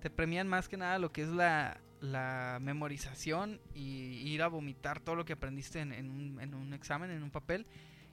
te 0.00 0.10
premian 0.10 0.46
más 0.48 0.68
que 0.68 0.76
nada 0.76 0.98
lo 0.98 1.10
que 1.10 1.22
es 1.22 1.28
la, 1.28 1.80
la 2.00 2.58
memorización 2.60 3.60
y 3.74 3.80
ir 4.28 4.42
a 4.42 4.48
vomitar 4.48 5.00
todo 5.00 5.14
lo 5.16 5.24
que 5.24 5.32
aprendiste 5.32 5.80
en, 5.80 5.92
en 5.92 6.10
un, 6.10 6.40
en 6.40 6.54
un 6.54 6.74
examen, 6.74 7.10
en 7.10 7.22
un 7.22 7.30
papel. 7.30 7.66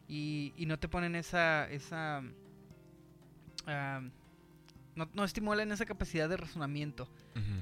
Y, 0.08 0.53
y 0.55 0.65
no 0.65 0.79
te 0.79 0.88
ponen 0.88 1.13
esa, 1.15 1.69
esa, 1.69 2.23
no, 5.05 5.09
no 5.13 5.23
estimulan 5.23 5.71
esa 5.71 5.85
capacidad 5.85 6.27
de 6.29 6.38
razonamiento, 6.38 7.09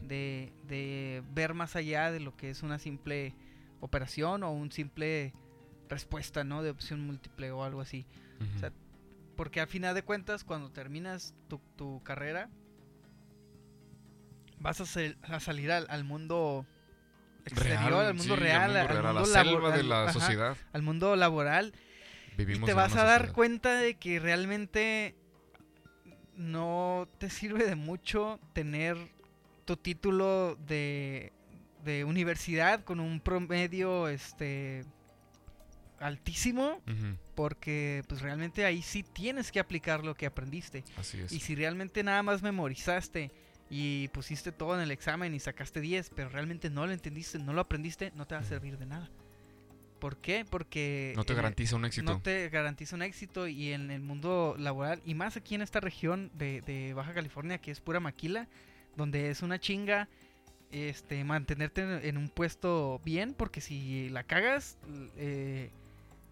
de, 0.07 0.51
de 0.67 1.23
ver 1.33 1.53
más 1.53 1.75
allá 1.75 2.11
de 2.11 2.19
lo 2.19 2.35
que 2.35 2.49
es 2.49 2.63
una 2.63 2.79
simple 2.79 3.33
operación 3.79 4.43
o 4.43 4.51
un 4.51 4.71
simple 4.71 5.33
respuesta, 5.89 6.43
¿no? 6.43 6.63
De 6.63 6.69
opción 6.71 6.99
múltiple 7.05 7.51
o 7.51 7.63
algo 7.63 7.81
así. 7.81 8.05
Ujú. 8.41 8.55
o 8.55 8.59
sea, 8.59 8.71
Porque 9.35 9.61
al 9.61 9.67
final 9.67 9.93
de 9.95 10.01
cuentas, 10.01 10.43
cuando 10.43 10.71
terminas 10.71 11.33
tu, 11.47 11.59
tu 11.75 12.01
carrera, 12.03 12.49
vas 14.59 14.81
a, 14.81 14.85
sal- 14.85 15.17
a 15.23 15.39
salir 15.39 15.71
al, 15.71 15.85
al 15.89 16.03
mundo 16.03 16.65
exterior, 17.45 18.03
al 18.05 18.13
mundo 18.15 18.35
sí, 18.35 18.39
real, 18.41 18.75
al 18.75 18.87
real, 18.87 19.05
a 19.05 19.13
la 19.13 19.19
mundo 19.21 19.25
selva 19.25 19.71
de 19.71 19.79
al- 19.81 19.89
la 19.89 20.03
ajá, 20.03 20.13
sociedad. 20.13 20.57
al 20.73 20.81
mundo 20.81 21.15
laboral 21.15 21.73
Vivimos 22.37 22.63
y 22.63 22.65
te 22.65 22.73
vas 22.73 22.95
a 22.95 23.03
dar 23.03 23.19
sociedad. 23.21 23.35
cuenta 23.35 23.75
de 23.77 23.95
que 23.97 24.19
realmente 24.19 25.15
no 26.37 27.09
te 27.17 27.29
sirve 27.29 27.65
de 27.65 27.75
mucho 27.75 28.39
tener 28.53 28.97
tu 29.65 29.75
título 29.75 30.55
de, 30.67 31.33
de 31.83 32.05
universidad 32.05 32.83
con 32.83 32.99
un 32.99 33.19
promedio 33.19 34.07
este 34.07 34.85
altísimo 35.99 36.79
porque 37.35 38.03
pues 38.07 38.21
realmente 38.21 38.65
ahí 38.65 38.81
sí 38.81 39.03
tienes 39.03 39.51
que 39.51 39.59
aplicar 39.59 40.03
lo 40.03 40.15
que 40.15 40.27
aprendiste. 40.27 40.83
Así 40.95 41.19
es. 41.19 41.31
y 41.31 41.39
si 41.39 41.55
realmente 41.55 42.03
nada 42.03 42.21
más 42.21 42.43
memorizaste 42.43 43.31
y 43.69 44.07
pusiste 44.09 44.51
todo 44.51 44.75
en 44.75 44.81
el 44.81 44.91
examen 44.91 45.33
y 45.33 45.39
sacaste 45.39 45.81
10 45.81 46.11
pero 46.15 46.29
realmente 46.29 46.69
no 46.69 46.85
lo 46.85 46.93
entendiste 46.93 47.37
no 47.39 47.51
lo 47.51 47.59
aprendiste 47.59 48.13
no 48.15 48.25
te 48.25 48.35
va 48.35 48.41
a 48.41 48.45
servir 48.45 48.77
de 48.77 48.85
nada 48.85 49.09
¿por 49.99 50.17
qué? 50.17 50.45
porque 50.49 51.13
no 51.15 51.23
te 51.23 51.33
el- 51.33 51.37
garantiza 51.37 51.75
un 51.75 51.85
éxito. 51.85 52.11
no 52.11 52.21
te 52.21 52.49
garantiza 52.49 52.95
un 52.95 53.01
éxito 53.01 53.47
y 53.47 53.71
en 53.73 53.91
el 53.91 54.01
mundo 54.01 54.55
laboral 54.57 55.01
y 55.05 55.13
más 55.15 55.37
aquí 55.37 55.55
en 55.55 55.61
esta 55.61 55.79
región 55.79 56.31
de, 56.35 56.61
de 56.61 56.93
Baja 56.93 57.13
California 57.13 57.57
que 57.57 57.71
es 57.71 57.79
pura 57.81 57.99
maquila 57.99 58.47
donde 58.95 59.29
es 59.29 59.41
una 59.41 59.59
chinga 59.59 60.07
este 60.71 61.23
mantenerte 61.23 61.81
en, 61.81 62.05
en 62.05 62.17
un 62.17 62.29
puesto 62.29 62.99
bien 63.05 63.33
porque 63.33 63.61
si 63.61 64.09
la 64.09 64.23
cagas 64.23 64.77
eh, 65.17 65.69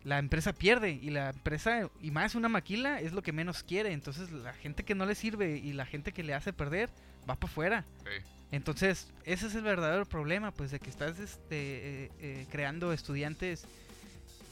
la 0.03 0.19
empresa 0.19 0.53
pierde 0.53 0.91
y 0.91 1.09
la 1.09 1.29
empresa 1.29 1.89
y 2.01 2.11
más 2.11 2.35
una 2.35 2.49
maquila 2.49 2.99
es 2.99 3.13
lo 3.13 3.21
que 3.21 3.31
menos 3.31 3.63
quiere 3.63 3.91
entonces 3.93 4.31
la 4.31 4.53
gente 4.53 4.83
que 4.83 4.93
no 4.93 5.05
le 5.05 5.15
sirve 5.15 5.57
y 5.57 5.73
la 5.73 5.85
gente 5.85 6.11
que 6.11 6.21
le 6.23 6.33
hace 6.33 6.53
perder 6.53 6.89
va 7.29 7.35
para 7.35 7.51
afuera 7.51 7.85
Sí. 8.03 8.23
Entonces, 8.51 9.07
ese 9.23 9.47
es 9.47 9.55
el 9.55 9.63
verdadero 9.63 10.05
problema, 10.05 10.51
pues, 10.51 10.71
de 10.71 10.79
que 10.79 10.89
estás 10.89 11.19
este, 11.19 12.05
eh, 12.05 12.11
eh, 12.19 12.47
creando 12.49 12.93
estudiantes 12.93 13.65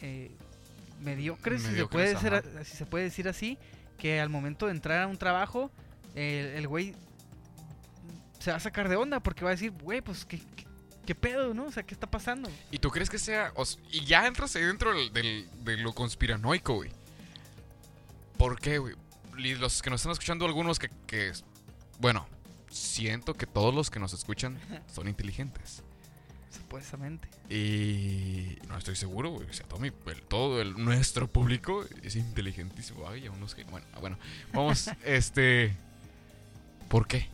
eh, 0.01 0.31
mediocres, 1.01 1.61
si, 1.61 1.67
se 1.67 1.71
Mediocres, 1.73 2.17
puede 2.17 2.41
ser, 2.41 2.65
si 2.65 2.77
se 2.77 2.85
puede 2.85 3.05
decir 3.05 3.27
así, 3.27 3.57
que 3.97 4.19
al 4.19 4.29
momento 4.29 4.65
de 4.65 4.71
entrar 4.73 5.01
a 5.01 5.07
un 5.07 5.17
trabajo, 5.17 5.71
el 6.15 6.67
güey 6.67 6.95
se 8.39 8.51
va 8.51 8.57
a 8.57 8.59
sacar 8.59 8.89
de 8.89 8.97
onda 8.97 9.21
porque 9.21 9.45
va 9.45 9.51
a 9.51 9.53
decir, 9.53 9.71
güey, 9.71 10.01
pues, 10.01 10.25
¿qué, 10.25 10.41
qué, 11.05 11.15
pedo, 11.15 11.53
no? 11.53 11.65
O 11.65 11.71
sea, 11.71 11.83
¿qué 11.83 11.93
está 11.93 12.07
pasando? 12.07 12.49
¿Y 12.71 12.79
tú 12.79 12.89
crees 12.89 13.09
que 13.09 13.17
sea.? 13.17 13.53
o 13.55 13.63
y 13.89 14.03
ya 14.05 14.27
entras 14.27 14.55
ahí 14.57 14.63
dentro 14.63 14.93
del, 14.93 15.13
del- 15.13 15.49
de 15.63 15.77
lo 15.77 15.93
conspiranoico, 15.93 16.75
güey. 16.75 16.91
¿Por 18.37 18.59
qué, 18.59 18.79
güey? 18.79 18.95
Y 19.37 19.55
los 19.55 19.81
que 19.81 19.89
nos 19.89 20.01
están 20.01 20.11
escuchando, 20.11 20.45
algunos 20.45 20.77
que, 20.77 20.89
que. 21.07 21.31
Bueno, 21.99 22.27
siento 22.73 23.33
que 23.35 23.45
todos 23.45 23.73
los 23.73 23.89
que 23.89 23.99
nos 23.99 24.13
escuchan 24.13 24.57
son 24.93 25.07
inteligentes. 25.07 25.83
Supuestamente. 26.51 27.27
Y 27.49 28.57
no 28.67 28.77
estoy 28.77 28.95
seguro, 28.95 29.31
güey. 29.31 29.49
O 29.49 29.53
sea, 29.53 29.65
todo, 29.67 29.79
mi- 29.79 29.91
el- 30.07 30.21
todo 30.23 30.61
el, 30.61 30.73
nuestro 30.83 31.27
público 31.27 31.85
es 32.03 32.15
inteligentísimo. 32.15 33.07
Hay 33.07 33.27
unos 33.27 33.55
que. 33.55 33.63
Bueno, 33.63 33.85
bueno. 33.99 34.17
Vamos, 34.53 34.89
este. 35.05 35.75
¿Por 36.89 37.07
qué? 37.07 37.27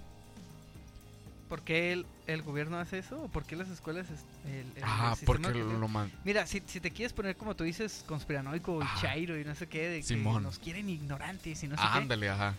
¿Por 1.49 1.63
qué 1.63 1.91
el, 1.93 2.05
el 2.27 2.43
gobierno 2.43 2.77
hace 2.79 2.99
eso? 2.99 3.23
¿O 3.23 3.27
por 3.27 3.43
qué 3.43 3.55
las 3.55 3.69
escuelas... 3.69 4.07
es- 4.09 4.23
el- 4.49 4.67
el- 4.77 4.83
Ah, 4.83 5.15
porque 5.25 5.49
lo 5.51 5.87
man. 5.87 6.11
Mira, 6.23 6.45
si, 6.45 6.61
si 6.67 6.79
te 6.79 6.91
quieres 6.91 7.11
poner 7.11 7.35
como 7.35 7.55
tú 7.55 7.63
dices, 7.63 8.03
conspiranoico 8.07 8.81
y 8.81 9.01
chairo 9.01 9.37
y 9.39 9.43
no 9.43 9.55
sé 9.55 9.67
qué, 9.67 9.89
de 9.89 9.97
que 9.97 10.03
Simón. 10.03 10.43
nos 10.43 10.59
quieren 10.59 10.89
ignorantes 10.89 11.61
y 11.63 11.67
no 11.67 11.75
sé 11.75 11.81
Ah, 11.83 11.91
qué. 11.93 11.97
ándale, 11.99 12.29
ajá. 12.29 12.55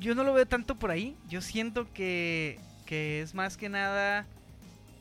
Yo 0.00 0.14
no 0.14 0.24
lo 0.24 0.32
veo 0.32 0.46
tanto 0.46 0.76
por 0.76 0.90
ahí. 0.90 1.16
Yo 1.28 1.40
siento 1.42 1.92
que, 1.92 2.58
que 2.86 3.20
es 3.22 3.34
más 3.34 3.56
que 3.56 3.68
nada 3.68 4.26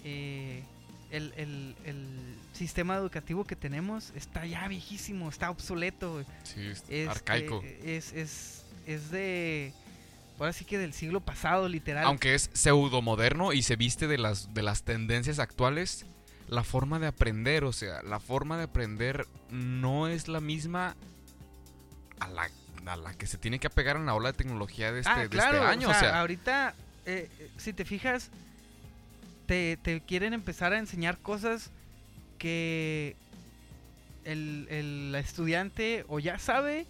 eh, 0.04 0.64
el, 1.12 1.34
el- 1.38 1.76
el 1.86 2.06
sistema 2.54 2.96
educativo 2.96 3.46
que 3.46 3.56
tenemos 3.56 4.12
está 4.16 4.46
ya 4.46 4.68
viejísimo, 4.68 5.30
está 5.30 5.50
obsoleto. 5.50 6.24
Sí, 6.44 6.62
es 6.62 6.80
Este, 6.80 7.08
arcaico. 7.08 7.62
Es, 7.84 8.14
es, 8.14 8.66
es 8.86 9.12
de... 9.12 9.74
Ahora 10.40 10.54
sí 10.54 10.66
que 10.66 10.78
del 10.78 10.94
siglo 10.94 11.20
pasado, 11.22 11.68
literal. 11.68 12.06
Aunque 12.06 12.36
es 12.36 12.50
pseudo 12.54 13.02
moderno 13.02 13.54
y 13.54 13.64
se 13.64 13.76
viste 13.76 14.08
de 14.08 14.18
las, 14.20 14.54
de 14.54 14.62
las 14.62 14.84
tendencias 14.84 15.40
actuales, 15.40 16.06
la 16.48 16.64
forma 16.64 17.00
de 17.00 17.08
aprender, 17.08 17.64
o 17.64 17.74
sea, 17.74 18.04
la 18.04 18.20
forma 18.20 18.56
de 18.58 18.64
aprender 18.66 19.26
no 19.50 20.08
es 20.08 20.28
la 20.28 20.40
misma 20.40 20.96
a 22.20 22.28
la, 22.30 22.50
a 22.88 22.96
la 22.98 23.14
que 23.14 23.28
se 23.28 23.38
tiene 23.38 23.60
que 23.60 23.68
apegar 23.68 23.96
en 23.98 24.06
la 24.06 24.14
ola 24.16 24.32
de 24.32 24.38
tecnología 24.38 24.92
de 24.92 25.00
este, 25.02 25.12
ah, 25.12 25.18
de 25.20 25.24
este 25.26 25.40
año. 25.40 25.88
o 25.88 25.92
O 25.92 25.94
sea, 25.94 26.20
ahorita, 26.22 26.74
eh, 27.06 27.30
eh, 27.40 27.50
si 27.58 27.74
te 27.74 27.86
fijas, 27.86 28.30
te, 29.46 29.78
te 29.82 30.02
quieren 30.02 30.34
empezar 30.34 30.74
a 30.74 30.78
enseñar 30.80 31.18
cosas 31.20 31.72
que 32.38 33.16
el, 34.26 34.68
el 34.70 35.16
estudiante 35.16 36.06
o 36.08 36.20
ya 36.20 36.38
sabe 36.40 36.86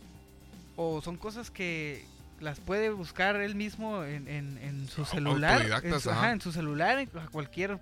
o 0.75 1.01
son 1.01 1.17
cosas 1.17 1.51
que 1.51 2.05
las 2.39 2.59
puede 2.59 2.89
buscar 2.91 3.35
él 3.37 3.55
mismo 3.55 4.03
en, 4.03 4.27
en- 4.27 4.57
en 4.59 4.87
su 4.87 5.05
celular. 5.05 5.81
En 5.83 5.99
su, 5.99 6.09
ajá. 6.11 6.31
en 6.31 6.41
su 6.41 6.51
celular, 6.51 6.99
en- 6.99 7.09
a 7.17 7.27
cualquier 7.27 7.79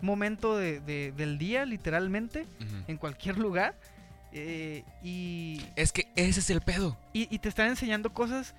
momento 0.00 0.56
de- 0.56 0.80
de- 0.80 1.12
del 1.16 1.38
día, 1.38 1.64
literalmente, 1.64 2.46
en 2.88 2.96
cualquier 2.96 3.38
lugar. 3.38 3.74
Eh, 4.32 4.84
y 5.02 5.62
es 5.76 5.92
que 5.92 6.08
ese 6.16 6.40
es 6.40 6.50
el 6.50 6.60
pedo. 6.60 6.96
y, 7.12 7.32
y 7.34 7.38
te 7.38 7.48
están 7.48 7.68
enseñando 7.68 8.12
cosas 8.12 8.54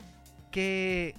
que 0.51 1.15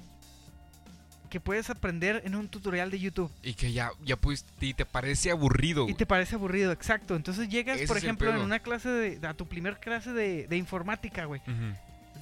que 1.34 1.40
puedes 1.40 1.68
aprender 1.68 2.22
en 2.24 2.36
un 2.36 2.48
tutorial 2.48 2.92
de 2.92 3.00
YouTube 3.00 3.28
Y 3.42 3.54
que 3.54 3.72
ya, 3.72 3.90
ya 4.04 4.16
y 4.60 4.72
te 4.72 4.86
parece 4.86 5.32
aburrido. 5.32 5.88
y 5.88 5.94
te 5.94 6.06
parece 6.06 6.36
aburrido, 6.36 6.70
exacto. 6.70 7.16
Entonces 7.16 7.48
llegas, 7.48 7.78
Ese 7.78 7.88
por 7.88 7.96
ejemplo, 7.96 8.30
en 8.30 8.36
una 8.40 8.60
clase 8.60 8.88
de 8.88 9.26
a 9.26 9.34
tu 9.34 9.48
primer 9.48 9.80
clase 9.80 10.12
de, 10.12 10.46
de 10.46 10.56
informática, 10.56 11.24
güey. 11.24 11.40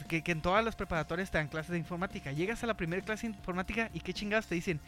Que 0.09 0.23
en 0.25 0.41
todas 0.41 0.65
las 0.65 0.77
preparatorias 0.77 1.31
te 1.31 1.37
dan 1.37 1.49
clases 1.49 1.73
de 1.73 1.79
informática. 1.79 2.33
Llegas 2.33 2.65
a 2.65 2.67
la 2.67 2.75
primera 2.75 3.03
clase 3.05 3.29
de 3.29 3.35
informática 3.37 3.91
y 3.93 4.01
qué 4.01 4.15
chingados 4.15 4.47
te 4.47 4.55
dicen, 4.55 4.81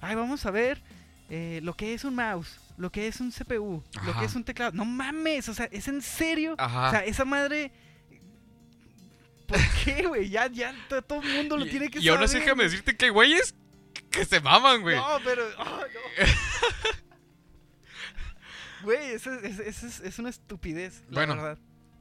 ay, 0.00 0.14
vamos 0.14 0.46
a 0.46 0.52
ver 0.52 0.80
eh, 1.28 1.58
lo 1.64 1.74
que 1.74 1.92
es 1.92 2.04
un 2.04 2.14
mouse, 2.14 2.60
lo 2.76 2.90
que 2.90 3.06
es 3.08 3.20
un 3.20 3.30
CPU, 3.30 3.82
lo 4.04 4.18
que 4.18 4.24
es 4.24 4.34
un 4.34 4.44
teclado. 4.44 4.72
No 4.72 4.84
mames, 4.84 5.48
o 5.48 5.54
sea, 5.54 5.66
es 5.72 5.88
en 5.88 6.02
serio. 6.02 6.54
Ajá. 6.58 6.88
O 6.88 6.90
sea, 6.90 7.04
esa 7.04 7.24
madre. 7.24 7.72
¿Por 9.46 9.58
qué, 9.84 10.06
güey? 10.06 10.28
Ya, 10.30 10.46
ya 10.46 10.74
to- 10.88 11.02
todo 11.02 11.20
el 11.22 11.36
mundo 11.36 11.56
lo 11.58 11.66
y, 11.66 11.70
tiene 11.70 11.90
que 11.90 11.98
y 12.00 12.08
aún 12.08 12.22
así 12.22 12.32
saber. 12.34 12.44
déjame 12.46 12.62
decirte 12.64 12.96
que 12.96 13.04
hay 13.06 13.10
güeyes 13.10 13.54
que 14.10 14.24
se 14.24 14.40
maman, 14.40 14.80
güey. 14.82 14.96
No, 14.96 15.06
pero. 15.24 15.42
ah, 15.58 15.80
no. 16.18 16.26
Güey, 18.82 19.12
eso, 19.12 19.32
es- 19.32 19.58
eso 19.60 19.86
es, 19.86 20.00
es 20.00 20.18
una 20.18 20.30
estupidez, 20.30 21.04
la 21.08 21.24
verdad. 21.26 21.58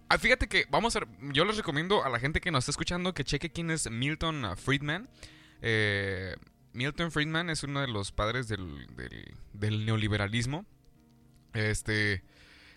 Ah, 0.09 0.17
fíjate 0.17 0.47
que 0.47 0.65
vamos 0.69 0.95
a. 0.95 1.01
Yo 1.31 1.45
les 1.45 1.55
recomiendo 1.57 2.03
a 2.03 2.09
la 2.09 2.19
gente 2.19 2.41
que 2.41 2.51
nos 2.51 2.63
está 2.63 2.71
escuchando 2.71 3.13
que 3.13 3.23
cheque 3.23 3.51
quién 3.51 3.69
es 3.71 3.89
Milton 3.89 4.57
Friedman. 4.57 5.07
Eh, 5.61 6.35
Milton 6.73 7.11
Friedman 7.11 7.49
es 7.49 7.63
uno 7.63 7.81
de 7.81 7.87
los 7.87 8.11
padres 8.11 8.47
del, 8.47 8.87
del- 9.53 9.85
neoliberalismo. 9.85 10.65
Este. 11.53 12.23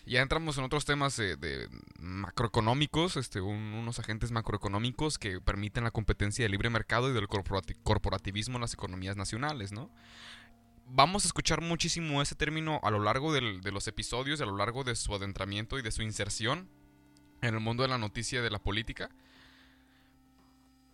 Ya 0.07 0.21
entramos 0.21 0.59
en 0.59 0.65
otros 0.65 0.85
temas 0.85 1.19
eh, 1.19 1.37
de 1.37 1.67
macroeconómicos, 1.99 3.17
este, 3.17 3.41
un- 3.41 3.73
unos 3.73 3.99
agentes 3.99 4.33
macroeconómicos 4.33 5.17
que 5.19 5.41
permiten 5.41 5.85
la 5.85 5.91
competencia 5.93 6.45
del 6.45 6.53
libre 6.53 6.69
mercado 6.69 7.09
y 7.11 7.15
del 7.15 7.27
corporati- 7.27 7.77
corporativismo 7.83 8.57
en 8.57 8.61
las 8.63 8.75
economías 8.75 9.17
nacionales, 9.17 9.73
¿no? 9.73 9.91
Vamos 10.87 11.25
a 11.25 11.29
escuchar 11.29 11.63
muchísimo 11.63 12.21
ese 12.21 12.35
término 12.35 12.81
a 12.83 12.91
lo 12.91 12.99
largo 13.03 13.33
del- 13.33 13.63
de 13.63 13.73
los 13.73 13.89
episodios, 13.89 14.43
a 14.43 14.45
lo 14.47 14.57
largo 14.59 14.85
de 14.85 14.95
su 14.95 15.15
adentramiento 15.15 15.79
y 15.79 15.83
de 15.83 15.91
su 15.91 16.03
inserción 16.03 16.69
en 17.41 17.55
el 17.55 17.61
mundo 17.61 17.83
de 17.85 17.89
la 17.89 17.97
noticia 17.97 18.41
y 18.41 18.43
de 18.43 18.51
la 18.51 18.59
política. 18.59 19.09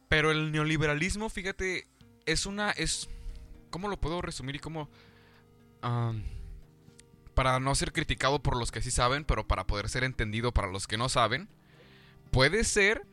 Pero 0.09 0.31
el 0.31 0.53
neoliberalismo, 0.53 1.29
fíjate, 1.29 1.89
es 2.27 2.47
una. 2.47 2.71
es. 2.73 3.09
¿Cómo 3.71 3.89
lo 3.89 4.01
puedo 4.01 4.21
resumir 4.23 4.57
y 4.57 4.59
cómo. 4.59 4.89
para 7.35 7.61
no 7.61 7.75
ser 7.75 7.93
criticado 7.93 8.43
por 8.43 8.57
los 8.57 8.71
que 8.71 8.83
sí 8.83 8.91
saben, 8.91 9.25
pero 9.25 9.47
para 9.47 9.67
poder 9.67 9.89
ser 9.89 10.05
entendido 10.05 10.53
para 10.53 10.69
los 10.69 10.87
que 10.87 10.99
no 10.99 11.09
saben, 11.09 11.49
puede 12.31 12.65
ser 12.65 13.07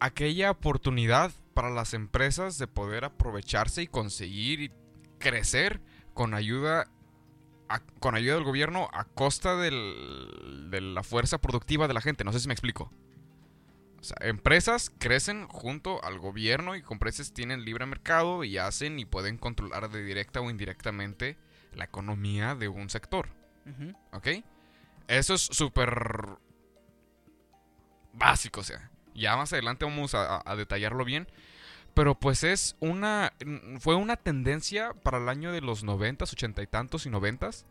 aquella 0.00 0.50
oportunidad 0.50 1.32
para 1.54 1.70
las 1.70 1.94
empresas 1.94 2.58
de 2.58 2.66
poder 2.66 3.04
aprovecharse 3.04 3.82
y 3.82 3.86
conseguir 3.86 4.60
y 4.60 4.72
crecer 5.18 5.80
con 6.14 6.34
ayuda 6.34 6.88
con 8.00 8.14
ayuda 8.14 8.34
del 8.34 8.44
gobierno 8.44 8.90
a 8.92 9.04
costa 9.04 9.56
del- 9.56 10.68
de 10.70 10.82
la 10.82 11.02
fuerza 11.02 11.38
productiva 11.38 11.88
de 11.88 11.94
la 11.94 12.02
gente. 12.02 12.22
No 12.24 12.32
sé 12.32 12.40
si 12.40 12.46
me 12.48 12.52
explico. 12.52 12.92
O 14.02 14.04
sea, 14.04 14.16
empresas 14.20 14.92
crecen 14.98 15.46
junto 15.46 16.04
al 16.04 16.18
gobierno 16.18 16.74
y 16.74 16.82
con 16.82 16.96
empresas 16.96 17.32
tienen 17.32 17.64
libre 17.64 17.86
mercado 17.86 18.42
y 18.42 18.58
hacen 18.58 18.98
y 18.98 19.04
pueden 19.04 19.38
controlar 19.38 19.90
de 19.90 20.02
directa 20.02 20.40
o 20.40 20.50
indirectamente 20.50 21.38
la 21.72 21.84
economía 21.84 22.56
de 22.56 22.66
un 22.66 22.90
sector. 22.90 23.28
¿Ok? 24.12 24.26
Eso 25.06 25.34
es 25.34 25.42
súper 25.42 26.26
básico, 28.12 28.60
o 28.60 28.64
sea. 28.64 28.90
Ya 29.14 29.36
más 29.36 29.52
adelante 29.52 29.84
vamos 29.84 30.14
a, 30.14 30.36
a- 30.38 30.42
a 30.44 30.56
detallarlo 30.56 31.04
bien. 31.04 31.28
Pero 31.94 32.18
pues 32.18 32.42
es 32.42 32.74
una... 32.80 33.32
Fue 33.78 33.94
una 33.94 34.16
tendencia 34.16 34.94
para 34.94 35.18
el 35.18 35.28
año 35.28 35.52
de 35.52 35.60
los 35.60 35.84
noventas, 35.84 36.32
ochenta 36.32 36.60
y 36.62 36.66
tantos 36.66 37.06
y 37.06 37.10
noventas. 37.10 37.66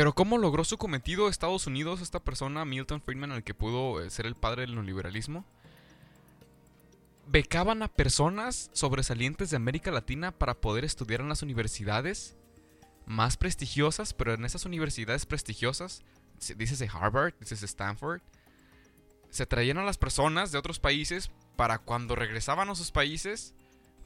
Pero 0.00 0.14
¿cómo 0.14 0.38
logró 0.38 0.64
su 0.64 0.78
cometido 0.78 1.28
Estados 1.28 1.66
Unidos 1.66 2.00
esta 2.00 2.20
persona, 2.20 2.64
Milton 2.64 3.02
Friedman, 3.02 3.32
el 3.32 3.44
que 3.44 3.52
pudo 3.52 4.00
eh, 4.00 4.08
ser 4.08 4.24
el 4.24 4.34
padre 4.34 4.62
del 4.62 4.74
neoliberalismo? 4.74 5.44
Becaban 7.26 7.82
a 7.82 7.88
personas 7.88 8.70
sobresalientes 8.72 9.50
de 9.50 9.56
América 9.56 9.90
Latina 9.90 10.32
para 10.32 10.54
poder 10.54 10.86
estudiar 10.86 11.20
en 11.20 11.28
las 11.28 11.42
universidades 11.42 12.34
más 13.04 13.36
prestigiosas, 13.36 14.14
pero 14.14 14.32
en 14.32 14.46
esas 14.46 14.64
universidades 14.64 15.26
prestigiosas, 15.26 16.02
dícese 16.56 16.88
Harvard, 16.90 17.34
dícese 17.38 17.66
Stanford, 17.66 18.22
se 19.28 19.44
traían 19.44 19.76
a 19.76 19.84
las 19.84 19.98
personas 19.98 20.50
de 20.50 20.56
otros 20.56 20.78
países 20.78 21.30
para 21.56 21.78
cuando 21.78 22.14
regresaban 22.14 22.70
a 22.70 22.74
sus 22.74 22.90
países 22.90 23.52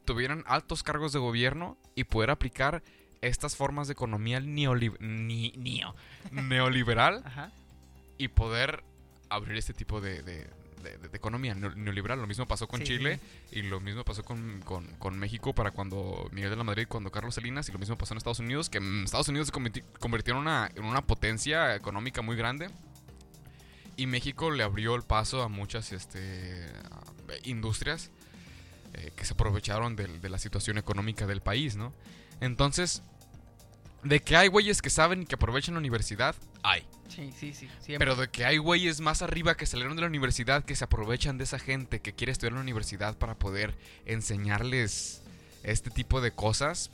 tuvieran 0.05 0.43
altos 0.49 0.83
cargos 0.83 1.13
de 1.13 1.21
gobierno 1.21 1.79
y 1.95 2.03
poder 2.03 2.31
aplicar 2.31 2.83
estas 3.27 3.57
formas 3.57 3.87
de 3.89 3.93
economía 3.93 4.41
neoli- 4.41 4.97
ni- 5.01 5.53
neo- 5.53 5.95
neoliberal 6.31 7.23
Ajá. 7.27 7.51
y 8.19 8.29
poder 8.29 8.83
abrir 9.29 9.57
este 9.57 9.73
tipo 9.75 10.01
de, 10.01 10.23
de- 10.23 10.49
de- 10.83 10.99
de 10.99 11.17
economía 11.17 11.55
neo- 11.55 11.75
neoliberal. 11.75 12.21
Lo 12.21 12.27
mismo 12.27 12.47
pasó 12.47 12.69
con 12.69 12.81
Sí, 12.81 12.87
Chile 12.87 13.19
y 13.51 13.63
lo 13.63 13.81
mismo 13.81 14.05
pasó 14.05 14.23
con, 14.25 14.61
con- 14.65 14.87
con 14.99 15.19
México 15.19 15.55
para 15.55 15.71
cuando 15.71 16.29
Miguel 16.33 16.51
de 16.51 16.57
la 16.57 16.65
Madrid, 16.65 16.87
cuando 16.89 17.11
Carlos 17.11 17.35
Salinas, 17.37 17.69
y 17.69 17.73
lo 17.73 17.79
mismo 17.79 17.97
pasó 17.97 18.13
en 18.15 18.19
Estados 18.19 18.39
Unidos, 18.41 18.69
que 18.69 18.79
en 18.79 19.05
Estados 19.05 19.29
Unidos 19.29 19.49
se 19.49 19.53
convirti- 19.55 19.83
convirtió 19.99 20.35
en 20.35 20.41
una, 20.41 20.71
en 20.75 20.85
una 20.85 21.01
potencia 21.03 21.75
económica 21.75 22.21
muy 22.23 22.37
grande. 22.37 22.69
Y 23.97 24.07
México 24.07 24.51
le 24.51 24.63
abrió 24.65 24.95
el 24.97 25.03
paso 25.05 25.43
a 25.43 25.49
muchas 25.49 25.93
este, 25.93 26.67
industrias 27.45 28.11
eh, 28.95 29.13
que 29.17 29.25
se 29.25 29.35
aprovecharon 29.35 29.97
del- 29.97 30.21
de, 30.21 30.29
la 30.29 30.39
situación 30.39 30.79
económica 30.79 31.27
del 31.27 31.41
país, 31.41 31.77
¿no? 31.77 31.93
Entonces, 32.41 33.03
de 34.05 34.21
que 34.21 34.37
hay 34.37 34.49
güeyes 34.49 34.81
que 34.83 34.91
saben 34.91 35.23
y 35.23 35.27
que 35.27 35.35
aprovechan 35.35 35.75
la 35.75 35.81
universidad, 35.81 36.35
hay. 36.63 36.85
Sí, 37.09 37.33
sí, 37.39 37.53
sí. 37.53 37.69
Siempre. 37.81 37.99
Pero 37.99 38.17
de 38.17 38.29
que 38.29 38.45
hay 38.45 38.59
güeyes 38.59 39.01
más 39.01 39.23
arriba 39.23 39.57
que 39.57 39.67
salieron 39.67 39.95
de 39.97 40.03
la 40.03 40.09
universidad 40.09 40.65
que 40.65 40.75
se 40.77 40.85
aprovechan 40.85 41.39
de 41.39 41.45
esa 41.45 41.59
gente 41.59 42.01
que 42.01 42.13
quiere 42.13 42.33
estudiar 42.33 42.53
en 42.53 42.57
la 42.57 42.63
universidad 42.63 43.17
para 43.17 43.35
poder 43.35 43.75
enseñarles 44.07 45.23
este 45.63 45.91
tipo 45.91 46.21
de 46.21 46.33
cosas 46.33 46.91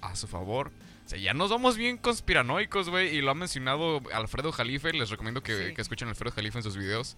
a 0.00 0.16
su 0.16 0.26
favor. 0.28 0.70
O 1.06 1.08
sea, 1.08 1.18
ya 1.18 1.32
nos 1.34 1.50
vamos 1.50 1.76
bien 1.76 1.96
conspiranoicos, 1.96 2.90
güey. 2.90 3.16
Y 3.16 3.22
lo 3.22 3.30
ha 3.30 3.34
mencionado 3.34 4.02
Alfredo 4.12 4.52
Jalife. 4.52 4.92
Les 4.92 5.08
recomiendo 5.08 5.42
que, 5.42 5.68
Sí. 5.68 5.74
que 5.74 5.80
escuchen 5.82 6.08
a 6.08 6.10
Alfredo 6.10 6.34
Jalife 6.34 6.58
en 6.58 6.62
sus 6.64 6.76
videos. 6.76 7.16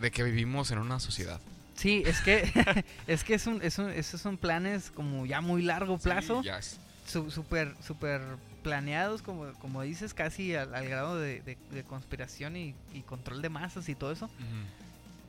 De 0.00 0.10
que 0.10 0.22
vivimos 0.22 0.70
en 0.70 0.78
una 0.78 0.98
sociedad. 1.00 1.40
Sí, 1.74 2.02
es 2.06 2.20
que 2.20 2.50
es 3.06 3.24
que 3.24 3.34
es 3.34 3.46
un, 3.46 3.60
es 3.62 3.78
un- 3.78 3.90
esos 3.90 4.20
son 4.20 4.38
planes 4.38 4.90
como 4.90 5.26
ya 5.26 5.40
muy 5.40 5.62
largo 5.62 5.98
plazo, 5.98 6.40
Sí, 6.40 6.46
ya 6.46 6.58
es- 6.58 6.66
su- 6.70 6.83
súper 7.04 7.74
súper 7.82 8.20
planeados, 8.62 9.20
como, 9.22 9.52
como 9.54 9.82
dices, 9.82 10.14
casi 10.14 10.54
al, 10.54 10.74
al 10.74 10.88
grado 10.88 11.18
de, 11.18 11.42
de- 11.42 11.58
de 11.70 11.84
conspiración 11.84 12.56
y, 12.56 12.74
y 12.94 13.02
control 13.02 13.42
de 13.42 13.48
masas 13.50 13.88
y 13.88 13.94
todo 13.94 14.10
eso. 14.12 14.30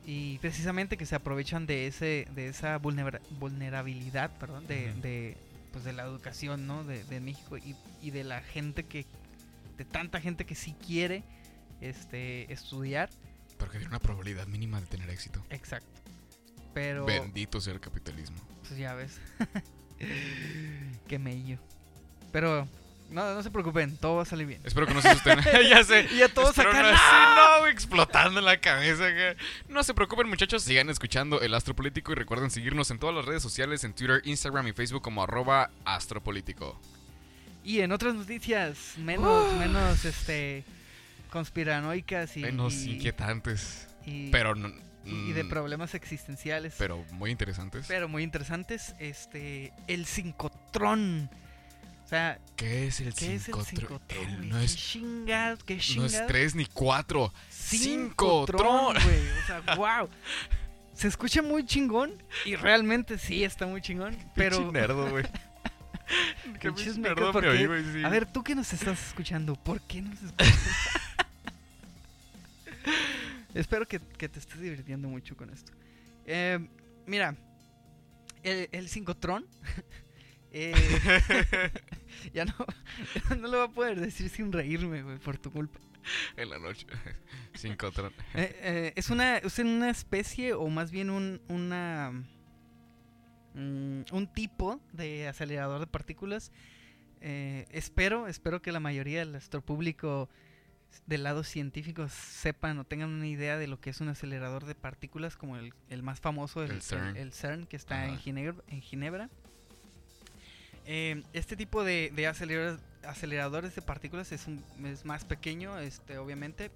Y 0.06 0.38
precisamente 0.38 0.96
que 0.96 1.04
se 1.04 1.16
aprovechan 1.16 1.66
de 1.66 1.86
ese 1.88 2.28
de 2.34 2.48
esa 2.48 2.78
vulnera- 2.78 3.20
vulnerabilidad, 3.40 4.30
perdón, 4.38 4.66
de, 4.66 5.36
pues 5.72 5.84
de 5.84 5.92
la 5.92 6.04
educación, 6.04 6.66
¿no? 6.66 6.84
De, 6.84 7.02
de 7.04 7.20
México 7.20 7.58
y, 7.58 7.74
y 8.00 8.10
de 8.10 8.22
la 8.24 8.40
gente 8.40 8.84
que 8.84 9.04
de 9.76 9.84
tanta 9.84 10.20
gente 10.20 10.46
que 10.46 10.54
sí 10.54 10.74
quiere 10.86 11.22
este 11.82 12.50
estudiar, 12.52 13.10
Pero 13.58 13.70
que 13.70 13.78
tiene 13.78 13.90
una 13.90 13.98
probabilidad 14.00 14.46
mínima 14.46 14.80
de 14.80 14.86
tener 14.86 15.10
éxito. 15.10 15.44
exacto. 15.50 16.00
Pero 16.72 17.04
Bendito 17.04 17.60
sea 17.60 17.74
el 17.74 17.80
capitalismo. 17.80 18.38
pues 18.66 18.78
ya 18.78 18.94
ves. 18.94 19.18
Qué 21.08 21.18
mello. 21.18 21.58
Pero 22.32 22.68
no, 23.10 23.34
no 23.34 23.42
se 23.42 23.50
preocupen, 23.50 23.96
todo 23.96 24.16
va 24.16 24.22
a 24.22 24.26
salir 24.26 24.46
bien. 24.46 24.60
Espero 24.64 24.86
que 24.86 24.94
no 24.94 25.00
se 25.00 25.08
asusten. 25.08 25.38
ya 25.70 25.84
sé. 25.84 26.08
Y 26.12 26.22
a 26.22 26.28
todos 26.32 26.58
acá, 26.58 26.72
no, 26.72 26.82
¡no! 26.82 26.88
así, 26.88 27.60
no, 27.62 27.66
explotando 27.68 28.40
la 28.40 28.60
cabeza. 28.60 29.04
No 29.68 29.82
se 29.82 29.94
preocupen, 29.94 30.28
muchachos. 30.28 30.62
Sigan 30.62 30.90
escuchando 30.90 31.40
El 31.40 31.54
Astropolítico 31.54 32.12
y 32.12 32.16
recuerden 32.16 32.50
seguirnos 32.50 32.90
en 32.90 32.98
todas 32.98 33.14
las 33.14 33.24
redes 33.24 33.42
sociales, 33.42 33.84
en 33.84 33.94
Twitter, 33.94 34.22
Instagram 34.24 34.66
y 34.68 34.72
Facebook 34.72 35.02
como 35.02 35.22
arroba 35.22 35.70
astropolítico. 35.84 36.80
Y 37.64 37.80
en 37.80 37.92
otras 37.92 38.14
noticias 38.14 38.94
menos, 38.98 39.52
menos 39.56 40.04
este 40.04 40.64
conspiranoicas 41.30 42.36
y, 42.36 42.40
Menos 42.42 42.74
inquietantes. 42.74 43.88
y- 44.04 44.30
Pero, 44.30 44.54
no- 44.54 44.72
y, 45.06 45.32
de 45.32 45.44
mm, 45.44 45.48
problemas 45.48 45.94
existenciales. 45.94 46.74
pero 46.78 47.04
muy 47.12 47.30
interesantes. 47.30 47.86
pero 47.88 48.08
muy 48.08 48.22
interesantes. 48.22 48.94
Este, 48.98 49.72
el 49.86 50.06
cincotrón. 50.06 51.30
O 52.04 52.08
sea, 52.08 52.38
¿Qué 52.54 52.86
es 52.86 53.00
el 53.00 53.12
¿qué 53.14 53.34
es 53.34 53.48
el 53.48 53.54
cincotrón? 53.54 53.66
cincotrón? 53.66 54.24
El 54.28 54.48
no 54.50 54.58
¿Qué 54.58 54.64
es, 54.64 54.76
chingados? 54.76 55.64
¿Qué 55.64 55.74
no 55.74 55.80
chingados? 55.80 56.14
es 56.14 56.26
tres 56.26 56.54
ni 56.54 56.66
cuatro. 56.66 57.32
Cincotrón, 57.50 58.94
güey. 58.94 59.28
O 59.30 59.46
sea, 59.46 59.74
wow. 59.76 60.08
Se 60.94 61.08
escucha 61.08 61.42
muy 61.42 61.66
chingón 61.66 62.12
y 62.44 62.56
realmente 62.56 63.18
sí 63.18 63.44
está 63.44 63.66
muy 63.66 63.80
chingón, 63.82 64.16
pero 64.34 64.70
nerdo, 64.72 65.10
güey. 65.10 65.24
Qué 66.60 66.70
Pinches 66.70 66.94
pinche 66.94 67.00
mecos, 67.00 67.18
nerdo 67.18 67.32
¿por 67.32 67.44
me 67.44 67.58
qué? 67.58 67.66
güey, 67.66 67.84
sí. 67.92 68.04
a 68.04 68.08
ver, 68.08 68.26
tú 68.26 68.44
que 68.44 68.54
nos 68.54 68.72
estás 68.72 69.08
escuchando, 69.08 69.56
¿por 69.56 69.80
qué 69.82 70.02
nos 70.02 70.22
escuchas? 70.22 70.54
Espero 73.56 73.86
que, 73.86 74.00
que 74.00 74.28
te 74.28 74.38
estés 74.38 74.60
divirtiendo 74.60 75.08
mucho 75.08 75.36
con 75.36 75.50
esto. 75.50 75.72
Eh, 76.24 76.58
mira, 77.06 77.36
el, 78.42 78.68
el 78.72 78.88
cincotrón 78.88 79.46
eh, 80.52 80.74
ya 82.34 82.44
no, 82.44 82.54
no 83.36 83.48
lo 83.48 83.58
voy 83.58 83.66
a 83.66 83.68
poder 83.68 84.00
decir 84.00 84.28
sin 84.28 84.52
reírme, 84.52 85.02
güey, 85.02 85.18
por 85.18 85.38
tu 85.38 85.50
culpa. 85.50 85.78
En 86.36 86.50
la 86.50 86.58
noche. 86.58 86.86
Cincotrón. 87.56 88.12
Eh, 88.34 88.56
eh, 88.62 88.92
es 88.96 89.10
una 89.10 89.38
es 89.38 89.58
una 89.58 89.90
especie 89.90 90.52
o 90.52 90.68
más 90.68 90.90
bien 90.90 91.10
un 91.10 91.40
una 91.48 92.12
mm, 93.54 94.02
un 94.12 94.32
tipo 94.32 94.80
de 94.92 95.28
acelerador 95.28 95.80
de 95.80 95.86
partículas. 95.86 96.52
Eh, 97.20 97.66
espero 97.70 98.28
espero 98.28 98.62
que 98.62 98.72
la 98.72 98.80
mayoría 98.80 99.24
de 99.24 99.32
nuestro 99.32 99.62
público 99.62 100.28
del 101.06 101.22
lado 101.22 101.44
científico 101.44 102.08
sepan 102.08 102.78
o 102.78 102.84
tengan 102.84 103.10
una 103.10 103.26
idea 103.28 103.56
de 103.58 103.66
lo 103.68 103.80
que 103.80 103.90
es 103.90 104.00
un 104.00 104.08
acelerador 104.08 104.64
de 104.64 104.74
partículas 104.74 105.36
como 105.36 105.56
el, 105.56 105.72
el 105.88 106.02
más 106.02 106.20
famoso 106.20 106.62
el, 106.64 106.70
El 106.72 106.82
CERN. 106.82 107.08
el- 107.10 107.16
el 107.16 107.32
CERN 107.32 107.66
que 107.66 107.76
está 107.76 108.06
en. 108.06 108.18
Ginebra, 108.18 108.62
en 108.68 108.80
Ginebra. 108.82 109.30
Eh, 110.84 111.22
este 111.32 111.56
tipo 111.56 111.82
de, 111.84 112.12
de 112.14 112.26
aceleradores, 112.26 112.80
aceleradores 113.04 113.74
de 113.74 113.82
partículas 113.82 114.32
es, 114.32 114.46
un- 114.46 114.62
es 114.84 115.04
más 115.04 115.24
pequeño, 115.24 115.78
este, 115.78 116.18
obviamente, 116.18 116.70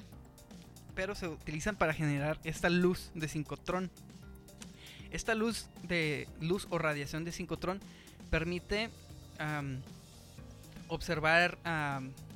pero 0.94 1.14
se 1.14 1.28
utilizan 1.28 1.76
para 1.76 1.92
generar 1.94 2.38
esta 2.44 2.68
luz 2.70 3.10
de 3.14 3.28
cincotrón. 3.28 3.90
Esta 5.12 5.34
luz 5.34 5.68
de 5.82 6.28
luz 6.40 6.66
o 6.70 6.78
radiación 6.78 7.24
de 7.24 7.32
cincotrón 7.32 7.80
permite 8.30 8.90
observar 10.88 11.58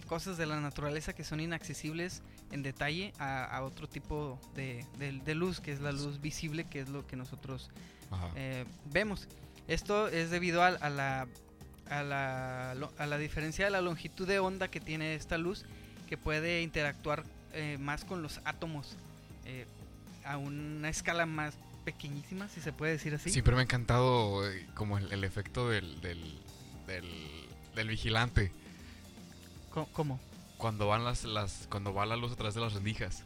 cosas 0.04 0.36
de 0.36 0.46
la 0.46 0.60
naturaleza 0.60 1.12
que 1.14 1.24
son 1.24 1.40
inaccesibles 1.40 2.22
en 2.52 2.62
detalle 2.62 3.12
a, 3.18 3.44
a 3.44 3.62
otro 3.64 3.88
tipo 3.88 4.38
de, 4.54 4.84
de- 4.98 5.12
de 5.24 5.34
luz, 5.34 5.60
que 5.60 5.72
es 5.72 5.80
la 5.80 5.92
luz 5.92 6.20
visible, 6.20 6.64
que 6.64 6.80
es 6.80 6.88
lo 6.88 7.06
que 7.06 7.16
nosotros 7.16 7.70
eh, 8.36 8.64
vemos. 8.92 9.26
Esto 9.66 10.08
es 10.08 10.30
debido 10.30 10.62
a, 10.62 10.70
la, 10.90 11.26
a, 11.88 12.02
la, 12.02 12.72
a 12.98 13.06
la 13.06 13.18
diferencia 13.18 13.64
de 13.64 13.70
la 13.70 13.80
longitud 13.80 14.26
de 14.28 14.38
onda 14.38 14.68
que 14.68 14.78
tiene 14.80 15.14
esta 15.14 15.38
luz, 15.38 15.64
que 16.08 16.16
puede 16.18 16.62
interactuar 16.62 17.24
eh, 17.54 17.78
más 17.80 18.04
con 18.04 18.22
los 18.22 18.40
átomos 18.44 18.96
eh, 19.46 19.66
a 20.24 20.36
una 20.36 20.88
escala 20.90 21.24
más 21.26 21.54
pequeñísima, 21.84 22.48
si 22.48 22.60
se 22.60 22.72
puede 22.72 22.92
decir 22.92 23.14
así. 23.14 23.30
Siempre 23.30 23.54
me 23.54 23.60
ha 23.60 23.64
encantado 23.64 24.48
eh, 24.50 24.66
como 24.74 24.96
el, 24.98 25.10
el 25.12 25.24
efecto 25.24 25.68
del, 25.70 26.00
del, 26.00 26.38
del, 26.86 27.04
del 27.74 27.88
vigilante. 27.88 28.52
¿Cómo? 29.92 30.20
Cuando 30.56 30.87
van 30.87 31.04
las, 31.04 31.24
las, 31.24 31.66
cuando 31.70 31.92
va 31.92 32.06
la 32.06 32.16
luz 32.16 32.32
a 32.32 32.37
través 32.37 32.54
de 32.54 32.60
las 32.60 32.72
rendijas. 32.72 33.22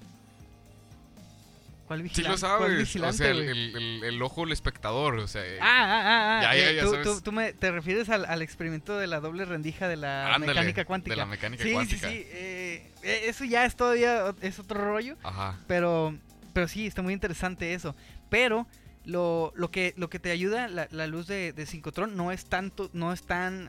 ¿Cuál 1.86 2.00
Sí 2.00 2.02
vigilante? 2.04 2.40
lo 2.42 2.48
¿Cuál 2.58 2.86
sabes. 2.86 2.96
O 2.96 3.12
sea, 3.12 3.30
el, 3.30 3.38
el- 3.48 3.76
el- 3.76 4.04
el 4.04 4.22
ojo 4.22 4.42
del 4.42 4.52
espectador. 4.52 5.18
O 5.18 5.26
sea, 5.28 5.42
Ah, 5.60 5.84
ah, 5.84 6.02
ah, 6.04 6.38
ah, 6.38 6.42
Ya, 6.42 6.54
ya, 6.54 6.70
eh, 6.70 6.74
ya 6.76 6.82
tú, 6.82 6.90
sabes. 6.90 7.06
tú- 7.06 7.20
tú 7.22 7.32
me, 7.32 7.52
te 7.54 7.70
refieres 7.70 8.10
al, 8.10 8.26
al 8.26 8.42
experimento 8.42 8.98
de 8.98 9.06
la 9.06 9.20
doble 9.20 9.44
rendija 9.46 9.88
de 9.88 9.96
la 9.96 10.34
ándale, 10.34 10.52
mecánica 10.52 10.84
cuántica. 10.84 11.12
De 11.14 11.16
la 11.16 11.26
mecánica 11.26 11.62
sí, 11.64 11.72
cuántica. 11.72 12.08
sí, 12.08 12.14
sí. 12.14 12.26
eh, 12.30 12.92
eh, 13.02 13.20
eso 13.26 13.44
ya 13.44 13.64
es 13.64 13.74
todavía 13.74 14.34
es 14.42 14.58
otro 14.58 14.84
rollo. 14.84 15.16
Ajá. 15.22 15.56
Pero, 15.66 16.14
pero 16.52 16.68
sí, 16.68 16.86
está 16.86 17.00
muy 17.00 17.14
interesante 17.14 17.72
eso. 17.72 17.94
Pero 18.28 18.66
lo, 19.06 19.52
lo, 19.56 19.70
que, 19.70 19.94
lo 19.96 20.10
que 20.10 20.18
te 20.18 20.30
ayuda 20.30 20.68
la, 20.68 20.88
la 20.90 21.06
luz 21.06 21.26
de, 21.26 21.54
de 21.54 21.64
sincrotrón 21.64 22.16
no 22.18 22.32
es 22.32 22.44
tanto, 22.44 22.90
no 22.92 23.14
es 23.14 23.22
tan, 23.22 23.66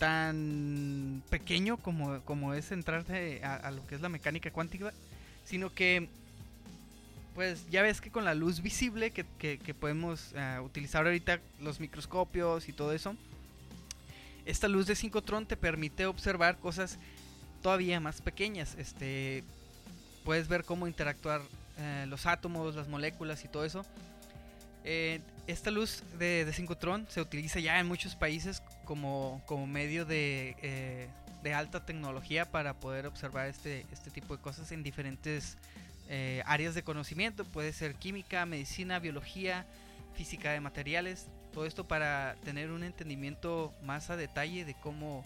tan 0.00 1.22
pequeño 1.28 1.76
como, 1.76 2.20
como 2.22 2.54
es 2.54 2.72
entrarte 2.72 3.44
a, 3.44 3.54
a 3.54 3.70
lo 3.70 3.86
que 3.86 3.94
es 3.94 4.00
la 4.00 4.08
mecánica 4.08 4.50
cuántica, 4.50 4.92
sino 5.44 5.72
que 5.72 6.08
pues 7.34 7.66
ya 7.70 7.82
ves 7.82 8.00
que 8.00 8.10
con 8.10 8.24
la 8.24 8.34
luz 8.34 8.60
visible 8.62 9.12
que, 9.12 9.24
que- 9.38 9.74
podemos 9.74 10.32
eh, 10.34 10.58
utilizar 10.64 11.04
ahorita 11.06 11.38
los 11.60 11.78
microscopios 11.80 12.68
y 12.68 12.72
todo 12.72 12.92
eso, 12.92 13.14
esta 14.46 14.68
luz 14.68 14.86
de 14.86 14.96
sincrotrón 14.96 15.44
te 15.46 15.56
permite 15.56 16.06
observar 16.06 16.58
cosas 16.58 16.98
todavía 17.62 18.00
más 18.00 18.20
pequeñas. 18.22 18.74
Este, 18.78 19.44
puedes 20.24 20.48
ver 20.48 20.64
cómo 20.64 20.88
interactuar 20.88 21.42
eh, 21.78 22.06
los 22.08 22.24
átomos, 22.26 22.74
las 22.74 22.88
moléculas 22.88 23.44
y 23.44 23.48
todo 23.48 23.64
eso. 23.66 23.84
Eh, 24.84 25.20
esta 25.50 25.70
luz 25.70 26.02
de, 26.18 26.44
de 26.44 27.06
se 27.08 27.20
utiliza 27.20 27.60
ya 27.60 27.78
en 27.78 27.86
muchos 27.86 28.14
países 28.14 28.62
como, 28.84 29.42
como 29.46 29.66
medio 29.66 30.04
de, 30.04 30.56
eh, 30.62 31.08
de 31.42 31.54
alta 31.54 31.84
tecnología 31.84 32.50
para 32.50 32.74
poder 32.74 33.06
observar 33.06 33.48
este, 33.48 33.86
este 33.92 34.10
tipo 34.10 34.36
de 34.36 34.42
cosas 34.42 34.72
en 34.72 34.82
diferentes 34.82 35.56
eh, 36.08 36.42
áreas 36.46 36.74
de 36.74 36.82
conocimiento. 36.82 37.44
Puede 37.44 37.72
ser 37.72 37.94
química, 37.94 38.46
medicina, 38.46 38.98
biología, 38.98 39.66
física 40.14 40.52
de 40.52 40.60
materiales. 40.60 41.26
Todo 41.52 41.66
esto 41.66 41.86
para 41.86 42.36
tener 42.44 42.70
un 42.70 42.84
entendimiento 42.84 43.72
más 43.82 44.10
a 44.10 44.16
detalle 44.16 44.64
de 44.64 44.74
cómo, 44.74 45.24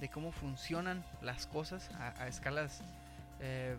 de 0.00 0.08
cómo 0.08 0.32
funcionan 0.32 1.04
las 1.22 1.46
cosas 1.46 1.90
a, 1.98 2.22
a 2.22 2.28
escalas 2.28 2.82
eh, 3.40 3.76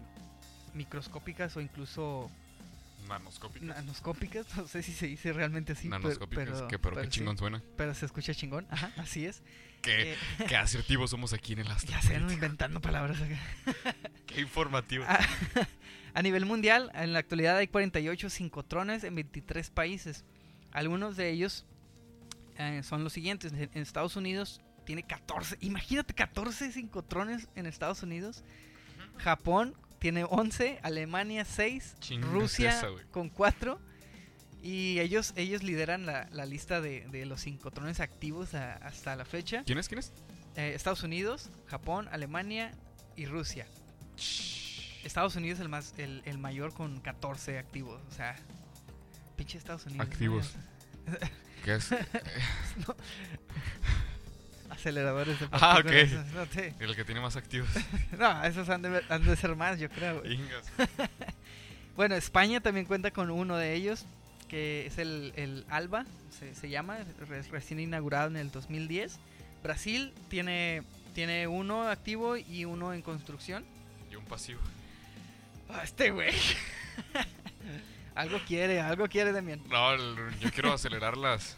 microscópicas 0.74 1.56
o 1.56 1.62
incluso 1.62 2.30
Nanoscópicas. 3.08 3.68
nanoscópicas. 3.68 4.58
No 4.58 4.68
sé 4.68 4.84
si 4.84 4.92
se 4.94 5.08
dice 5.08 5.34
realmente 5.34 5.74
así. 5.74 5.88
Nanoscópicas. 5.90 6.46
pero, 6.46 6.68
que 6.68 6.80
pero, 6.80 6.96
qué 6.98 7.04
sí, 7.06 7.10
chingón 7.10 7.38
suena. 7.38 7.62
pero 7.78 7.94
se 7.94 8.06
escucha 8.06 8.34
chingón. 8.34 8.68
Ajá, 8.70 8.92
así 8.98 9.26
es. 9.26 9.42
Qué, 9.82 10.14
Eh, 10.14 10.18
qué 10.48 10.56
asertivos 10.56 11.10
somos 11.10 11.34
aquí 11.34 11.54
en 11.54 11.60
el 11.60 11.68
astro. 11.72 11.92
ya 11.92 12.02
se 12.02 12.16
inventando 12.16 12.80
palabras 12.82 13.22
acá. 13.22 13.38
Qué 14.26 14.42
informativo. 14.42 15.04
A, 15.08 15.20
a 16.14 16.22
nivel 16.22 16.46
mundial, 16.46 16.90
en 16.96 17.14
la 17.14 17.20
actualidad 17.20 17.58
hay 17.58 17.68
48 17.68 18.30
sincrotrones 18.30 19.04
en 19.04 19.16
23 19.16 19.70
países. 19.70 20.24
Algunos 20.72 21.18
de 21.18 21.30
ellos 21.30 21.66
eh, 22.58 22.82
son 22.84 23.04
los 23.04 23.14
siguientes. 23.14 23.52
En, 23.52 23.70
en 23.74 23.82
Estados 23.82 24.16
Unidos 24.16 24.62
tiene 24.86 25.04
14. 25.04 25.58
Imagínate 25.62 26.14
14 26.14 26.72
sincrotrones 26.72 27.48
en 27.56 27.66
Estados 27.66 28.02
Unidos. 28.04 28.44
Japón 29.18 29.76
tiene 30.04 30.26
11. 30.26 30.80
Alemania 30.84 31.46
6. 31.46 31.96
Chingas 32.02 32.30
Rusia 32.30 32.78
esa, 32.78 32.88
con 33.12 33.30
4. 33.30 33.80
Y 34.62 35.00
ellos, 35.00 35.32
ellos 35.38 35.64
lideran 35.64 36.06
la, 36.06 36.28
la 36.34 36.46
lista 36.46 36.82
de, 36.82 37.08
de 37.08 37.26
los 37.26 37.40
sincrotrones 37.40 38.02
activos 38.02 38.54
a- 38.54 38.74
hasta 38.74 39.16
la 39.16 39.24
fecha. 39.24 39.64
¿Quién 39.66 39.78
es? 39.78 39.88
¿Quién 39.88 40.00
es? 40.00 40.12
Eh, 40.58 40.74
Estados 40.76 41.04
Unidos, 41.04 41.52
Japón, 41.68 42.10
Alemania 42.12 42.74
y 43.16 43.28
Rusia. 43.28 43.66
Estados 45.06 45.38
Unidos 45.38 45.60
es 45.60 45.62
el 45.64 45.70
más 45.70 45.94
el, 45.98 46.22
el 46.26 46.38
mayor 46.38 46.74
con 46.74 47.00
14 47.00 47.58
activos, 47.58 48.02
o 48.10 48.12
sea, 48.14 48.36
pinche 49.38 49.58
Estados 49.58 49.86
Unidos. 49.86 50.06
Activos. 50.06 50.52
¿Qué 51.64 51.76
es? 51.76 51.90
No. 52.88 52.94
Aceleradores 54.70 55.40
de 55.40 55.48
Ah, 55.52 55.78
ok. 55.80 55.92
No, 56.36 56.46
te- 56.48 56.74
El 56.80 56.96
que 56.96 57.04
tiene 57.06 57.22
más 57.22 57.36
activos. 57.36 57.70
no, 58.18 58.44
esos 58.44 58.68
han 58.70 58.82
de, 58.82 58.90
ver- 58.90 59.06
han 59.10 59.24
de 59.24 59.36
ser 59.36 59.56
más, 59.56 59.80
yo 59.80 59.90
creo. 59.90 60.24
Bueno, 61.96 62.16
España 62.16 62.60
también 62.60 62.88
cuenta 62.88 63.12
con 63.12 63.30
uno 63.30 63.56
de 63.56 63.76
ellos, 63.76 64.06
que 64.48 64.88
es 64.88 64.98
el, 64.98 65.32
el 65.36 65.64
ALBA, 65.70 66.06
se, 66.40 66.56
se 66.56 66.68
llama, 66.70 66.98
re- 67.30 67.44
recién 67.44 67.80
inaugurado 67.80 68.30
en 68.30 68.38
el 68.38 68.50
2010. 68.50 69.20
Brasil 69.62 70.12
tiene, 70.28 70.82
tiene 71.14 71.46
uno 71.48 71.84
activo 71.88 72.36
y 72.36 72.66
uno 72.66 72.94
en 72.94 73.04
construcción. 73.04 73.64
Y 74.12 74.16
un 74.16 74.26
pasivo. 74.26 74.60
Ah, 75.70 75.82
este 75.84 76.10
güey. 76.10 76.34
algo 78.16 78.40
quiere, 78.48 78.82
algo 78.82 79.08
quiere 79.08 79.32
Demian. 79.32 79.62
No, 79.70 79.94
el- 79.94 80.40
yo 80.40 80.52
quiero 80.52 80.74
acelerar 80.74 81.16
las. 81.18 81.58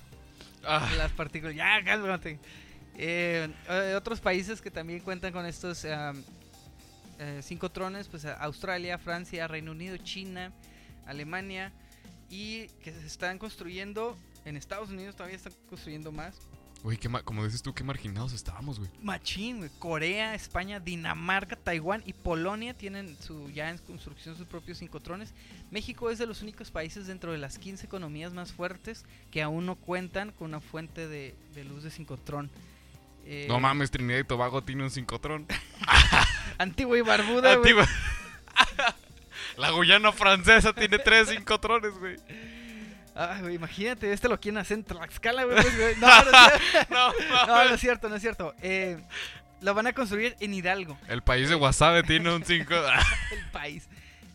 Ah, 0.66 0.90
Las 0.98 1.12
partículas. 1.12 1.56
Ya, 1.56 1.82
cálmate. 1.84 2.40
Eh, 2.98 3.50
eh, 3.70 3.94
otros 3.96 4.20
países 4.20 4.62
que 4.62 4.72
también 4.72 5.02
cuentan 5.02 5.34
con 5.34 5.46
estos 5.46 5.86
eh, 5.86 6.14
cinco 7.42 7.70
trones, 7.70 8.08
pues 8.08 8.26
Australia, 8.26 8.98
Francia, 8.98 9.48
Reino 9.48 9.72
Unido, 9.72 9.98
China, 9.98 10.52
Alemania 11.06 11.72
y 12.30 12.68
que 12.84 12.92
se 12.92 13.06
están 13.06 13.38
construyendo 13.38 14.18
en 14.46 14.58
Estados 14.58 14.90
Unidos 14.90 15.16
todavía 15.16 15.36
están 15.36 15.54
construyendo 15.68 16.12
más. 16.12 16.38
Güey, 16.84 17.00
como 17.24 17.44
dices 17.44 17.64
tú, 17.64 17.74
qué 17.74 17.84
marginados 17.84 18.32
estábamos, 18.32 18.78
güey. 18.78 18.92
Machín, 19.02 19.58
güey. 19.58 19.72
Corea, 19.80 20.36
España, 20.36 20.80
Dinamarca, 20.80 21.56
Taiwán 21.56 22.04
y 22.06 22.14
Polonia 22.14 22.76
tienen 22.76 23.18
su, 23.20 23.50
ya 23.50 23.72
en 23.72 23.80
construcción 23.80 24.38
sus 24.38 24.46
propios 24.46 24.78
cincotrones. 24.78 25.34
México 25.72 26.12
es 26.12 26.20
de 26.20 26.28
los 26.28 26.44
únicos 26.44 26.70
países 26.70 27.08
dentro 27.08 27.32
de 27.32 27.40
las 27.40 27.58
15 27.58 27.88
economías 27.88 28.34
más 28.34 28.52
fuertes 28.52 29.04
que 29.32 29.42
aún 29.42 29.66
no 29.66 29.78
cuentan 29.78 30.32
con 30.32 30.50
una 30.50 30.62
fuente 30.62 31.08
de, 31.08 31.36
de 31.56 31.64
luz 31.64 31.82
de 31.82 31.90
cincotrón. 31.90 32.52
Eh, 33.26 33.46
No 33.48 33.60
mames, 33.60 33.92
Trinidad 33.92 34.20
y 34.20 34.24
Tobago 34.24 34.64
tiene 34.64 34.84
un 34.84 34.92
cincotrón. 34.92 35.48
Antigua 36.58 36.98
y 36.98 37.02
Barbuda, 37.02 37.56
güey. 37.56 37.72
Antigua. 37.72 37.88
La 39.58 39.72
Guyana 39.72 40.12
francesa 40.12 40.74
tiene 40.74 41.00
tres 41.00 41.30
cincotrones, 41.30 41.94
güey. 41.98 42.18
Ay, 43.16 43.42
güey, 43.42 43.56
imagínate, 43.56 44.12
este 44.12 44.28
lo 44.28 44.40
quieren 44.40 44.58
hacer 44.58 44.78
en 44.78 44.84
Tlaxcala, 44.84 45.46
güey. 45.46 45.56
pues, 45.62 45.78
güey. 45.78 45.96
No, 46.00 46.08
no, 46.24 46.32
es 46.32 46.62
cierto. 46.72 46.94
No, 46.94 47.14
no, 47.48 47.66
no 47.66 47.74
es 47.76 47.80
cierto, 47.82 48.10
no 48.10 48.16
es 48.16 48.22
cierto. 48.22 48.54
Eh, 48.62 48.98
lo 49.62 49.74
van 49.74 49.88
a 49.88 49.94
construir 49.94 50.36
en 50.42 50.54
Hidalgo, 50.54 50.98
El 51.08 51.22
país 51.22 51.48
de 51.50 51.56
Wasabe 51.56 52.04
tiene 52.04 52.34
un 52.34 52.44
cinco. 52.44 52.74
el 52.76 53.52
país. 53.52 53.88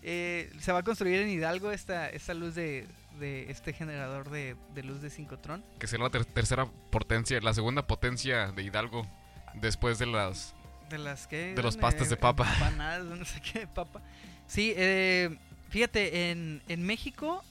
Eh, 0.02 0.50
se 0.60 0.72
va 0.72 0.78
a 0.78 0.82
construir 0.82 1.20
en 1.20 1.28
Hidalgo 1.28 1.70
esta, 1.70 2.08
esta 2.08 2.32
luz 2.32 2.54
de, 2.54 2.86
de 3.20 3.50
este 3.50 3.72
generador 3.72 4.30
de, 4.30 4.56
de 4.74 4.82
luz 4.82 5.00
de 5.00 5.10
sincrotrón. 5.10 5.62
que 5.78 5.86
será 5.86 6.02
la 6.04 6.10
ter- 6.10 6.24
tercera 6.24 6.66
potencia, 6.90 7.40
la 7.40 7.54
segunda 7.54 7.86
potencia 7.86 8.50
de 8.50 8.62
Hidalgo. 8.64 9.06
Después 9.54 9.98
de 10.00 10.06
las. 10.06 10.54
De 10.88 10.98
las 10.98 11.26
que... 11.28 11.54
De 11.54 11.62
los 11.62 11.76
pastas 11.76 12.08
de 12.10 12.16
papa. 12.16 12.52
Empanadas, 12.54 13.04
no 13.04 13.24
sé 13.24 13.40
qué 13.40 13.60
de 13.60 13.66
papa. 13.68 14.02
Sí, 14.48 14.72
eh, 14.76 15.36
fíjate, 15.68 16.30
en, 16.32 16.62
en 16.68 16.82
México 16.84 17.44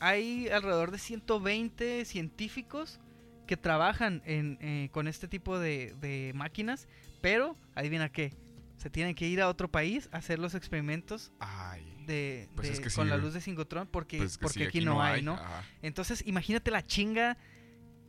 hay 0.00 0.48
alrededor 0.48 0.90
de 0.90 0.98
120 0.98 2.04
científicos 2.04 2.98
que 3.46 3.56
trabajan 3.56 4.22
en, 4.24 4.58
eh, 4.60 4.88
con 4.92 5.06
este 5.08 5.28
tipo 5.28 5.58
de, 5.58 5.94
de 6.00 6.32
máquinas, 6.34 6.88
pero 7.20 7.56
adivina 7.74 8.10
qué, 8.10 8.34
se 8.78 8.90
tienen 8.90 9.14
que 9.14 9.26
ir 9.28 9.40
a 9.40 9.48
otro 9.48 9.68
país 9.68 10.08
a 10.12 10.16
hacer 10.18 10.38
los 10.38 10.54
experimentos 10.54 11.30
Ay. 11.38 11.91
De, 12.06 12.48
Pues 12.54 12.68
de- 12.68 12.74
es 12.74 12.80
que 12.80 12.90
sí, 12.90 12.96
con 12.96 13.08
la 13.08 13.16
luz 13.16 13.34
de 13.34 13.40
sincrotrón 13.40 13.86
porque, 13.86 14.18
Pues 14.18 14.36
que 14.38 14.42
porque 14.42 14.58
sí, 14.60 14.64
aquí, 14.64 14.80
no 14.80 15.02
hay, 15.02 15.22
¿no? 15.22 15.34
Ajá. 15.34 15.64
Entonces, 15.82 16.22
imagínate 16.26 16.70
la 16.70 16.84
chinga 16.86 17.36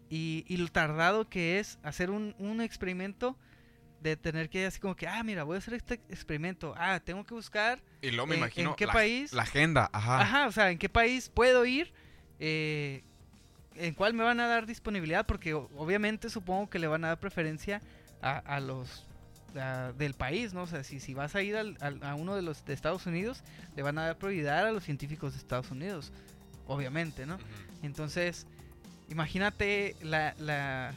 y, 0.09 0.45
y 0.47 0.57
lo 0.57 0.67
tardado 0.67 1.29
que 1.29 1.59
es 1.59 1.79
hacer 1.83 2.09
un, 2.11 2.35
un 2.37 2.61
experimento 2.61 3.37
de 4.01 4.17
tener 4.17 4.49
que 4.49 4.65
así 4.65 4.79
como 4.79 4.95
que, 4.95 5.07
ah, 5.07 5.23
mira, 5.23 5.43
voy 5.43 5.55
a 5.55 5.59
hacer 5.59 5.75
este 5.75 5.95
experimento. 6.09 6.73
Ah, 6.77 6.99
tengo 7.03 7.23
que 7.23 7.33
buscar, 7.33 7.81
Y 8.01 8.11
luego 8.11 8.27
me 8.27 8.35
¿En- 8.35 8.39
imagino. 8.41 8.69
en 8.71 8.75
qué 8.75 8.85
la, 8.85 8.93
país? 8.93 9.31
La 9.33 9.43
agenda, 9.43 9.89
ajá. 9.93 10.21
ajá, 10.21 10.47
o 10.47 10.51
sea, 10.51 10.71
en 10.71 10.77
qué 10.77 10.89
país 10.89 11.29
puedo 11.29 11.65
ir, 11.65 11.93
eh, 12.39 13.03
en 13.75 13.93
cuál 13.93 14.13
me 14.13 14.23
van 14.23 14.39
a 14.41 14.47
dar 14.47 14.65
disponibilidad, 14.65 15.25
porque 15.25 15.53
obviamente 15.53 16.29
supongo 16.29 16.69
que 16.69 16.79
le 16.79 16.87
van 16.87 17.05
a 17.05 17.07
dar 17.09 17.19
preferencia 17.19 17.81
a, 18.21 18.37
a 18.39 18.59
los 18.59 19.07
a- 19.59 19.91
del 19.97 20.13
país, 20.13 20.53
¿no? 20.53 20.63
O 20.63 20.67
sea, 20.67 20.83
si, 20.83 20.99
si 20.99 21.13
vas 21.13 21.35
a 21.35 21.41
ir 21.41 21.55
al- 21.55 21.77
al- 21.81 22.03
a 22.03 22.15
uno 22.15 22.35
de 22.35 22.41
los 22.41 22.63
de 22.65 22.73
Estados 22.73 23.05
Unidos, 23.05 23.43
le 23.75 23.81
van 23.83 23.97
a 23.97 24.05
dar 24.07 24.17
prioridad 24.17 24.67
a 24.67 24.71
los 24.71 24.83
científicos 24.83 25.33
de 25.33 25.39
Estados 25.39 25.71
Unidos, 25.71 26.11
obviamente, 26.67 27.25
¿no? 27.25 27.37
Entonces, 27.81 28.45
imagínate 29.09 29.95
la, 30.01 30.33
la, 30.39 30.93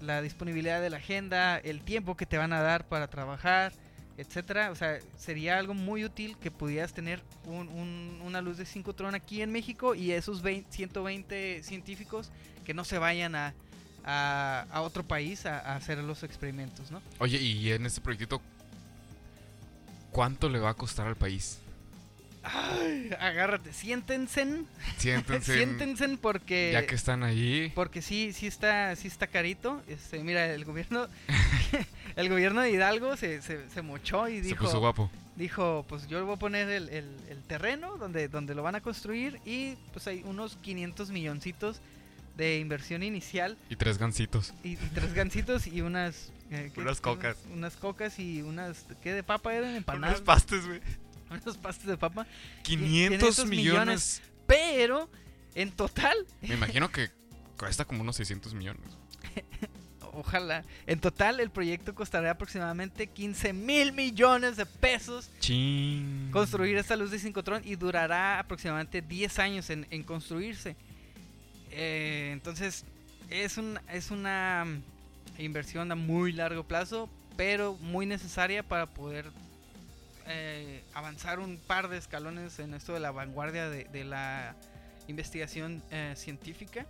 la 0.00 0.22
disponibilidad 0.22 0.80
de 0.80 0.90
la 0.90 0.96
agenda, 0.98 1.58
el 1.58 1.82
tiempo 1.82 2.16
que 2.16 2.26
te 2.26 2.38
van 2.38 2.52
a 2.52 2.60
dar 2.62 2.86
para 2.86 3.08
trabajar, 3.08 3.72
etcétera. 4.16 4.70
O 4.70 4.74
sea, 4.74 4.98
sería 5.18 5.58
algo 5.58 5.74
muy 5.74 6.04
útil 6.04 6.36
que 6.38 6.50
pudieras 6.50 6.92
tener 6.92 7.22
un- 7.46 7.68
un- 7.68 8.20
una 8.24 8.40
luz 8.40 8.56
de 8.58 8.66
sincrotrón 8.66 9.14
aquí 9.14 9.42
en 9.42 9.50
México 9.52 9.94
y 9.94 10.12
esos 10.12 10.42
20 10.42 10.70
120 10.72 11.62
científicos 11.62 12.30
que 12.64 12.74
no 12.74 12.84
se 12.84 12.98
vayan 12.98 13.34
a, 13.34 13.54
a, 14.04 14.66
a 14.70 14.80
otro 14.82 15.02
país 15.04 15.46
a, 15.46 15.58
a 15.58 15.76
hacer 15.76 15.98
los 15.98 16.22
experimentos, 16.22 16.90
¿no? 16.90 17.00
Oye, 17.18 17.38
y 17.38 17.70
en 17.72 17.86
este 17.86 18.00
proyectito, 18.00 18.40
¿cuánto 20.10 20.48
le 20.48 20.58
va 20.58 20.70
a 20.70 20.74
costar 20.74 21.06
al 21.06 21.16
país? 21.16 21.58
Ay, 22.42 23.10
agárrate, 23.20 23.72
siéntense. 23.72 24.62
Siéntense. 24.96 25.54
siéntense 25.56 26.08
porque. 26.16 26.70
Ya 26.72 26.86
que 26.86 26.94
están 26.94 27.22
ahí. 27.22 27.70
Porque 27.74 28.00
sí, 28.00 28.32
sí 28.32 28.46
está, 28.46 28.96
sí 28.96 29.08
está 29.08 29.26
carito. 29.26 29.82
Este, 29.86 30.20
mira, 30.24 30.46
el 30.46 30.64
gobierno, 30.64 31.06
el 32.16 32.28
gobierno 32.30 32.62
de 32.62 32.70
Hidalgo 32.70 33.16
se, 33.18 33.42
se, 33.42 33.68
se 33.68 33.82
mochó 33.82 34.26
y 34.28 34.36
Se 34.38 34.42
dijo, 34.48 34.64
puso 34.64 34.80
guapo. 34.80 35.10
dijo, 35.36 35.84
pues 35.86 36.06
yo 36.08 36.24
voy 36.24 36.34
a 36.34 36.38
poner 36.38 36.70
el, 36.70 36.88
el- 36.88 37.16
el 37.28 37.42
terreno 37.42 37.98
donde, 37.98 38.28
donde 38.28 38.54
lo 38.54 38.62
van 38.62 38.74
a 38.74 38.80
construir 38.80 39.38
y 39.44 39.74
pues 39.92 40.06
hay 40.06 40.22
unos 40.24 40.56
500 40.62 41.10
milloncitos 41.10 41.80
de 42.40 42.58
inversión 42.58 43.02
inicial 43.02 43.56
Y 43.68 43.76
tres 43.76 43.98
gancitos. 43.98 44.54
y, 44.64 44.70
y 44.72 44.76
tres 44.94 45.12
gancitos 45.14 45.66
y 45.66 45.82
unas... 45.82 46.32
eh, 46.50 46.70
¿qué? 46.74 46.80
Unas 46.80 47.00
cocas. 47.00 47.36
Unas, 47.46 47.56
unas 47.56 47.76
cocas 47.76 48.18
y 48.18 48.42
unas... 48.42 48.86
¿Qué 49.02 49.12
de 49.12 49.22
papa 49.22 49.54
eran? 49.54 49.76
Empanadas. 49.76 50.16
Unos 50.16 50.26
pastes, 50.26 50.66
güey. 50.66 50.80
unos 51.30 51.56
pastes 51.58 51.86
de 51.86 51.96
papa. 51.96 52.26
500 52.62 53.18
500 53.36 53.46
millones. 53.46 54.22
Pero, 54.46 55.08
en 55.54 55.70
total, 55.70 56.16
Me 56.40 56.54
imagino 56.54 56.90
que 56.90 57.10
cuesta 57.58 57.84
como 57.84 58.00
unos 58.00 58.16
600 58.16 58.54
millones. 58.54 58.82
ojalá, 60.12 60.64
en 60.86 60.98
total 60.98 61.38
el 61.40 61.50
proyecto 61.50 61.94
costará 61.94 62.32
aproximadamente 62.32 63.06
15 63.06 63.52
mil 63.52 63.92
millones 63.92 64.56
de 64.56 64.66
pesos 64.66 65.30
Chin. 65.38 66.30
construir 66.32 66.76
esta 66.78 66.96
luz 66.96 67.10
de 67.12 67.18
sincrotrón 67.20 67.62
y 67.64 67.76
durará 67.76 68.40
aproximadamente 68.40 69.02
10 69.02 69.38
años 69.38 69.70
en, 69.70 69.86
en 69.90 70.02
construirse. 70.02 70.74
Eh, 71.70 72.30
entonces, 72.32 72.84
es, 73.28 73.58
un, 73.58 73.78
es 73.88 74.10
una 74.10 74.64
mm, 74.66 75.42
inversión 75.42 75.90
a 75.92 75.94
muy 75.94 76.32
largo 76.32 76.64
plazo, 76.64 77.08
pero 77.36 77.74
muy 77.80 78.06
necesaria 78.06 78.62
para 78.62 78.86
poder 78.86 79.26
eh, 80.26 80.82
avanzar 80.94 81.38
un 81.40 81.56
par 81.56 81.88
de 81.88 81.98
escalones 81.98 82.58
en 82.58 82.74
esto 82.74 82.92
de 82.92 83.00
la 83.00 83.10
vanguardia 83.10 83.68
de, 83.68 84.04
la 84.04 84.54
investigación 85.08 85.82
eh, 85.90 86.14
científica. 86.16 86.86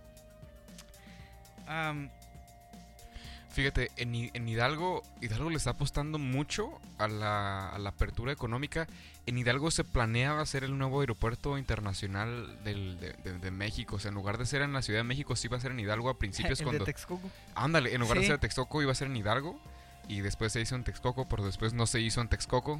Fíjate, 3.53 3.91
en, 3.97 4.15
en 4.33 4.47
Hidalgo, 4.47 5.03
Hidalgo 5.21 5.49
le 5.49 5.57
está 5.57 5.71
apostando 5.71 6.17
mucho 6.17 6.79
a 6.97 7.07
la, 7.09 7.67
a 7.69 7.79
la 7.79 7.89
apertura 7.89 8.31
económica. 8.31 8.87
En 9.25 9.37
Hidalgo 9.37 9.71
se 9.71 9.83
planeaba 9.83 10.41
hacer 10.41 10.63
el 10.63 10.77
nuevo 10.77 11.01
aeropuerto 11.01 11.57
internacional 11.57 12.57
del- 12.63 12.97
de, 12.99 13.11
de- 13.23 13.39
de 13.39 13.51
México. 13.51 13.97
O 13.97 13.99
sea, 13.99 14.09
en 14.09 14.15
lugar 14.15 14.37
de 14.37 14.45
ser 14.45 14.61
en 14.61 14.71
la 14.71 14.81
Ciudad 14.81 14.99
de 14.99 15.03
México, 15.03 15.35
sí 15.35 15.47
iba 15.47 15.57
a 15.57 15.59
ser 15.59 15.71
en 15.71 15.79
Hidalgo 15.81 16.09
a 16.09 16.17
principios 16.17 16.59
el 16.61 16.65
cuando... 16.65 16.85
de 16.85 16.91
Texcoco. 16.93 17.29
Ándale, 17.53 17.93
en 17.93 17.99
lugar 18.01 18.17
de 18.17 18.23
Sí. 18.23 18.27
ser 18.27 18.35
en 18.35 18.39
Texcoco 18.41 18.81
iba 18.81 18.91
a 18.93 18.95
ser 18.95 19.07
en 19.07 19.17
Hidalgo. 19.17 19.59
Y 20.07 20.21
después 20.21 20.53
se 20.53 20.61
hizo 20.61 20.75
en 20.75 20.83
Texcoco, 20.85 21.27
pero 21.27 21.43
después 21.45 21.73
no 21.73 21.85
se 21.87 21.99
hizo 21.99 22.21
en 22.21 22.29
Texcoco. 22.29 22.79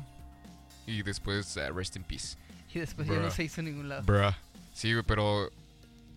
Y 0.87 1.03
después, 1.03 1.55
eh, 1.57 1.69
rest 1.71 1.95
in 1.97 2.03
peace. 2.03 2.37
Y 2.73 2.79
después 2.79 3.07
ya 3.07 3.15
no 3.15 3.21
Bruh. 3.23 3.31
se 3.31 3.43
hizo 3.43 3.59
en 3.59 3.65
ningún 3.65 3.89
lado. 3.89 4.03
Bruh. 4.03 4.33
Sí, 4.73 4.93
pero... 5.05 5.49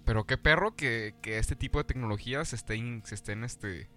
Pero 0.04 0.24
qué 0.24 0.36
perro 0.36 0.76
que, 0.76 1.14
que 1.22 1.38
este 1.38 1.56
tipo 1.56 1.78
de 1.78 1.84
tecnologías 1.84 2.52
estén, 2.52 3.02
se 3.06 3.14
estén 3.14 3.42
este, 3.42 3.88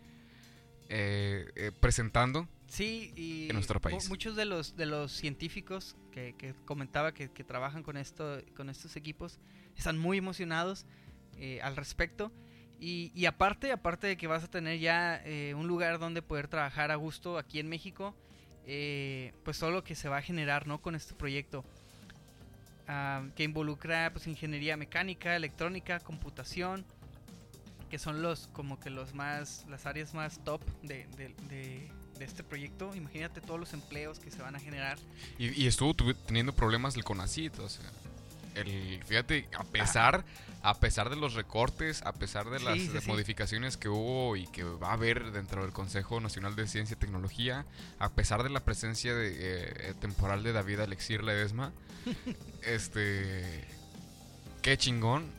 eh, 0.89 1.51
eh, 1.55 1.71
presentando. 1.79 2.47
Sí, 2.67 3.13
y 3.15 3.49
en 3.49 3.55
nuestro 3.55 3.79
país. 3.79 4.09
muchos 4.09 4.35
de 4.35 4.45
los 4.45 4.75
de 4.75 4.85
los 4.85 5.11
científicos 5.11 5.95
que, 6.11 6.35
que 6.37 6.53
comentaba 6.65 7.13
que, 7.13 7.31
que 7.31 7.43
trabajan 7.43 7.81
con 7.81 7.95
esto 7.97 8.41
con 8.55 8.69
estos 8.69 8.95
equipos 8.97 9.39
están 9.77 9.97
muy 9.97 10.17
emocionados 10.17 10.85
eh, 11.37 11.61
al 11.61 11.77
respecto 11.77 12.31
y, 12.79 13.11
y 13.15 13.25
aparte 13.25 13.71
aparte 13.71 14.07
de 14.07 14.17
que 14.17 14.27
vas 14.27 14.43
a 14.43 14.49
tener 14.49 14.79
ya 14.79 15.23
un 15.55 15.65
lugar 15.67 15.97
donde 15.97 16.21
poder 16.21 16.49
trabajar 16.49 16.91
a 16.91 16.95
gusto 16.95 17.37
aquí 17.37 17.59
en 17.59 17.69
México 17.69 18.13
pues 18.65 19.59
todo 19.59 19.71
lo 19.71 19.85
que 19.85 19.95
se 19.95 20.09
va 20.09 20.17
a 20.17 20.21
generar 20.21 20.67
no 20.67 20.81
con 20.81 20.93
este 20.93 21.13
proyecto 21.13 21.63
ah, 22.89 23.25
que 23.35 23.43
involucra 23.43 24.11
pues 24.11 24.27
ingeniería 24.27 24.75
mecánica 24.75 25.37
electrónica 25.37 26.01
computación 26.01 26.85
que 27.89 27.99
son 27.99 28.21
los 28.21 28.47
como 28.53 28.79
que 28.79 28.89
los 28.89 29.13
más 29.13 29.65
las 29.69 29.85
áreas 29.85 30.13
más 30.13 30.43
top 30.43 30.61
de, 30.83 31.07
de- 31.17 31.35
de- 31.49 31.91
de 32.19 32.25
este 32.25 32.43
proyecto. 32.43 32.95
Imagínate 32.95 33.41
todos 33.41 33.59
los 33.59 33.73
empleos 33.73 34.19
que 34.19 34.31
se 34.31 34.41
van 34.41 34.55
a 34.55 34.59
generar. 34.59 34.97
Y, 35.37 35.49
y 35.61 35.67
estuvo 35.67 35.93
teniendo 35.93 36.51
problemas 36.53 36.95
el 36.95 37.03
CONACIT, 37.03 37.59
o 37.59 37.69
sea, 37.69 37.85
el, 38.55 39.03
fíjate, 39.05 39.47
a 39.55 39.63
pesar, 39.63 40.25
a 40.63 40.73
pesar 40.79 41.11
de 41.11 41.15
los 41.15 41.35
recortes, 41.35 42.01
a 42.01 42.13
pesar 42.13 42.49
de 42.49 42.57
Sí, 42.57 42.65
las 42.65 42.79
sí, 42.79 42.89
sí. 43.01 43.07
modificaciones 43.07 43.77
que 43.77 43.87
hubo 43.87 44.35
y 44.35 44.47
que 44.47 44.63
va 44.63 44.89
a 44.89 44.93
haber 44.93 45.31
dentro 45.31 45.61
del 45.61 45.71
Consejo 45.73 46.19
Nacional 46.19 46.55
de 46.55 46.67
Ciencia 46.67 46.95
y 46.95 46.99
Tecnología, 46.99 47.67
a 47.99 48.09
pesar 48.09 48.41
de 48.41 48.49
la 48.49 48.61
presencia 48.61 49.13
de, 49.13 49.35
eh, 49.37 49.93
temporal 50.01 50.41
de 50.41 50.53
David 50.53 50.79
Alexir 50.79 51.23
Ledesma, 51.23 51.71
este, 52.63 53.63
qué 54.63 54.75
chingón 54.77 55.31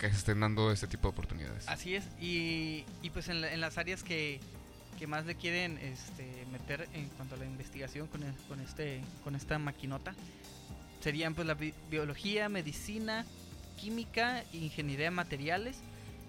que 0.00 0.08
se 0.10 0.16
estén 0.16 0.40
dando 0.40 0.72
este 0.72 0.86
tipo 0.88 1.08
de 1.08 1.10
oportunidades. 1.10 1.68
así 1.68 1.94
es 1.94 2.04
y, 2.20 2.84
y 3.02 3.10
pues 3.10 3.28
en, 3.28 3.40
la- 3.42 3.52
en 3.52 3.60
las 3.60 3.76
áreas 3.78 4.02
que, 4.02 4.40
que 4.98 5.06
más 5.06 5.26
le 5.26 5.34
quieren 5.36 5.78
este, 5.78 6.44
meter 6.50 6.88
en 6.94 7.08
cuanto 7.10 7.34
a 7.36 7.38
la 7.38 7.44
investigación 7.44 8.06
con, 8.08 8.22
el- 8.22 8.34
con 8.48 8.60
este 8.60 9.02
con 9.22 9.34
esta 9.36 9.58
maquinota 9.58 10.14
serían 11.02 11.34
pues 11.34 11.46
la 11.46 11.54
bi- 11.54 11.74
biología 11.90 12.48
medicina 12.48 13.24
química 13.78 14.42
ingeniería 14.52 15.06
de 15.06 15.10
materiales. 15.12 15.76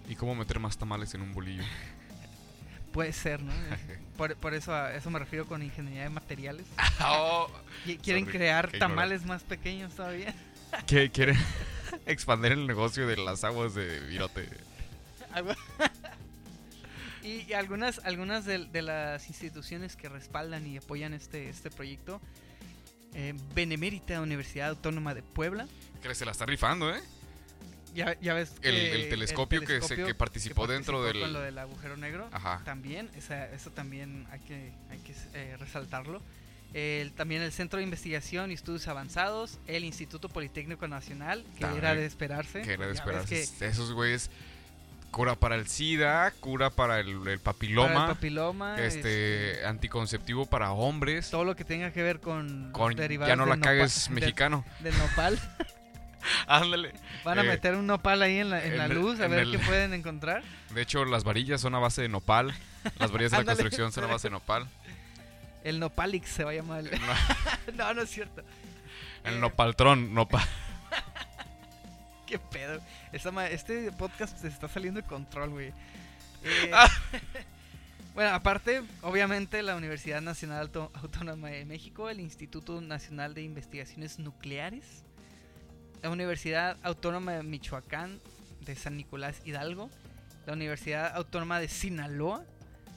Y 0.07 0.15
cómo 0.15 0.35
meter 0.35 0.59
más 0.59 0.77
tamales 0.77 1.13
en 1.13 1.21
un 1.21 1.33
bolillo. 1.33 1.63
puede 2.93 3.13
ser 3.13 3.41
no 3.41 3.53
por, 4.17 4.35
por 4.35 4.53
eso 4.53 4.73
a 4.73 4.93
eso 4.95 5.09
me 5.09 5.19
refiero 5.19 5.45
con 5.47 5.61
ingeniería 5.63 6.03
de 6.03 6.09
materiales. 6.09 6.65
Oh, 7.03 7.47
Qui- 7.85 7.99
quieren 7.99 8.25
Sorry, 8.25 8.37
crear 8.37 8.69
qué 8.69 8.77
tamales 8.79 9.25
más 9.25 9.41
pequeños 9.43 9.93
todavía. 9.93 10.33
Que 10.85 11.09
quieren 11.09 11.35
expandir 12.05 12.51
el 12.53 12.67
negocio 12.67 13.07
de 13.07 13.17
las 13.17 13.43
aguas 13.43 13.73
de 13.75 13.99
virote. 14.01 14.47
Y, 17.23 17.45
y 17.47 17.53
algunas 17.53 17.99
algunas 17.99 18.45
de, 18.45 18.65
de 18.65 18.81
las 18.81 19.27
instituciones 19.29 19.95
que 19.95 20.09
respaldan 20.09 20.65
y 20.65 20.77
apoyan 20.77 21.13
este 21.13 21.49
este 21.49 21.69
proyecto 21.69 22.19
eh, 23.13 23.35
Benemérita 23.53 24.19
Universidad 24.21 24.69
Autónoma 24.69 25.13
de 25.13 25.21
Puebla 25.21 25.67
Que 26.01 26.15
se 26.15 26.25
la 26.25 26.31
está 26.31 26.47
rifando, 26.47 26.89
¿eh? 26.95 26.99
ya, 27.93 28.19
ya 28.21 28.33
ves 28.33 28.53
El- 28.63 28.73
que 28.75 29.03
el 29.03 29.09
telescopio 29.09 29.61
que 29.61 29.81
se- 29.81 29.97
que 29.97 30.15
participó 30.15 30.65
dentro 30.65 30.95
participó 30.97 31.03
del- 31.03 31.19
con 31.21 31.33
lo 31.33 31.41
del 31.41 31.57
agujero 31.59 31.95
negro 31.95 32.27
Ajá. 32.31 32.61
también 32.65 33.07
esa, 33.15 33.45
eso 33.51 33.69
también 33.69 34.25
hay 34.31 34.39
que 34.39 34.71
hay 34.89 34.97
que 34.99 35.13
eh, 35.35 35.57
resaltarlo 35.59 36.23
El- 36.73 37.11
también 37.13 37.41
el 37.41 37.51
Centro 37.51 37.77
de 37.77 37.83
Investigación 37.83 38.49
y 38.51 38.53
Estudios 38.53 38.87
Avanzados, 38.87 39.59
el 39.67 39.83
Instituto 39.83 40.29
Politécnico 40.29 40.87
Nacional, 40.87 41.43
que 41.59 41.65
era 41.77 41.93
de 41.95 42.05
esperarse. 42.05 42.61
Que 42.61 42.73
era 42.73 42.87
de 42.87 42.93
esperarse. 42.93 43.45
que 43.59 43.65
Esos 43.67 43.91
güeyes, 43.91 44.29
cura 45.11 45.35
para 45.35 45.55
el 45.55 45.67
SIDA, 45.67 46.31
cura 46.39 46.69
para 46.69 47.01
el, 47.01 47.09
el 47.09 47.39
para 47.39 47.53
papiloma, 47.53 48.05
el 48.05 48.13
papiloma, 48.13 48.81
este, 48.81 49.65
anticonceptivo 49.65 50.45
para 50.45 50.71
hombres. 50.71 51.29
todo 51.29 51.43
lo 51.43 51.55
que 51.57 51.65
tenga 51.65 51.91
que 51.91 52.01
ver 52.03 52.21
con, 52.21 52.71
derivados 52.95 53.27
ya 53.29 53.35
no 53.35 53.45
la 53.45 53.57
cagues 53.59 54.07
nopa- 54.07 54.07
de- 54.09 54.21
mexicano. 54.21 54.65
del 54.79 54.97
nopal. 54.97 55.37
Ándale. 56.47 56.93
Van 57.25 57.39
a 57.39 57.43
Eh, 57.43 57.47
meter 57.47 57.75
un 57.75 57.87
nopal 57.87 58.21
ahí 58.21 58.37
en 58.37 58.51
la, 58.51 58.63
en 58.63 58.77
la 58.77 58.87
luz 58.87 59.19
a 59.19 59.25
en 59.25 59.31
ver 59.31 59.39
el- 59.41 59.51
qué 59.51 59.59
pueden 59.59 59.93
encontrar. 59.93 60.43
De 60.69 60.81
hecho, 60.83 61.03
las 61.03 61.23
varillas 61.23 61.59
son 61.59 61.73
a 61.75 61.79
base 61.79 62.01
de 62.03 62.09
nopal. 62.09 62.53
Las 62.99 63.11
varillas 63.11 63.31
de 63.31 63.37
la 63.39 63.45
construcción 63.45 63.91
son 63.91 64.03
a 64.05 64.07
base 64.07 64.27
de 64.27 64.31
nopal. 64.31 64.67
El 65.63 65.79
nopalix 65.79 66.29
se 66.29 66.43
va 66.43 66.51
a 66.51 66.53
llamar. 66.55 66.83
el- 66.85 67.77
no, 67.77 67.93
no 67.93 68.01
es 68.01 68.09
cierto. 68.09 68.41
El 69.23 69.35
Eh, 69.35 69.39
nopaltrón, 69.39 70.13
nopal. 70.13 70.43
Qué 72.27 72.39
pedo. 72.39 72.79
Esta 73.11 73.31
ma- 73.31 73.47
este 73.47 73.91
podcast 73.91 74.37
se 74.37 74.47
está 74.47 74.67
saliendo 74.67 75.01
de 75.01 75.07
control, 75.07 75.49
güey. 75.49 75.67
Eh, 76.43 76.71
Ah. 76.73 76.87
bueno, 78.15 78.33
aparte, 78.33 78.81
obviamente, 79.01 79.61
la 79.61 79.75
Universidad 79.75 80.21
Nacional 80.21 80.61
Auto- 80.61 80.91
Autónoma 80.95 81.49
de 81.49 81.65
México, 81.65 82.09
el 82.09 82.19
Instituto 82.19 82.79
Nacional 82.81 83.33
de 83.33 83.43
Investigaciones 83.43 84.17
Nucleares, 84.19 85.03
la 86.01 86.09
Universidad 86.09 86.77
Autónoma 86.83 87.33
de 87.33 87.43
Michoacán 87.43 88.19
de 88.61 88.75
San 88.75 88.95
Nicolás 88.97 89.41
Hidalgo, 89.45 89.89
la 90.47 90.53
Universidad 90.53 91.15
Autónoma 91.15 91.59
de 91.59 91.67
Sinaloa, 91.67 92.43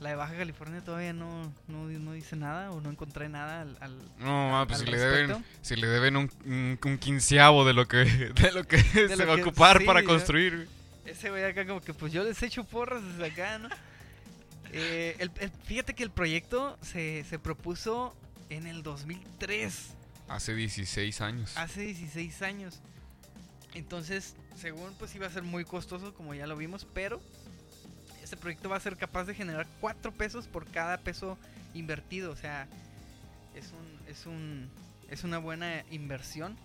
la 0.01 0.11
de 0.11 0.17
Baja 0.17 0.35
California 0.37 0.81
todavía 0.83 1.13
no, 1.13 1.53
no, 1.69 1.87
no 1.87 2.13
dice 2.13 2.37
nada 2.37 2.71
o 2.73 2.81
no 2.81 2.91
encontré 2.91 3.29
nada 3.29 3.63
al, 3.63 3.77
al- 3.81 3.99
No, 4.19 4.59
ah, 4.61 4.67
pues 4.67 4.81
al 4.81 4.87
si 4.87 4.91
le 4.93 4.99
deben, 4.99 5.29
respecto. 5.29 5.51
si 5.63 5.77
le 5.77 5.87
deben 5.87 6.17
un, 6.17 6.31
un, 6.45 6.79
un 6.85 6.99
quinceavo 6.99 7.65
de 7.65 7.73
lo 7.73 7.87
que, 7.89 7.97
de 8.35 8.53
lo 8.53 8.65
que 8.65 8.79
se 8.83 9.17
lo 9.17 9.27
va 9.27 9.35
a 9.35 9.37
ocupar 9.37 9.79
sí, 9.79 9.85
para 9.85 10.03
construir. 10.05 10.69
Ese 11.07 11.31
güey 11.31 11.45
acá 11.45 11.67
como 11.67 11.81
que 11.81 11.95
pues 11.95 12.13
yo 12.13 12.25
les 12.25 12.43
echo 12.43 12.65
porras 12.65 13.03
desde 13.05 13.27
acá, 13.27 13.59
¿no? 13.59 13.69
Eh, 14.77 15.15
el- 15.21 15.31
el- 15.39 15.51
fíjate 15.67 15.95
que 15.95 16.03
el 16.03 16.11
proyecto 16.11 16.77
se, 16.83 17.23
se 17.31 17.39
propuso 17.39 18.13
en 18.51 18.67
el 18.67 18.83
2003, 18.83 19.95
Hace 20.27 20.53
16 20.55 21.21
años. 21.21 21.57
hace 21.57 21.83
16 21.83 22.43
años. 22.43 22.81
Entonces, 23.75 24.35
según 24.57 24.93
pues 24.99 25.15
iba 25.15 25.27
a 25.27 25.31
ser 25.31 25.43
muy 25.45 25.65
costoso, 25.65 26.13
como 26.15 26.35
ya 26.35 26.47
lo 26.49 26.57
vimos, 26.57 26.87
pero 26.93 27.21
este 28.35 28.43
proyecto 28.43 28.69
va 28.69 28.77
a 28.77 28.81
ser 28.81 28.97
capaz 28.97 29.25
de 29.25 29.35
generar 29.35 29.65
4 29.81 30.11
pesos 30.11 30.49
por 30.49 30.67
cada 30.67 30.99
peso 30.99 31.39
invertido. 31.73 32.33
O 32.33 32.37
sea, 32.37 32.67
es 33.55 33.71
un, 33.71 34.11
es 34.11 34.27
un, 34.27 34.69
es 35.09 35.23
una 35.23 35.39
buena 35.39 35.85
inversión. 35.93 36.57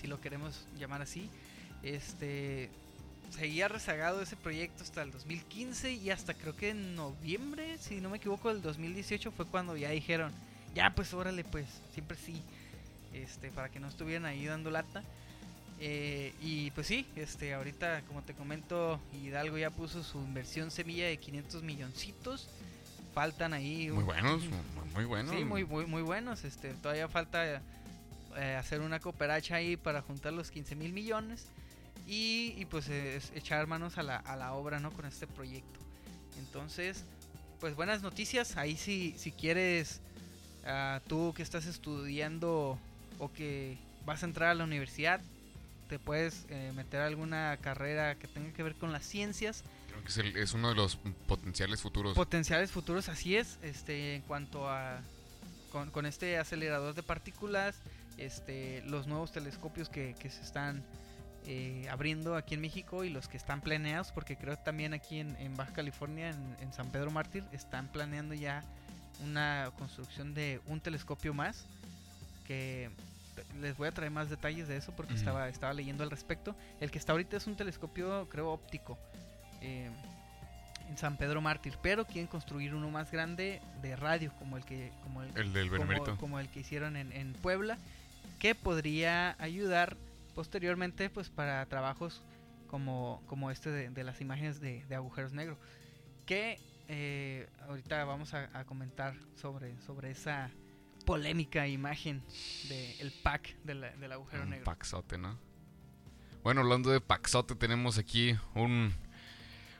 si 0.00 0.08
lo 0.08 0.20
queremos 0.20 0.66
llamar 0.76 1.02
así. 1.02 1.30
Este 1.84 2.68
seguía 3.30 3.68
rezagado 3.68 4.20
ese 4.22 4.36
proyecto 4.36 4.82
hasta 4.82 5.02
el 5.02 5.12
2015 5.12 5.92
y 5.92 6.10
hasta 6.10 6.34
creo 6.34 6.56
que 6.56 6.70
en 6.70 6.96
noviembre, 6.96 7.78
si 7.78 8.00
no 8.00 8.10
me 8.10 8.18
equivoco, 8.18 8.48
del 8.48 8.62
2018 8.62 9.30
fue 9.32 9.46
cuando 9.46 9.76
ya 9.76 9.90
dijeron, 9.90 10.32
ya 10.74 10.94
pues 10.94 11.12
órale 11.14 11.44
pues, 11.44 11.66
siempre 11.92 12.16
sí, 12.16 12.40
este, 13.12 13.50
para 13.50 13.68
que 13.68 13.80
no 13.80 13.88
estuvieran 13.88 14.26
ahí 14.26 14.44
dando 14.46 14.70
lata. 14.70 15.02
Eh, 15.78 16.32
y 16.40 16.70
pues 16.70 16.86
sí, 16.86 17.06
este, 17.16 17.52
ahorita 17.52 18.02
como 18.02 18.22
te 18.22 18.34
comento, 18.34 18.98
Hidalgo 19.12 19.58
ya 19.58 19.70
puso 19.70 20.02
su 20.02 20.18
inversión 20.18 20.70
semilla 20.70 21.06
de 21.06 21.16
500 21.18 21.62
milloncitos. 21.62 22.48
Faltan 23.14 23.52
ahí... 23.54 23.90
Muy 23.90 24.04
buenos, 24.04 24.42
muy 24.94 25.04
buenos. 25.04 25.34
Sí, 25.34 25.44
muy, 25.44 25.64
muy, 25.64 25.86
muy 25.86 26.02
buenos. 26.02 26.44
Este, 26.44 26.74
todavía 26.74 27.08
falta 27.08 27.62
eh, 28.36 28.56
hacer 28.58 28.80
una 28.80 29.00
cooperacha 29.00 29.56
ahí 29.56 29.76
para 29.76 30.02
juntar 30.02 30.32
los 30.32 30.50
15 30.50 30.76
mil 30.76 30.92
millones. 30.92 31.46
Y, 32.08 32.64
pues 32.66 32.88
echar 32.88 33.66
manos 33.66 33.98
a 33.98 34.04
la, 34.04 34.16
a 34.16 34.36
la 34.36 34.52
obra, 34.52 34.78
¿no? 34.78 34.92
Con 34.92 35.06
este 35.06 35.26
proyecto. 35.26 35.80
Entonces, 36.38 37.04
pues 37.60 37.74
buenas 37.74 38.02
noticias. 38.02 38.56
Ahí 38.56 38.76
si, 38.76 39.14
si 39.18 39.32
quieres, 39.32 40.00
uh, 40.64 41.00
tú 41.08 41.32
que 41.34 41.42
estás 41.42 41.66
estudiando 41.66 42.78
o 43.18 43.32
que 43.32 43.78
vas 44.04 44.22
a 44.22 44.26
entrar 44.26 44.50
a 44.50 44.54
la 44.54 44.64
universidad, 44.64 45.20
te 45.88 45.98
puedes 45.98 46.46
eh, 46.48 46.72
meter 46.74 47.00
alguna 47.00 47.56
carrera 47.60 48.16
que 48.16 48.26
tenga 48.28 48.52
que 48.52 48.62
ver 48.62 48.74
con 48.74 48.92
las 48.92 49.04
ciencias. 49.04 49.64
Creo 49.88 50.02
que 50.02 50.40
es, 50.42 50.52
uno 50.54 50.70
de 50.70 50.74
los 50.74 50.96
potenciales 51.26 51.80
futuros. 51.80 52.14
Potenciales 52.14 52.70
futuros, 52.70 53.08
así 53.08 53.36
es. 53.36 53.58
Este, 53.62 54.16
en 54.16 54.22
cuanto 54.22 54.68
a 54.68 55.00
con, 55.92 56.06
este 56.06 56.38
acelerador 56.38 56.94
de 56.94 57.02
partículas, 57.02 57.76
este, 58.16 58.82
los 58.86 59.06
nuevos 59.06 59.32
telescopios 59.32 59.88
que, 59.88 60.14
se 60.20 60.42
están 60.42 60.82
eh, 61.46 61.86
abriendo 61.90 62.34
aquí 62.34 62.54
en 62.54 62.62
México 62.62 63.04
y 63.04 63.10
los 63.10 63.28
que 63.28 63.36
están 63.36 63.60
planeados, 63.60 64.10
porque 64.12 64.36
creo 64.36 64.56
también 64.56 64.94
aquí 64.94 65.20
en, 65.20 65.56
Baja 65.56 65.72
California, 65.72 66.30
en, 66.30 66.56
en, 66.60 66.72
San 66.72 66.90
Pedro 66.90 67.10
Mártir, 67.10 67.44
están 67.52 67.88
planeando 67.88 68.34
ya 68.34 68.64
una 69.22 69.70
construcción 69.78 70.34
de 70.34 70.60
un 70.66 70.80
telescopio 70.80 71.34
más 71.34 71.66
que 72.46 72.90
les 73.60 73.76
voy 73.76 73.88
a 73.88 73.92
traer 73.92 74.10
más 74.10 74.30
detalles 74.30 74.68
de 74.68 74.76
eso 74.76 74.94
porque 74.94 75.14
estaba, 75.14 75.48
estaba 75.48 75.72
leyendo 75.72 76.02
al 76.02 76.10
respecto. 76.10 76.54
El 76.80 76.90
que 76.90 76.98
está 76.98 77.12
ahorita 77.12 77.36
es 77.36 77.46
un 77.46 77.56
telescopio, 77.56 78.28
creo, 78.28 78.50
óptico. 78.50 78.98
Eh, 79.60 79.90
en 80.88 80.96
San 80.96 81.16
Pedro 81.16 81.40
Mártir, 81.40 81.74
pero 81.82 82.04
quieren 82.04 82.26
construir 82.26 82.74
uno 82.74 82.90
más 82.90 83.10
grande 83.10 83.60
de 83.82 83.96
radio, 83.96 84.32
como 84.38 84.56
el 84.56 84.64
que, 84.64 84.92
como 85.02 85.22
el, 85.22 85.32
del 85.52 85.68
como, 86.18 86.38
el 86.38 86.48
que 86.48 86.60
hicieron 86.60 86.96
en, 86.96 87.32
Puebla, 87.34 87.78
que 88.38 88.54
podría 88.54 89.34
ayudar 89.38 89.96
posteriormente, 90.34 91.10
pues, 91.10 91.28
para 91.28 91.64
trabajos 91.66 92.22
como, 92.68 93.22
como 93.26 93.50
este 93.50 93.70
de, 93.70 94.04
las 94.04 94.20
imágenes 94.20 94.60
de, 94.60 94.84
agujeros 94.94 95.32
negros. 95.32 95.58
Que 96.24 96.60
eh, 96.88 97.48
ahorita 97.68 98.04
vamos 98.04 98.34
a, 98.34 98.48
a, 98.56 98.64
comentar 98.64 99.14
sobre, 99.34 99.80
sobre 99.80 100.12
esa 100.12 100.50
polémica 101.06 101.66
imagen 101.66 102.22
del 102.68 103.12
pack 103.22 103.56
del 103.64 104.12
agujero 104.12 104.42
un 104.42 104.50
negro. 104.50 104.64
Paxote, 104.64 105.16
¿no? 105.16 105.38
Bueno, 106.42 106.60
hablando 106.60 106.90
de 106.90 107.00
paxote, 107.00 107.54
tenemos 107.54 107.96
aquí 107.96 108.36
un. 108.54 108.92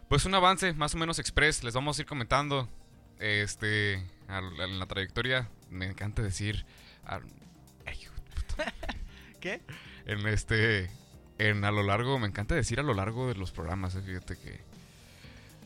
Pues 0.08 0.24
un 0.24 0.34
avance 0.34 0.72
más 0.72 0.94
o 0.94 0.98
menos 0.98 1.18
express. 1.18 1.62
Les 1.62 1.74
vamos 1.74 1.98
a 1.98 2.02
ir 2.02 2.06
comentando. 2.06 2.70
Este. 3.18 3.94
en 4.28 4.78
la 4.78 4.86
trayectoria. 4.86 5.50
Me 5.68 5.86
encanta 5.86 6.22
decir. 6.22 6.64
¿Qué? 9.40 9.60
En 10.06 10.26
este. 10.26 10.90
En 11.38 11.64
a 11.64 11.70
lo 11.70 11.82
largo. 11.82 12.18
Me 12.18 12.28
encanta 12.28 12.54
decir 12.54 12.80
a 12.80 12.82
lo 12.82 12.94
largo 12.94 13.28
de 13.28 13.34
los 13.34 13.52
programas. 13.52 13.94
Eh, 13.94 14.02
fíjate 14.02 14.36
que. 14.36 14.60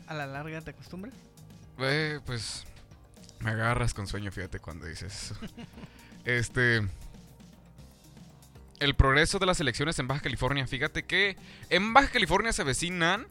¿A 0.07 0.15
la 0.15 0.27
larga 0.27 0.61
te 0.61 0.73
acostumbras? 0.73 1.15
Eh, 1.79 2.21
pues 2.27 2.67
me 3.41 3.51
agarras 3.51 3.95
con 3.95 4.07
sueño, 4.07 4.30
fíjate, 4.30 4.59
cuando 4.59 4.86
dices 4.86 5.32
eso. 5.32 5.36
este. 6.24 6.86
El 8.78 8.95
progreso 8.95 9.38
de 9.38 9.47
las 9.47 9.61
elecciones 9.61 9.99
en 9.99 10.09
Baja 10.09 10.22
California. 10.22 10.66
Fíjate 10.66 11.05
que 11.05 11.36
en 11.68 11.93
Baja 11.93 12.09
California 12.09 12.53
se 12.53 12.62
avecinan 12.62 13.26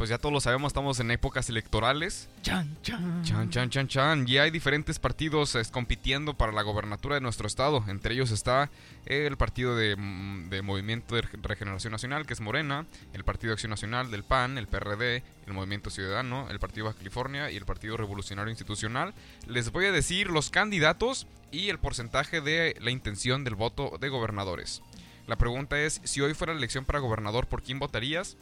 pues 0.00 0.08
ya 0.08 0.16
todos 0.16 0.32
lo 0.32 0.40
sabemos, 0.40 0.70
estamos 0.70 0.98
en 1.00 1.10
épocas 1.10 1.50
electorales. 1.50 2.30
Chan, 2.40 2.74
chan. 2.80 3.22
Chan, 3.22 3.50
chan, 3.50 3.68
chan, 3.68 3.86
chan. 3.86 4.24
Y 4.26 4.38
hay 4.38 4.50
diferentes 4.50 4.98
partidos 4.98 5.58
compitiendo 5.70 6.32
para 6.32 6.52
la 6.52 6.62
gobernatura 6.62 7.16
de 7.16 7.20
nuestro 7.20 7.46
estado. 7.46 7.84
Entre 7.86 8.14
ellos 8.14 8.30
está 8.30 8.70
el 9.04 9.36
Partido 9.36 9.76
de, 9.76 9.96
mm, 9.96 10.64
Movimiento 10.64 11.16
de 11.16 11.20
Regeneración 11.42 11.90
Nacional, 11.92 12.24
que 12.24 12.32
es 12.32 12.40
Morena, 12.40 12.86
el 13.12 13.24
Partido 13.24 13.50
de 13.50 13.56
Acción 13.56 13.68
Nacional 13.68 14.10
del 14.10 14.24
PAN, 14.24 14.56
el 14.56 14.68
PRD, 14.68 15.22
el 15.46 15.52
Movimiento 15.52 15.90
Ciudadano, 15.90 16.48
el 16.48 16.60
Partido 16.60 16.86
Baja 16.86 16.96
California 16.96 17.50
y 17.50 17.58
el 17.58 17.66
Partido 17.66 17.98
Revolucionario 17.98 18.48
Institucional. 18.48 19.12
Les 19.48 19.70
voy 19.70 19.84
a 19.84 19.92
decir 19.92 20.30
los 20.30 20.48
candidatos 20.48 21.26
y 21.52 21.68
el 21.68 21.78
porcentaje 21.78 22.40
de 22.40 22.74
la 22.80 22.90
intención 22.90 23.44
del 23.44 23.54
voto 23.54 23.98
de 24.00 24.08
gobernadores. 24.08 24.80
La 25.26 25.36
pregunta 25.36 25.78
es, 25.78 26.00
si 26.04 26.22
hoy 26.22 26.32
fuera 26.32 26.54
la 26.54 26.58
elección 26.58 26.86
para 26.86 27.00
gobernador, 27.00 27.46
¿por 27.46 27.62
quién 27.62 27.78
votarías? 27.78 28.38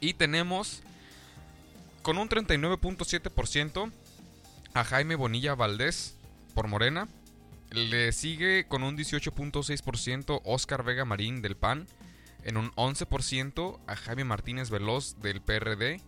Y 0.00 0.14
tenemos 0.14 0.82
con 2.02 2.18
un 2.18 2.28
39.7% 2.28 3.90
a 4.74 4.84
Jaime 4.84 5.14
Bonilla 5.16 5.54
Valdés 5.54 6.16
por 6.54 6.68
Morena. 6.68 7.08
Le 7.70 8.12
sigue 8.12 8.66
con 8.68 8.82
un 8.82 8.96
18.6% 8.96 10.40
Oscar 10.44 10.84
Vega 10.84 11.04
Marín 11.04 11.42
del 11.42 11.56
PAN. 11.56 11.86
En 12.44 12.56
un 12.56 12.70
11% 12.72 13.80
a 13.86 13.96
Jaime 13.96 14.24
Martínez 14.24 14.70
Veloz 14.70 15.20
del 15.20 15.40
PRD. 15.40 16.00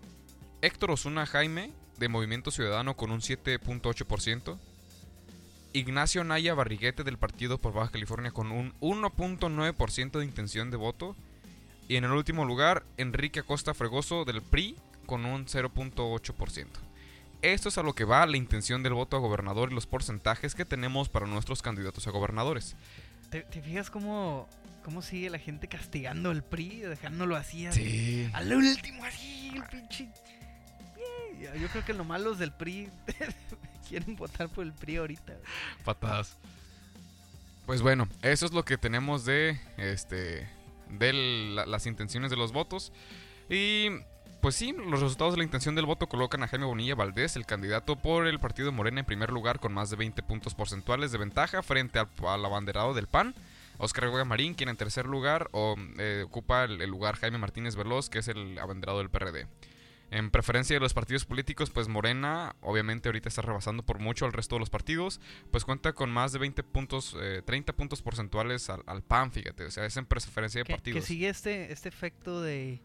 Héctor 0.63 0.93
Osuna 0.93 1.27
Jaime 1.27 1.73
de 1.99 2.09
Movimiento 2.09 2.51
Ciudadano 2.51 2.97
con 2.97 3.11
un 3.11 3.21
7.8%. 3.21 4.59
Ignacio 5.73 6.25
Naya 6.25 6.55
Barriguete 6.55 7.05
del 7.05 7.19
Partido 7.19 7.59
por 7.59 7.73
Baja 7.73 7.93
California 7.93 8.31
con 8.31 8.53
un 8.53 8.73
1.9% 8.81 10.19
de 10.19 10.25
intención 10.25 10.71
de 10.71 10.77
voto. 10.77 11.17
Y 11.89 11.97
en 11.97 12.05
el 12.05 12.13
último 12.13 12.45
lugar, 12.45 12.85
Enrique 12.99 13.41
Acosta 13.41 13.73
Fregoso 13.73 14.27
del 14.27 14.43
PRI 14.43 14.77
con 15.07 15.25
un 15.25 15.47
0.8%. 15.47 16.67
Esto 17.41 17.69
es 17.71 17.79
a 17.79 17.83
lo 17.83 17.95
que 17.95 18.05
va 18.05 18.27
la 18.27 18.37
intención 18.37 18.83
del 18.83 18.93
voto 18.93 19.17
a 19.17 19.21
gobernador 19.21 19.73
y 19.73 19.75
los 19.75 19.87
porcentajes 19.87 20.55
que 20.55 20.67
tenemos 20.67 21.09
para 21.09 21.27
nuestros 21.27 21.63
candidatos 21.63 22.07
a 22.07 22.11
gobernadores. 22.11 22.77
¿Te, 23.31 23.43
fijas 23.63 23.91
cómo, 23.91 24.49
cómo 24.85 25.01
sigue 25.01 25.31
la 25.31 25.39
gente 25.39 25.67
castigando 25.67 26.31
al 26.31 26.45
PRI, 26.45 26.81
dejándolo 26.81 27.37
así? 27.37 27.67
Sí. 27.73 28.29
Al 28.35 28.53
último, 28.53 29.05
así, 29.05 29.53
el 29.55 29.63
pinche. 29.65 30.11
Yo 31.41 31.69
creo 31.69 31.85
que 31.87 31.95
lo 31.95 32.05
malo 32.05 32.35
del 32.35 32.53
PRI 32.53 32.91
quieren 33.89 34.15
votar 34.17 34.51
por 34.51 34.65
el 34.65 34.75
PRI 34.75 34.97
ahorita. 34.97 35.35
Patadas. 35.85 36.37
Pues 37.65 37.81
bueno, 37.81 38.09
eso 38.23 38.45
es 38.45 38.53
lo 38.53 38.65
que 38.65 38.77
tenemos 38.77 39.25
de 39.25 39.59
este 39.77 40.49
de 40.91 41.13
las 41.67 41.87
intenciones 41.87 42.31
de 42.31 42.37
los 42.37 42.53
votos. 42.53 42.93
Y 43.49 43.89
pues 44.41 44.55
sí, 44.55 44.73
los 44.73 45.01
resultados 45.01 45.35
de 45.35 45.39
la 45.39 45.45
intención 45.45 45.75
del 45.75 45.87
voto 45.87 46.07
colocan 46.07 46.43
a 46.43 46.49
Jaime 46.49 46.67
Bonilla 46.67 46.95
Valdés, 46.95 47.35
el 47.37 47.47
candidato 47.47 47.97
por 47.97 48.27
el 48.27 48.39
partido 48.39 48.71
Morena, 48.71 49.01
en 49.01 49.07
primer 49.07 49.31
lugar 49.31 49.59
con 49.59 49.73
más 49.73 49.91
de 49.91 49.97
20 49.97 50.23
puntos 50.23 50.55
porcentuales 50.55 51.11
de 51.11 51.19
ventaja 51.19 51.63
frente 51.63 51.99
al, 51.99 52.45
abanderado 52.45 52.95
del 52.95 53.09
PAN. 53.09 53.35
Oscar 53.79 54.11
Vega 54.11 54.25
Marín, 54.25 54.55
quien 54.55 54.69
en 54.69 54.77
tercer 54.77 55.07
lugar 55.07 55.51
eh, 55.99 56.25
ocupa 56.27 56.65
el, 56.65 56.81
el, 56.83 56.91
lugar 56.91 57.17
Jaime 57.17 57.39
Martínez 57.39 57.77
Veloz, 57.77 58.11
que 58.11 58.19
es 58.19 58.29
el 58.29 58.59
abanderado 58.59 58.99
del 58.99 59.11
PRD. 59.11 59.47
En 60.11 60.31
preferencia 60.31 60.75
de 60.75 60.81
los 60.81 60.95
partidos 60.95 61.27
políticos, 61.27 61.71
pues 61.71 61.87
Morena, 61.89 62.57
obviamente 62.63 63.09
ahorita 63.09 63.29
está 63.29 63.43
rebasando 63.43 63.85
por 63.85 63.99
mucho 63.99 64.25
al 64.25 64.33
resto 64.33 64.57
de 64.57 64.61
los 64.61 64.71
partidos, 64.71 65.21
pues 65.51 65.67
cuenta 65.67 65.93
con 65.93 66.11
más 66.11 66.33
de 66.33 66.39
20 66.39 66.63
puntos, 66.63 67.17
30 67.45 67.73
eh, 67.73 67.75
puntos 67.75 68.01
porcentuales 68.01 68.71
al, 68.71 69.03
PAN, 69.03 69.33
fíjate, 69.33 69.67
o 69.67 69.71
sea, 69.71 69.85
es 69.85 69.97
en 69.99 70.07
preferencia 70.07 70.63
de 70.63 70.65
partidos. 70.65 71.01
Que 71.01 71.07
sigue 71.07 71.29
este, 71.29 71.73
este 71.73 71.91
efecto 71.91 72.41
de, 72.41 72.81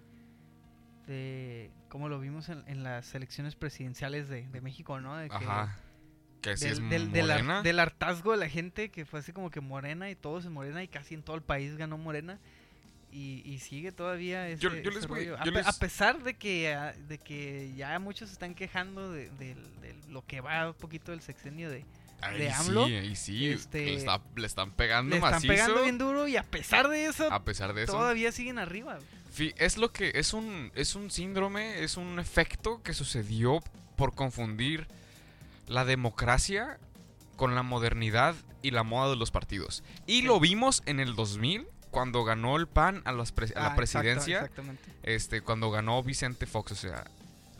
de, 1.07 1.71
como 1.87 2.09
lo 2.09 2.19
vimos 2.19 2.49
en, 2.49 2.83
las 2.83 3.15
elecciones 3.15 3.55
presidenciales 3.55 4.27
de, 4.27 4.43
México, 4.61 4.99
¿no? 4.99 5.15
De 5.15 5.29
que, 5.29 5.35
Ajá. 5.35 5.79
Que 6.41 6.55
del, 6.55 6.71
es 6.73 6.89
del, 6.89 7.11
del, 7.13 7.79
hartazgo 7.79 8.33
de 8.33 8.37
la 8.37 8.49
gente, 8.49 8.91
que 8.91 9.05
fue 9.05 9.21
así 9.21 9.31
como 9.31 9.49
que 9.49 9.61
Morena 9.61 10.09
y 10.09 10.15
todos 10.15 10.43
en 10.45 10.51
Morena 10.51 10.83
y 10.83 10.89
casi 10.89 11.13
en 11.13 11.23
todo 11.23 11.37
el 11.37 11.41
país 11.41 11.77
ganó 11.77 11.97
Morena 11.97 12.41
y, 13.13 13.59
sigue 13.59 13.91
todavía 13.91 14.49
ese, 14.49 14.67
a, 14.67 15.73
pesar 15.73 16.23
de 16.23 16.33
que, 16.33 16.73
ah, 16.73 16.93
de 17.07 17.17
que 17.19 17.71
ya 17.75 17.99
muchos 17.99 18.31
están 18.31 18.55
quejando 18.55 19.11
de, 19.11 19.55
lo 20.09 20.25
que 20.25 20.41
va 20.41 20.69
un 20.69 20.73
poquito 20.73 21.11
del 21.11 21.21
sexenio 21.21 21.69
de, 21.69 21.85
de 22.37 22.51
AMLO. 22.51 22.87
Sí, 22.87 22.93
y 22.93 23.15
sí, 23.15 23.49
este, 23.49 23.85
le, 24.35 24.45
están 24.45 24.71
pegando 24.71 25.15
le 25.15 25.17
están 25.17 25.41
pegando 25.43 25.83
bien 25.83 25.97
duro 25.97 26.27
y 26.27 26.37
a 26.37 26.43
pesar 26.43 26.89
de 26.89 27.05
eso, 27.05 27.31
a 27.31 27.43
pesar 27.43 27.73
de 27.73 27.83
eso 27.83 27.93
todavía 27.93 28.31
siguen 28.31 28.57
arriba. 28.57 28.99
Es 29.57 29.77
lo 29.77 29.91
que 29.91 30.11
es 30.15 30.33
un 30.33 30.71
es 30.75 30.95
un 30.95 31.11
síndrome, 31.11 31.83
es 31.83 31.97
un 31.97 32.19
efecto 32.19 32.81
que 32.83 32.93
sucedió 32.93 33.63
por 33.95 34.15
confundir 34.15 34.87
la 35.67 35.85
democracia 35.85 36.79
con 37.35 37.55
la 37.55 37.63
modernidad 37.63 38.35
y 38.61 38.71
la 38.71 38.83
moda 38.83 39.09
de 39.09 39.15
los 39.15 39.31
partidos. 39.31 39.83
Y 40.07 40.21
lo 40.23 40.39
vimos 40.39 40.83
en 40.85 40.99
el 40.99 41.15
2000 41.15 41.67
cuando 41.93 42.25
ganó 42.25 42.57
el 42.57 42.67
PAN 42.67 43.01
a, 43.05 43.13
las 43.13 43.31
pre- 43.31 43.45
a 43.45 43.49
Ah, 43.51 43.53
la 43.53 43.59
exacto, 43.61 43.75
presidencia, 43.77 44.39
exactamente. 44.39 44.83
este, 45.03 45.39
cuando 45.41 45.71
ganó 45.71 46.03
Vicente 46.03 46.45
Fox, 46.45 46.73
o 46.73 46.75
sea, 46.75 47.05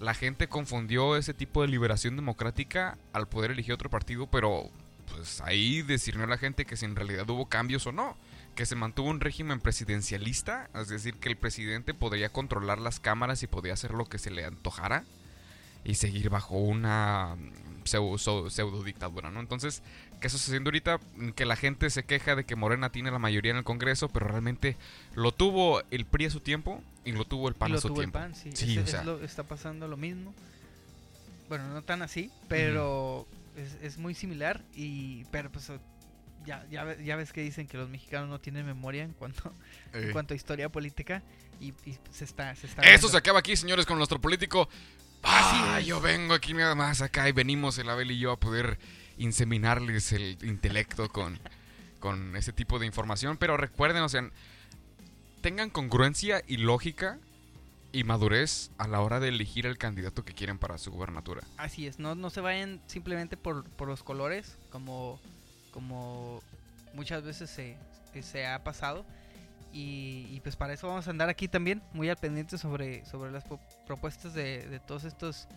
la 0.02 0.14
gente 0.14 0.50
confundió 0.50 1.16
ese 1.16 1.34
tipo 1.34 1.62
de 1.62 1.70
liberación 1.70 2.18
democrática 2.18 2.98
al 3.14 3.28
poder 3.30 3.52
elegir 3.52 3.74
otro 3.74 3.90
partido, 3.90 4.28
pero 4.28 4.70
pues 5.16 5.40
ahí 5.42 5.82
discernió 5.84 6.26
la 6.28 6.38
gente 6.38 6.66
que 6.66 6.76
si 6.76 6.84
en 6.86 6.96
realidad 6.98 7.30
hubo 7.30 7.46
cambios 7.46 7.86
o 7.88 7.92
no, 7.94 8.18
que 8.56 8.66
se 8.66 8.76
mantuvo 8.76 9.10
un 9.10 9.20
régimen 9.22 9.60
presidencialista, 9.60 10.70
es 10.76 10.88
decir, 10.90 11.14
que 11.16 11.30
el 11.30 11.38
presidente 11.38 11.94
podría 11.94 12.30
controlar 12.30 12.80
las 12.80 13.00
cámaras 13.00 13.44
y 13.44 13.48
podía 13.48 13.74
hacer 13.74 13.92
lo 13.92 14.06
que 14.06 14.18
se 14.20 14.32
le 14.32 14.44
antojara 14.46 15.04
y 15.84 15.96
seguir 15.96 16.30
bajo 16.30 16.58
una 16.58 17.36
mm, 17.38 17.86
pseudo, 17.86 18.50
pseudo 18.50 18.84
dictadura, 18.84 19.30
¿no? 19.32 19.40
Entonces, 19.42 19.82
¿qué 20.22 20.28
está 20.28 20.38
sucediendo 20.40 20.70
ahorita? 20.70 21.00
Que 21.36 21.46
la 21.46 21.56
gente 21.56 21.90
se 21.90 22.04
queja 22.06 22.36
de 22.36 22.46
que 22.46 22.56
Morena 22.56 22.92
tiene 22.92 23.12
la 23.12 23.20
mayoría 23.20 23.52
en 23.52 23.58
el 23.58 23.64
Congreso, 23.64 24.08
pero 24.10 24.28
realmente 24.28 24.78
lo 25.16 25.32
tuvo 25.34 25.82
el 25.92 26.06
PRI 26.06 26.26
a 26.26 26.30
su 26.30 26.40
tiempo 26.40 26.82
y 27.06 27.12
lo 27.12 27.26
tuvo 27.26 27.50
el 27.50 27.56
PAN 27.56 27.74
a 27.74 27.82
su 27.82 27.90
tuvo 27.90 28.02
el 28.02 28.06
tiempo. 28.12 28.20
PAN, 28.20 28.34
sí. 28.36 28.52
Sí, 28.54 28.72
Es- 28.74 28.78
o 28.78 28.82
es 28.82 28.90
sea. 28.92 29.04
lo- 29.04 29.22
está 29.24 29.44
pasando 29.44 29.88
lo 29.88 29.98
mismo. 29.98 30.34
Bueno, 31.50 31.68
no 31.74 31.82
tan 31.84 32.02
así, 32.02 32.32
pero 32.48 33.28
es, 33.58 33.76
es 33.84 33.98
muy 33.98 34.14
similar. 34.16 34.64
Y 34.74 35.26
pero 35.26 35.52
pues 35.52 35.70
ya, 36.46 36.66
ya, 36.72 36.98
ya 37.02 37.16
ves 37.18 37.34
que 37.34 37.42
dicen 37.42 37.68
que 37.68 37.78
los 37.78 37.90
mexicanos 37.90 38.30
no 38.30 38.40
tienen 38.40 38.66
memoria 38.66 39.04
en 39.04 39.12
cuanto, 39.14 39.54
en 39.94 40.10
Eh. 40.10 40.12
cuanto 40.14 40.34
a 40.34 40.38
historia 40.38 40.70
política. 40.70 41.22
Y, 41.60 41.68
y 41.86 41.98
se 42.12 42.24
está, 42.26 42.56
se 42.56 42.68
está 42.68 42.82
Eso 42.82 42.90
viendo. 42.92 43.08
se 43.10 43.18
acaba 43.18 43.40
aquí, 43.40 43.56
señores, 43.56 43.86
con 43.86 43.98
nuestro 43.98 44.20
político. 44.20 44.68
Ah, 45.24 45.78
es. 45.80 45.86
yo 45.86 46.02
vengo 46.02 46.34
aquí 46.34 46.54
nada 46.54 46.76
más 46.76 47.02
acá 47.02 47.28
y 47.30 47.32
venimos 47.32 47.78
el 47.78 47.90
Abel 47.90 48.12
y 48.12 48.20
yo 48.20 48.32
a 48.32 48.40
poder 48.40 48.78
inseminarles 49.18 50.12
el 50.12 50.38
intelecto 50.44 51.10
con, 51.10 51.40
con 52.00 52.36
ese 52.36 52.54
tipo 52.54 52.80
de 52.80 52.86
información. 52.86 53.38
Pero 53.38 53.58
recuerden, 53.58 54.04
o 54.04 54.10
sea, 54.10 54.30
tengan 55.42 55.70
congruencia 55.70 56.44
y 56.48 56.58
lógica 56.58 57.20
y 57.92 58.04
madurez 58.04 58.72
a 58.78 58.88
la 58.88 59.02
hora 59.02 59.20
de 59.20 59.30
elegir 59.30 59.66
el 59.68 59.78
candidato 59.78 60.26
que 60.26 60.34
quieren 60.34 60.58
para 60.58 60.78
su 60.78 60.92
gubernatura. 60.92 61.44
Así 61.58 61.86
es, 61.86 62.00
no, 62.00 62.16
no 62.16 62.30
se 62.32 62.42
vayan 62.42 62.82
simplemente 62.88 63.38
por, 63.38 63.70
por 63.70 63.88
los 63.88 64.04
colores, 64.04 64.58
como, 64.72 65.20
como 65.72 66.42
muchas 66.94 67.24
veces 67.24 67.50
se, 67.50 67.78
se 68.22 68.48
ha 68.48 68.64
pasado. 68.64 69.06
Y, 69.74 70.28
y 70.30 70.40
pues 70.42 70.56
para 70.56 70.74
eso 70.74 70.88
vamos 70.88 71.08
a 71.08 71.10
andar 71.10 71.30
aquí 71.30 71.48
también, 71.48 71.82
muy 71.94 72.08
al 72.08 72.18
pendiente 72.18 72.60
sobre, 72.60 73.04
sobre 73.06 73.32
las 73.32 73.44
propuestas 73.88 74.34
de, 74.36 74.68
de 74.68 74.80
todos 74.80 75.04
estos 75.04 75.48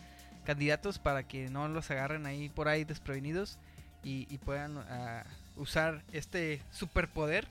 candidatos 0.45 0.99
para 0.99 1.25
que 1.25 1.51
no 1.51 1.69
los 1.69 1.91
agarren 1.91 2.25
ahí 2.25 2.49
por 2.49 2.69
ahí 2.69 2.85
desprevenidos 2.85 3.59
y, 4.03 4.27
y 4.31 4.39
puedan 4.39 4.79
ah, 4.79 5.25
usar 5.57 6.03
este 6.13 6.63
superpoder 6.71 7.47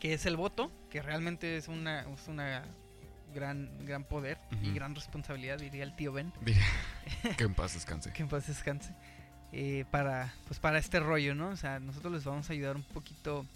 que 0.00 0.12
es 0.12 0.26
el 0.26 0.36
voto, 0.36 0.70
que 0.90 1.00
realmente 1.00 1.56
es 1.56 1.68
una, 1.68 2.00
es 2.00 2.26
una 2.26 2.64
gran, 3.32 3.70
gran 3.86 4.02
poder 4.02 4.36
y 4.60 4.72
gran 4.72 4.96
responsabilidad, 4.96 5.58
diría 5.58 5.84
el 5.84 5.94
tío 5.94 6.12
Ben 6.12 6.32
que 7.38 7.44
en 7.44 7.54
paz 7.54 7.74
descanse. 7.74 8.12
que 8.12 8.22
en 8.22 8.28
paz 8.28 8.48
descanse, 8.48 8.92
eh, 9.52 9.84
para, 9.92 10.34
pues 10.48 10.58
para 10.58 10.78
este 10.78 10.98
rollo, 10.98 11.36
¿no? 11.36 11.50
O 11.50 11.56
sea, 11.56 11.78
nosotros 11.78 12.12
les 12.12 12.24
vamos 12.24 12.50
a 12.50 12.52
ayudar 12.52 12.74
un 12.74 12.82
poquito 12.82 13.46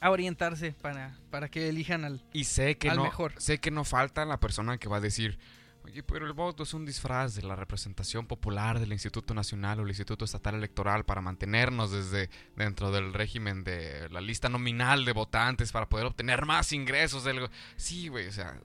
a 0.00 0.10
orientarse 0.10 0.72
para, 0.72 1.18
para 1.30 1.48
que 1.48 1.68
elijan 1.68 2.04
al... 2.04 2.24
Y 2.32 2.44
sé 2.44 2.76
que 2.78 2.90
Al 2.90 2.96
no 2.98 3.04
mejor. 3.04 3.34
sé 3.38 3.58
que 3.58 3.70
no 3.70 3.84
falta 3.84 4.24
la 4.24 4.38
persona 4.40 4.78
que 4.78 4.88
va 4.88 4.98
a 4.98 5.00
decir, 5.00 5.38
"Oye, 5.84 6.02
pero 6.02 6.26
el 6.26 6.32
voto 6.34 6.62
es 6.62 6.74
un 6.74 6.84
disfraz 6.86 7.34
de 7.34 7.42
la 7.42 7.56
representación 7.56 8.26
popular 8.26 8.78
del 8.78 8.92
Instituto 8.92 9.34
Nacional 9.34 9.80
o 9.80 9.82
el 9.82 9.88
Instituto 9.88 10.24
Estatal 10.24 10.54
Electoral 10.54 11.04
para 11.04 11.20
mantenernos 11.20 11.90
desde 11.90 12.30
dentro 12.56 12.90
del 12.92 13.12
régimen 13.12 13.64
de 13.64 14.08
la 14.10 14.20
lista 14.20 14.48
nominal 14.48 15.04
de 15.04 15.12
votantes 15.12 15.72
para 15.72 15.88
poder 15.88 16.06
obtener 16.06 16.46
más 16.46 16.72
ingresos 16.72 17.24
del 17.24 17.40
go-". 17.40 17.50
Sí, 17.76 18.08
güey, 18.08 18.28
o 18.28 18.32
sea, 18.32 18.60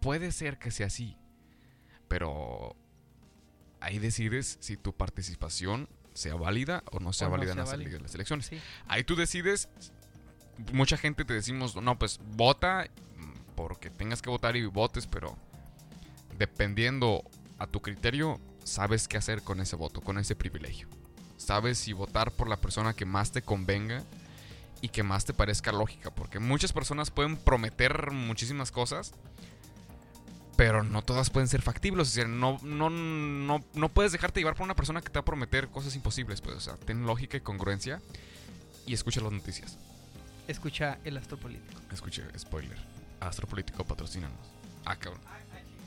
puede 0.00 0.32
ser 0.32 0.58
que 0.58 0.70
sea 0.70 0.86
así. 0.86 1.16
Pero 2.08 2.76
ahí 3.80 3.98
decides 3.98 4.56
si 4.60 4.76
tu 4.76 4.94
participación 4.94 5.88
sea 6.14 6.34
válida 6.36 6.82
o 6.92 7.00
no 7.00 7.12
sea 7.12 7.26
O 7.26 7.30
no 7.30 7.36
válida 7.36 7.52
en 7.52 7.58
las, 7.58 7.72
elecciones. 8.14 8.46
Sí, 8.46 8.58
Ahí 8.86 9.04
tú 9.04 9.16
decides. 9.16 9.68
Mucha 10.72 10.96
gente 10.96 11.24
te 11.24 11.34
decimos, 11.34 11.76
no, 11.76 11.98
pues 11.98 12.20
vota 12.34 12.86
mm, 13.16 13.54
porque 13.54 13.90
tengas 13.90 14.22
que 14.22 14.30
votar 14.30 14.56
y 14.56 14.66
votes, 14.66 15.06
pero 15.06 15.36
dependiendo 16.38 17.22
a 17.58 17.66
tu 17.66 17.80
criterio, 17.80 18.40
sabes 18.64 19.08
qué 19.08 19.16
hacer 19.16 19.42
con 19.42 19.60
ese 19.60 19.76
voto, 19.76 20.00
con 20.00 20.18
ese 20.18 20.34
privilegio. 20.34 20.88
Sabes 21.36 21.78
si 21.78 21.92
votar 21.92 22.32
por 22.32 22.48
la 22.48 22.56
persona 22.56 22.94
que 22.94 23.04
más 23.04 23.32
te 23.32 23.42
convenga 23.42 24.02
y 24.80 24.88
que 24.88 25.02
más 25.02 25.24
te 25.24 25.34
parezca 25.34 25.72
lógica, 25.72 26.10
porque 26.10 26.38
muchas 26.38 26.72
personas 26.72 27.10
pueden 27.10 27.36
prometer 27.36 28.10
muchísimas 28.10 28.70
cosas, 28.70 29.12
pero 30.56 30.82
no 30.82 31.02
todas 31.02 31.30
pueden 31.30 31.48
ser 31.48 31.62
factibles. 31.62 32.16
O 32.16 32.26
no, 32.26 32.58
no, 32.62 32.90
no, 32.90 33.60
no 33.74 33.88
puedes 33.90 34.12
dejarte 34.12 34.40
llevar 34.40 34.54
por 34.54 34.64
una 34.64 34.74
persona 34.74 35.02
que 35.02 35.10
te 35.10 35.18
va 35.18 35.20
a 35.20 35.24
prometer 35.24 35.68
cosas 35.68 35.94
imposibles. 35.94 36.40
Pues, 36.40 36.56
o 36.56 36.60
sea, 36.60 36.76
ten 36.76 37.06
lógica 37.06 37.36
y 37.36 37.40
congruencia 37.40 38.00
y 38.86 38.94
escucha 38.94 39.20
las 39.20 39.32
noticias. 39.32 39.78
Escucha 40.48 40.98
el 41.04 41.16
astropolítico. 41.16 41.80
Escuche, 41.92 42.22
spoiler. 42.38 42.78
Astropolítico, 43.20 43.84
patrocínanos. 43.84 44.38
Ah, 44.84 44.96
cabrón. 44.96 45.20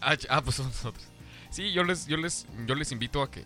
Ah, 0.01 0.15
ah, 0.29 0.41
pues 0.41 0.57
son 0.57 0.67
nosotros. 0.67 1.05
Sí, 1.51 1.71
yo 1.71 1.83
les, 1.83 2.05
yo 2.05 2.17
les, 2.17 2.45
yo 2.65 2.75
les 2.75 2.91
invito 2.91 3.21
a 3.21 3.31
que 3.31 3.45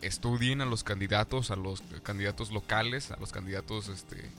estudien 0.00 0.60
a 0.60 0.64
los 0.64 0.82
candidatos, 0.84 1.50
a 1.50 1.56
los 1.56 1.82
candidatos 2.02 2.50
locales, 2.50 3.10
a 3.10 3.16
los 3.18 3.32
candidatos 3.32 3.88
este, 3.88 4.30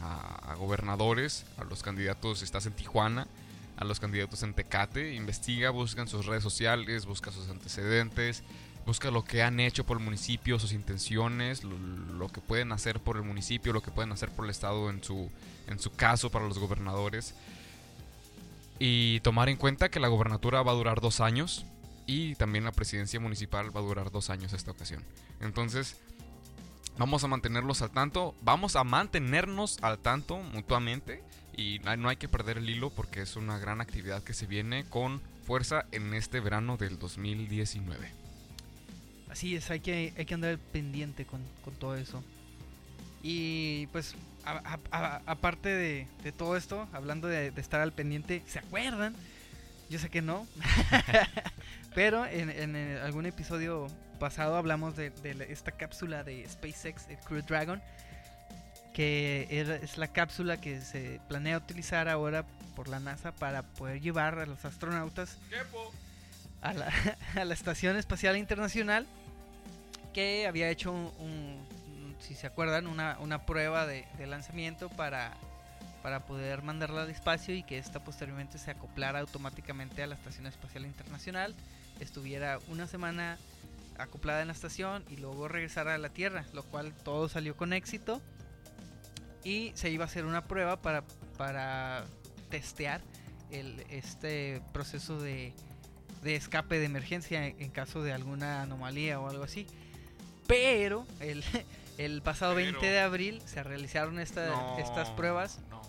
a, 0.00 0.52
a 0.52 0.54
gobernadores, 0.54 1.44
a 1.56 1.64
los 1.64 1.82
candidatos, 1.82 2.42
estás 2.42 2.66
en 2.66 2.72
Tijuana, 2.74 3.26
a 3.76 3.84
los 3.84 4.00
candidatos 4.00 4.42
en 4.42 4.54
Tecate, 4.54 5.14
investiga, 5.14 5.70
busca 5.70 6.02
en 6.02 6.08
sus 6.08 6.26
redes 6.26 6.42
sociales, 6.42 7.06
busca 7.06 7.30
sus 7.30 7.48
antecedentes, 7.48 8.42
busca 8.88 9.10
lo 9.10 9.22
que 9.22 9.42
han 9.42 9.60
hecho 9.60 9.84
por 9.84 9.98
el 9.98 10.02
municipio, 10.02 10.58
sus 10.58 10.72
intenciones, 10.72 11.62
lo, 11.62 12.28
que 12.28 12.40
pueden 12.40 12.72
hacer 12.72 13.00
por 13.00 13.18
el 13.18 13.22
municipio, 13.22 13.74
lo 13.74 13.82
que 13.82 13.90
pueden 13.90 14.12
hacer 14.12 14.30
por 14.30 14.46
el 14.46 14.50
estado 14.50 14.88
en 14.88 15.04
su, 15.04 15.30
en 15.66 15.78
su 15.78 15.92
caso 15.92 16.30
para 16.30 16.46
los 16.46 16.58
gobernadores. 16.58 17.34
Y 18.78 19.20
tomar 19.20 19.50
en 19.50 19.58
cuenta 19.58 19.90
que 19.90 20.00
la 20.00 20.08
gobernatura 20.08 20.62
va 20.62 20.72
a 20.72 20.74
durar 20.74 21.02
dos 21.02 21.20
años 21.20 21.66
y 22.06 22.34
también 22.36 22.64
la 22.64 22.72
presidencia 22.72 23.20
municipal 23.20 23.76
va 23.76 23.80
a 23.80 23.84
durar 23.84 24.10
dos 24.10 24.30
años 24.30 24.54
esta 24.54 24.70
ocasión. 24.70 25.04
Entonces, 25.40 25.98
vamos 26.96 27.22
a 27.24 27.28
mantenerlos 27.28 27.82
al 27.82 27.90
tanto, 27.90 28.34
vamos 28.40 28.74
a 28.74 28.84
mantenernos 28.84 29.76
al 29.82 29.98
tanto 29.98 30.38
mutuamente 30.38 31.22
y 31.54 31.78
no 31.80 31.90
hay- 31.90 31.98
no 31.98 32.08
hay 32.08 32.16
que 32.16 32.28
perder 32.28 32.56
el 32.56 32.70
hilo 32.70 32.88
porque 32.88 33.20
es 33.20 33.36
una 33.36 33.58
gran 33.58 33.82
actividad 33.82 34.22
que 34.22 34.32
se 34.32 34.46
viene 34.46 34.84
con 34.88 35.20
fuerza 35.46 35.84
en 35.92 36.14
este 36.14 36.40
verano 36.40 36.78
del 36.78 36.98
2019. 36.98 38.27
Así 39.30 39.54
es, 39.56 39.70
hay 39.70 39.80
que, 39.80 40.12
hay 40.16 40.24
que 40.24 40.34
andar 40.34 40.58
pendiente 40.58 41.24
con, 41.26 41.40
con 41.64 41.74
todo 41.74 41.96
eso. 41.96 42.22
Y 43.22 43.86
pues, 43.88 44.14
aparte 45.26 45.68
de, 45.68 46.06
de 46.22 46.32
todo 46.32 46.56
esto, 46.56 46.88
hablando 46.92 47.28
de, 47.28 47.50
de 47.50 47.60
estar 47.60 47.80
al 47.80 47.92
pendiente, 47.92 48.42
¿se 48.46 48.58
acuerdan? 48.60 49.14
Yo 49.90 49.98
sé 49.98 50.08
que 50.08 50.22
no. 50.22 50.46
Pero 51.94 52.24
en, 52.26 52.50
en, 52.50 52.76
eh, 52.76 53.00
algún 53.02 53.26
episodio 53.26 53.88
pasado 54.20 54.56
hablamos 54.56 54.96
de, 54.96 55.12
esta 55.48 55.72
cápsula 55.72 56.24
de 56.24 56.46
SpaceX, 56.48 57.08
el 57.08 57.18
Crew 57.18 57.42
Dragon, 57.42 57.80
que 58.94 59.46
era- 59.50 59.76
es 59.76 59.96
la 59.98 60.08
cápsula 60.08 60.60
que 60.60 60.80
se 60.80 61.20
planea 61.28 61.56
utilizar 61.58 62.08
ahora 62.08 62.44
por 62.74 62.88
la 62.88 63.00
NASA 63.00 63.32
para 63.32 63.62
poder 63.62 64.00
llevar 64.00 64.38
a 64.38 64.46
los 64.46 64.64
astronautas 64.64 65.38
a 66.60 66.72
la, 66.72 66.92
a 67.36 67.42
Estación 67.52 67.96
Espacial 67.96 68.36
Internacional 68.36 69.06
que 70.12 70.46
había 70.46 70.70
hecho 70.70 71.12
si 72.20 72.34
se 72.34 72.46
acuerdan, 72.46 72.86
una, 72.86 73.46
prueba 73.46 73.86
de, 73.86 74.06
lanzamiento 74.26 74.88
para, 74.88 75.36
poder 76.26 76.62
mandarla 76.62 77.02
al 77.02 77.10
espacio 77.10 77.54
y 77.54 77.62
que 77.62 77.78
esta 77.78 78.02
posteriormente 78.02 78.58
se 78.58 78.70
acoplara 78.70 79.20
automáticamente 79.20 80.02
a 80.02 80.06
la 80.06 80.14
Estación 80.14 80.46
Espacial 80.46 80.86
Internacional, 80.86 81.54
estuviera 82.00 82.58
una 82.68 82.86
semana 82.86 83.38
acoplada 83.98 84.40
en 84.40 84.48
la 84.48 84.54
estación 84.54 85.04
y 85.10 85.16
luego 85.16 85.48
regresara 85.48 85.94
a 85.94 85.98
la 85.98 86.08
Tierra, 86.08 86.44
lo 86.52 86.62
cual 86.62 86.92
todo 86.92 87.28
salió 87.28 87.56
con 87.56 87.72
éxito. 87.72 88.22
Y 89.44 89.72
se 89.74 89.90
iba 89.90 90.04
a 90.04 90.06
hacer 90.06 90.24
una 90.24 90.44
prueba 90.44 90.80
para, 90.80 92.04
testear 92.50 93.00
este 93.50 94.62
proceso 94.72 95.20
de, 95.20 95.52
de 96.22 96.36
escape 96.36 96.78
de 96.78 96.86
emergencia 96.86 97.46
en, 97.46 97.70
caso 97.70 98.02
de 98.02 98.12
alguna 98.12 98.62
anomalía 98.62 99.20
o 99.20 99.28
algo 99.28 99.44
así. 99.44 99.66
Pero 100.46 101.06
el, 101.20 101.44
el 101.98 102.22
pasado 102.22 102.54
Pero- 102.54 102.72
20 102.72 102.86
de 102.86 103.00
abril 103.00 103.42
se 103.46 103.62
realizaron 103.62 104.18
esta- 104.18 104.78
estas 104.78 105.10
pruebas 105.10 105.60
No. 105.70 105.82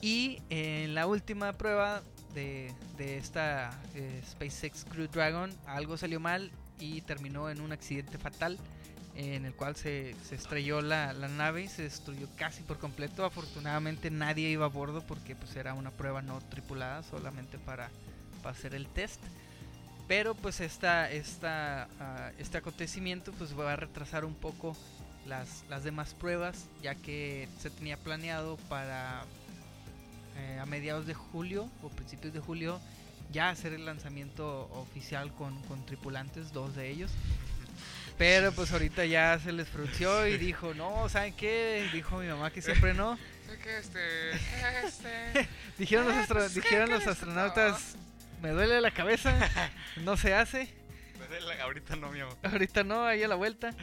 y 0.00 0.42
en 0.50 0.94
la 0.94 1.06
última 1.06 1.52
prueba 1.52 2.02
de, 2.34 2.72
de 2.96 3.18
esta 3.18 3.70
eh, 3.94 4.22
SpaceX 4.30 4.84
Crew 4.84 5.08
Dragon 5.08 5.50
algo 5.66 5.96
salió 5.96 6.20
mal 6.20 6.50
y 6.78 7.00
terminó 7.02 7.50
en 7.50 7.60
un 7.60 7.72
accidente 7.72 8.18
fatal 8.18 8.56
en 9.16 9.44
el 9.44 9.52
cual 9.52 9.74
se, 9.76 10.14
se 10.26 10.36
estrelló 10.36 10.80
la, 10.80 11.12
la 11.12 11.26
nave 11.28 11.64
y 11.64 11.68
se 11.68 11.82
destruyó 11.82 12.28
casi 12.36 12.62
por 12.62 12.78
completo. 12.78 13.24
Afortunadamente 13.24 14.10
nadie 14.10 14.48
iba 14.48 14.64
a 14.64 14.68
bordo 14.68 15.04
porque 15.06 15.34
pues 15.36 15.54
era 15.56 15.74
una 15.74 15.90
prueba 15.90 16.22
no 16.22 16.40
tripulada, 16.40 17.02
solamente 17.02 17.58
para, 17.58 17.90
para 18.42 18.56
hacer 18.56 18.74
el 18.74 18.86
test. 18.86 19.20
Pero 20.10 20.34
pues 20.34 20.58
esta, 20.58 21.08
esta, 21.08 21.84
ah, 22.00 22.32
este 22.36 22.58
acontecimiento 22.58 23.30
pues 23.38 23.56
va 23.56 23.74
a 23.74 23.76
retrasar 23.76 24.24
un 24.24 24.34
poco 24.34 24.76
las, 25.24 25.62
las 25.68 25.84
demás 25.84 26.14
pruebas, 26.14 26.66
ya 26.82 26.96
que 26.96 27.46
se 27.60 27.70
tenía 27.70 27.96
planeado 27.96 28.56
para 28.68 29.22
eh, 30.36 30.58
a 30.60 30.66
mediados 30.66 31.06
de 31.06 31.14
julio 31.14 31.70
o 31.84 31.90
principios 31.90 32.32
de 32.34 32.40
julio 32.40 32.80
ya 33.30 33.50
hacer 33.50 33.72
el 33.72 33.84
lanzamiento 33.86 34.68
oficial 34.72 35.32
con, 35.32 35.62
con 35.68 35.86
tripulantes, 35.86 36.52
dos 36.52 36.74
de 36.74 36.90
ellos. 36.90 37.12
Pero 38.18 38.50
pues 38.50 38.72
ahorita 38.72 39.04
ya 39.06 39.38
se 39.38 39.52
les 39.52 39.68
frunció 39.68 40.26
y 40.26 40.38
dijo, 40.38 40.74
no, 40.74 41.08
¿saben 41.08 41.34
qué? 41.34 41.88
Dijo 41.92 42.18
mi 42.18 42.26
mamá 42.26 42.50
que 42.50 42.62
siempre 42.62 42.94
no. 42.94 43.16
Que 43.62 43.78
este. 43.78 44.30
este. 44.86 45.48
Dijeron 45.78 46.06
los, 46.06 46.16
Eh, 46.16 46.20
astro- 46.20 46.38
pues, 46.38 46.52
¿qué 46.54 46.60
dijeron 46.62 46.90
los 46.90 47.06
astronautas, 47.06 47.96
me 48.40 48.50
duele 48.50 48.80
la 48.80 48.90
cabeza, 48.90 49.36
no 50.04 50.16
se 50.16 50.34
hace. 50.34 50.68
Ahorita 51.62 51.96
no, 51.96 52.10
mi 52.10 52.20
amor. 52.20 52.36
Ahorita 52.42 52.82
no, 52.82 53.04
ahí 53.04 53.22
a 53.22 53.28
la 53.28 53.36
vuelta. 53.36 53.74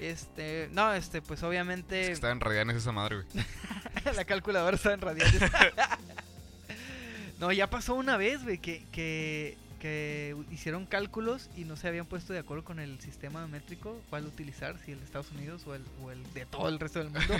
Este, 0.00 0.68
no, 0.72 0.92
este, 0.94 1.20
pues 1.20 1.38
Es 1.38 1.40
que 1.40 1.46
obviamente 1.46 2.10
está 2.10 2.30
en 2.30 2.40
radianes 2.40 2.76
esa 2.76 2.92
madre, 2.92 3.16
güey. 3.16 3.44
la 4.16 4.24
calculadora 4.24 4.76
está 4.76 4.92
en 4.92 5.00
radianes. 5.00 5.40
no, 7.40 7.52
ya 7.52 7.68
pasó 7.68 7.94
una 7.94 8.16
vez, 8.16 8.42
güey, 8.42 8.58
que, 8.58 8.84
que, 8.90 9.56
que 9.78 10.36
hicieron 10.50 10.86
cálculos 10.86 11.50
y 11.56 11.64
no 11.64 11.76
se 11.76 11.88
habían 11.88 12.06
puesto 12.06 12.32
de 12.32 12.38
acuerdo 12.38 12.64
con 12.64 12.80
el 12.80 13.00
sistema 13.00 13.46
métrico 13.46 14.00
cuál 14.10 14.24
utilizar, 14.24 14.78
si 14.84 14.92
el 14.92 14.98
de 14.98 15.04
Estados 15.04 15.30
Unidos 15.30 15.66
o 15.66 15.74
el, 15.74 15.82
o 16.02 16.10
el 16.10 16.22
de 16.32 16.46
todo 16.46 16.68
el 16.68 16.80
resto 16.80 17.00
del 17.00 17.10
mundo. 17.10 17.34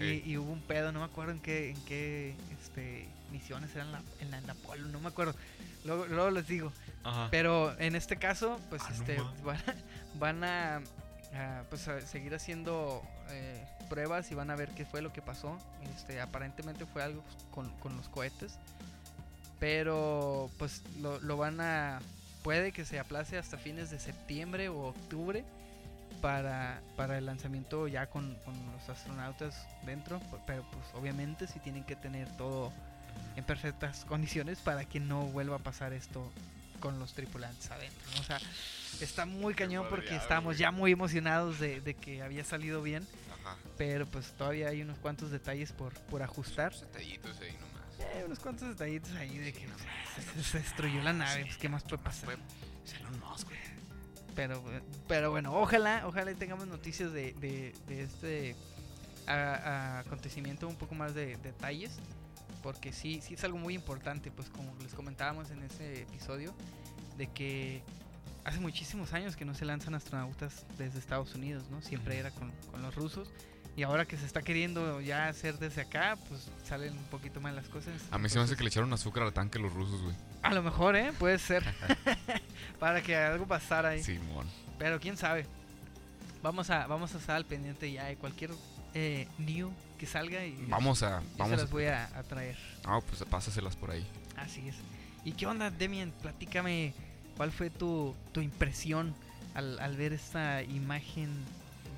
Y, 0.00 0.36
hubo 0.36 0.52
un 0.52 0.60
pedo, 0.62 0.92
no 0.92 1.00
me 1.00 1.04
acuerdo 1.06 1.32
en 1.32 1.40
qué, 1.40 1.70
en 1.70 1.84
qué 1.84 2.34
este, 2.60 3.08
misiones 3.30 3.74
eran 3.74 3.92
la, 3.92 4.02
en 4.20 4.30
la 4.30 4.38
en 4.38 4.50
Apolo, 4.50 4.88
no 4.88 5.00
me 5.00 5.08
acuerdo. 5.08 5.34
Luego, 5.84 6.06
luego 6.06 6.30
les 6.30 6.46
digo. 6.46 6.72
Ajá. 7.04 7.28
Pero 7.30 7.78
en 7.78 7.94
este 7.96 8.16
caso, 8.16 8.60
pues 8.68 8.82
Ah, 8.84 8.92
este, 8.92 9.18
van, 9.44 9.56
a, 9.58 9.74
van 10.18 10.44
a, 10.44 10.76
a, 11.34 11.62
pues, 11.70 11.88
a 11.88 12.00
seguir 12.00 12.34
haciendo 12.34 13.02
eh, 13.30 13.64
pruebas 13.88 14.30
y 14.30 14.34
van 14.34 14.50
a 14.50 14.56
ver 14.56 14.70
qué 14.70 14.84
fue 14.84 15.02
lo 15.02 15.12
que 15.12 15.22
pasó. 15.22 15.58
Este, 15.96 16.20
aparentemente 16.20 16.86
fue 16.86 17.02
algo 17.02 17.22
con, 17.50 17.70
con 17.78 17.96
los 17.96 18.08
cohetes. 18.08 18.58
Pero 19.58 20.50
pues 20.58 20.82
lo, 21.00 21.18
lo 21.20 21.36
van 21.36 21.60
a... 21.60 22.00
Puede 22.42 22.70
que 22.70 22.84
se 22.84 23.00
aplace 23.00 23.36
hasta 23.36 23.58
fines 23.58 23.90
de 23.90 23.98
septiembre 23.98 24.68
o 24.68 24.86
octubre 24.86 25.44
para, 26.20 26.80
para 26.96 27.18
el 27.18 27.26
lanzamiento 27.26 27.88
ya 27.88 28.06
con, 28.06 28.34
con 28.44 28.54
los 28.72 28.88
astronautas 28.88 29.66
dentro. 29.84 30.20
Pero 30.46 30.62
pues 30.70 30.84
obviamente 30.94 31.46
sí 31.46 31.58
tienen 31.60 31.84
que 31.84 31.96
tener 31.96 32.28
todo 32.36 32.72
en 33.36 33.44
perfectas 33.44 34.04
condiciones 34.04 34.58
para 34.58 34.84
que 34.84 35.00
no 35.00 35.22
vuelva 35.26 35.56
a 35.56 35.60
pasar 35.60 35.92
esto 35.92 36.30
con 36.80 36.98
los 36.98 37.12
tripulantes 37.14 37.70
adentro. 37.70 37.98
¿no? 38.14 38.20
O 38.20 38.24
sea, 38.24 38.38
está 39.00 39.26
muy 39.26 39.54
Qué 39.54 39.64
cañón 39.64 39.86
porque 39.90 40.14
estábamos 40.14 40.54
güey. 40.54 40.58
ya 40.60 40.70
muy 40.70 40.92
emocionados 40.92 41.58
de, 41.58 41.80
de 41.80 41.94
que 41.94 42.22
había 42.22 42.44
salido 42.44 42.82
bien, 42.82 43.04
Ajá. 43.40 43.56
pero 43.76 44.06
pues 44.06 44.32
todavía 44.38 44.68
hay 44.68 44.82
unos 44.82 44.96
cuantos 44.98 45.30
detalles 45.32 45.72
por, 45.72 45.92
por 45.94 46.22
ajustar. 46.22 46.68
Unos 46.72 46.82
detallitos 46.92 47.40
ahí 47.40 47.52
nomás. 47.54 48.14
Eh, 48.16 48.22
unos 48.26 48.38
cuantos 48.38 48.68
detallitos 48.68 49.10
ahí 49.16 49.38
de 49.38 49.52
que 49.52 49.66
o 49.66 49.76
sea, 49.78 50.32
se, 50.36 50.44
se 50.44 50.58
destruyó 50.60 51.02
la 51.02 51.12
nave, 51.12 51.46
pues 51.46 51.56
qué 51.58 51.68
más 51.68 51.82
puede 51.82 52.02
pasar. 52.02 52.26
Fue- 52.26 52.36
Musk, 53.18 53.48
güey. 53.48 53.58
Pero, 54.38 54.62
pero 55.08 55.32
bueno, 55.32 55.52
ojalá, 55.52 56.04
ojalá 56.06 56.32
tengamos 56.34 56.68
noticias 56.68 57.12
de, 57.12 57.32
de, 57.40 57.74
de 57.88 58.02
este 58.04 58.54
a- 59.26 59.32
a- 59.34 59.98
acontecimiento, 59.98 60.68
un 60.68 60.76
poco 60.76 60.94
más 60.94 61.12
de 61.12 61.36
detalles, 61.38 61.98
porque 62.62 62.92
sí, 62.92 63.20
sí 63.20 63.34
es 63.34 63.42
algo 63.42 63.58
muy 63.58 63.74
importante, 63.74 64.30
pues 64.30 64.48
como 64.48 64.72
les 64.80 64.94
comentábamos 64.94 65.50
en 65.50 65.64
ese 65.64 66.02
episodio, 66.02 66.54
de 67.16 67.26
que 67.26 67.82
hace 68.44 68.60
muchísimos 68.60 69.12
años 69.12 69.34
que 69.34 69.44
no 69.44 69.56
se 69.56 69.64
lanzan 69.64 69.96
astronautas 69.96 70.64
desde 70.78 71.00
Estados 71.00 71.34
Unidos, 71.34 71.64
¿no? 71.68 71.82
Siempre 71.82 72.16
era 72.16 72.30
con, 72.30 72.52
con 72.70 72.80
los 72.80 72.94
rusos. 72.94 73.32
Y 73.78 73.84
ahora 73.84 74.06
que 74.06 74.16
se 74.16 74.26
está 74.26 74.42
queriendo 74.42 75.00
ya 75.00 75.28
hacer 75.28 75.56
desde 75.60 75.82
acá, 75.82 76.18
pues 76.28 76.50
salen 76.64 76.94
un 76.98 77.04
poquito 77.04 77.40
mal 77.40 77.54
las 77.54 77.68
cosas. 77.68 77.94
A 78.10 78.18
mí 78.18 78.28
se 78.28 78.34
me 78.36 78.42
hace 78.42 78.54
Entonces, 78.54 78.56
que 78.56 78.64
le 78.64 78.70
echaron 78.70 78.92
azúcar 78.92 79.22
al 79.22 79.32
tanque 79.32 79.60
los 79.60 79.72
rusos, 79.72 80.02
güey. 80.02 80.16
A 80.42 80.52
lo 80.52 80.64
mejor, 80.64 80.96
¿eh? 80.96 81.12
Puede 81.16 81.38
ser. 81.38 81.62
Para 82.80 83.00
que 83.02 83.14
algo 83.14 83.46
pasara 83.46 83.90
ahí. 83.90 84.02
Simón. 84.02 84.48
Pero 84.80 84.98
quién 84.98 85.16
sabe. 85.16 85.46
Vamos 86.42 86.70
a, 86.70 86.88
vamos 86.88 87.14
a 87.14 87.18
estar 87.18 87.36
al 87.36 87.44
pendiente 87.44 87.92
ya 87.92 88.06
de 88.06 88.16
cualquier 88.16 88.50
eh, 88.94 89.28
new 89.38 89.70
que 89.96 90.06
salga 90.06 90.44
y 90.44 90.56
Vamos 90.66 91.04
a. 91.04 91.20
yo 91.20 91.28
se 91.30 91.38
Vamos 91.38 91.58
las 91.60 91.70
voy 91.70 91.84
a, 91.84 92.06
a 92.18 92.24
traer. 92.24 92.56
Ah, 92.84 92.98
pues 93.08 93.22
pásaselas 93.30 93.76
por 93.76 93.92
ahí. 93.92 94.04
Así 94.36 94.66
es. 94.66 94.74
¿Y 95.24 95.34
qué 95.34 95.46
onda, 95.46 95.70
Demian? 95.70 96.10
Platícame 96.20 96.94
cuál 97.36 97.52
fue 97.52 97.70
tu, 97.70 98.16
tu 98.32 98.40
impresión 98.40 99.14
al, 99.54 99.78
al 99.78 99.96
ver 99.96 100.14
esta 100.14 100.64
imagen 100.64 101.30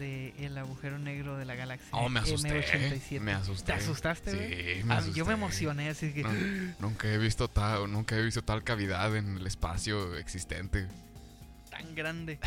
de 0.00 0.34
el 0.44 0.58
agujero 0.58 0.98
negro 0.98 1.36
de 1.36 1.44
la 1.44 1.54
galaxia 1.54 1.88
Oh, 1.92 2.08
me 2.08 2.18
asusté. 2.18 2.48
M87. 2.48 3.20
Me 3.20 3.32
asusté. 3.32 3.66
¿Te 3.66 3.72
asustaste? 3.74 4.30
Sí, 4.80 4.82
me 4.84 4.94
A 4.94 5.00
mí- 5.02 5.12
yo 5.14 5.24
me 5.24 5.34
emocioné, 5.34 5.88
así 5.90 6.12
que 6.12 6.24
No, 6.24 6.30
nunca 6.80 7.06
he 7.06 7.18
visto 7.18 7.46
tal, 7.46 7.92
nunca 7.92 8.16
he 8.16 8.22
visto 8.22 8.42
tal 8.42 8.64
cavidad 8.64 9.14
en 9.16 9.36
el 9.36 9.46
espacio 9.46 10.16
existente. 10.16 10.88
tan 11.70 11.94
grande. 11.94 12.40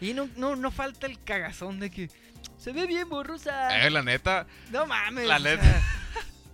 Y 0.00 0.12
no, 0.14 0.28
no, 0.36 0.54
no 0.54 0.70
falta 0.70 1.06
el 1.08 1.18
cagazón 1.22 1.80
de 1.80 1.90
que 1.90 2.08
se 2.58 2.72
ve 2.72 2.86
bien 2.86 3.08
borrosa. 3.08 3.84
Eh, 3.84 3.90
la 3.90 4.02
neta, 4.02 4.46
No 4.70 4.86
mames. 4.86 5.26
La 5.26 5.36
o 5.36 5.40
neta. 5.40 5.62
sea, 5.62 5.82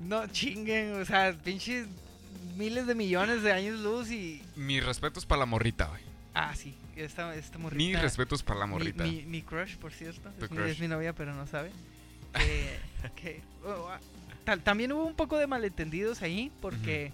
no 0.00 0.26
chinguen, 0.28 1.00
o 1.00 1.04
sea, 1.04 1.32
pinches 1.44 1.86
miles 2.56 2.86
de 2.86 2.94
millones 2.94 3.42
de 3.42 3.52
años 3.52 3.80
luz 3.80 4.10
y. 4.10 4.42
mis 4.56 4.82
respetos 4.84 5.26
para 5.26 5.40
la 5.40 5.46
morrita, 5.46 5.86
güey. 5.86 6.02
Ah, 6.34 6.54
sí, 6.54 6.74
esta, 6.96 7.34
esta 7.34 7.58
morrita. 7.58 7.78
Mis 7.78 8.00
respetos 8.00 8.42
para 8.42 8.60
la 8.60 8.66
mi- 8.66 8.72
morrita. 8.72 9.02
Mi, 9.04 9.22
mi 9.22 9.42
crush, 9.42 9.76
por 9.76 9.92
cierto. 9.92 10.28
Es 10.40 10.50
mi, 10.50 10.56
crush. 10.56 10.70
es 10.70 10.78
mi 10.80 10.88
novia, 10.88 11.12
pero 11.12 11.34
no 11.34 11.46
sabe. 11.46 11.70
Que, 12.34 12.78
que- 13.16 13.42
oh, 13.64 13.88
ah, 13.90 13.98
tal- 14.44 14.60
también 14.62 14.92
hubo 14.92 15.04
un 15.04 15.14
poco 15.14 15.36
de 15.38 15.46
malentendidos 15.46 16.22
ahí, 16.22 16.52
porque. 16.60 17.12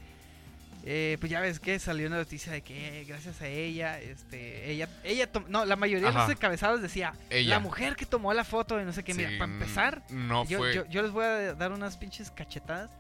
eh, 0.89 1.17
pues 1.19 1.31
ya 1.33 1.41
ves 1.41 1.59
que 1.59 1.79
salió 1.81 2.07
una 2.07 2.19
noticia 2.19 2.53
de 2.53 2.61
que 2.63 3.01
eh, 3.01 3.05
gracias 3.07 3.41
a 3.41 3.49
ella, 3.49 3.99
este, 4.01 4.71
ella, 4.71 4.89
ella, 5.03 5.29
no, 5.49 5.65
la 5.65 5.75
mayoría 5.75 6.11
de 6.11 6.17
Ajá. 6.17 6.29
los 6.29 6.37
encabezados 6.37 6.81
decía, 6.81 7.13
Ella. 7.29 7.51
la 7.57 7.59
mujer 7.59 7.97
que 7.97 8.07
tomó 8.07 8.33
la 8.35 8.45
foto 8.45 8.81
y 8.81 8.85
no 8.85 8.93
sé 8.93 9.03
qué, 9.03 9.13
mira, 9.15 9.31
Sí, 9.31 9.37
para 9.37 9.51
empezar, 9.53 10.03
No 10.11 10.45
yo, 10.47 10.59
fue. 10.59 10.75
yo, 10.75 10.87
yo 10.87 11.03
les 11.03 11.11
voy 11.11 11.25
a 11.25 11.55
dar 11.55 11.73
unas 11.73 11.97
pinches 11.97 12.31
cachetadas. 12.31 12.91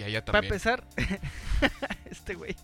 Y 0.00 0.02
a 0.02 0.06
ella 0.08 0.24
Para 0.24 0.40
empezar, 0.40 0.82
este 2.10 2.34
güey, 2.34 2.56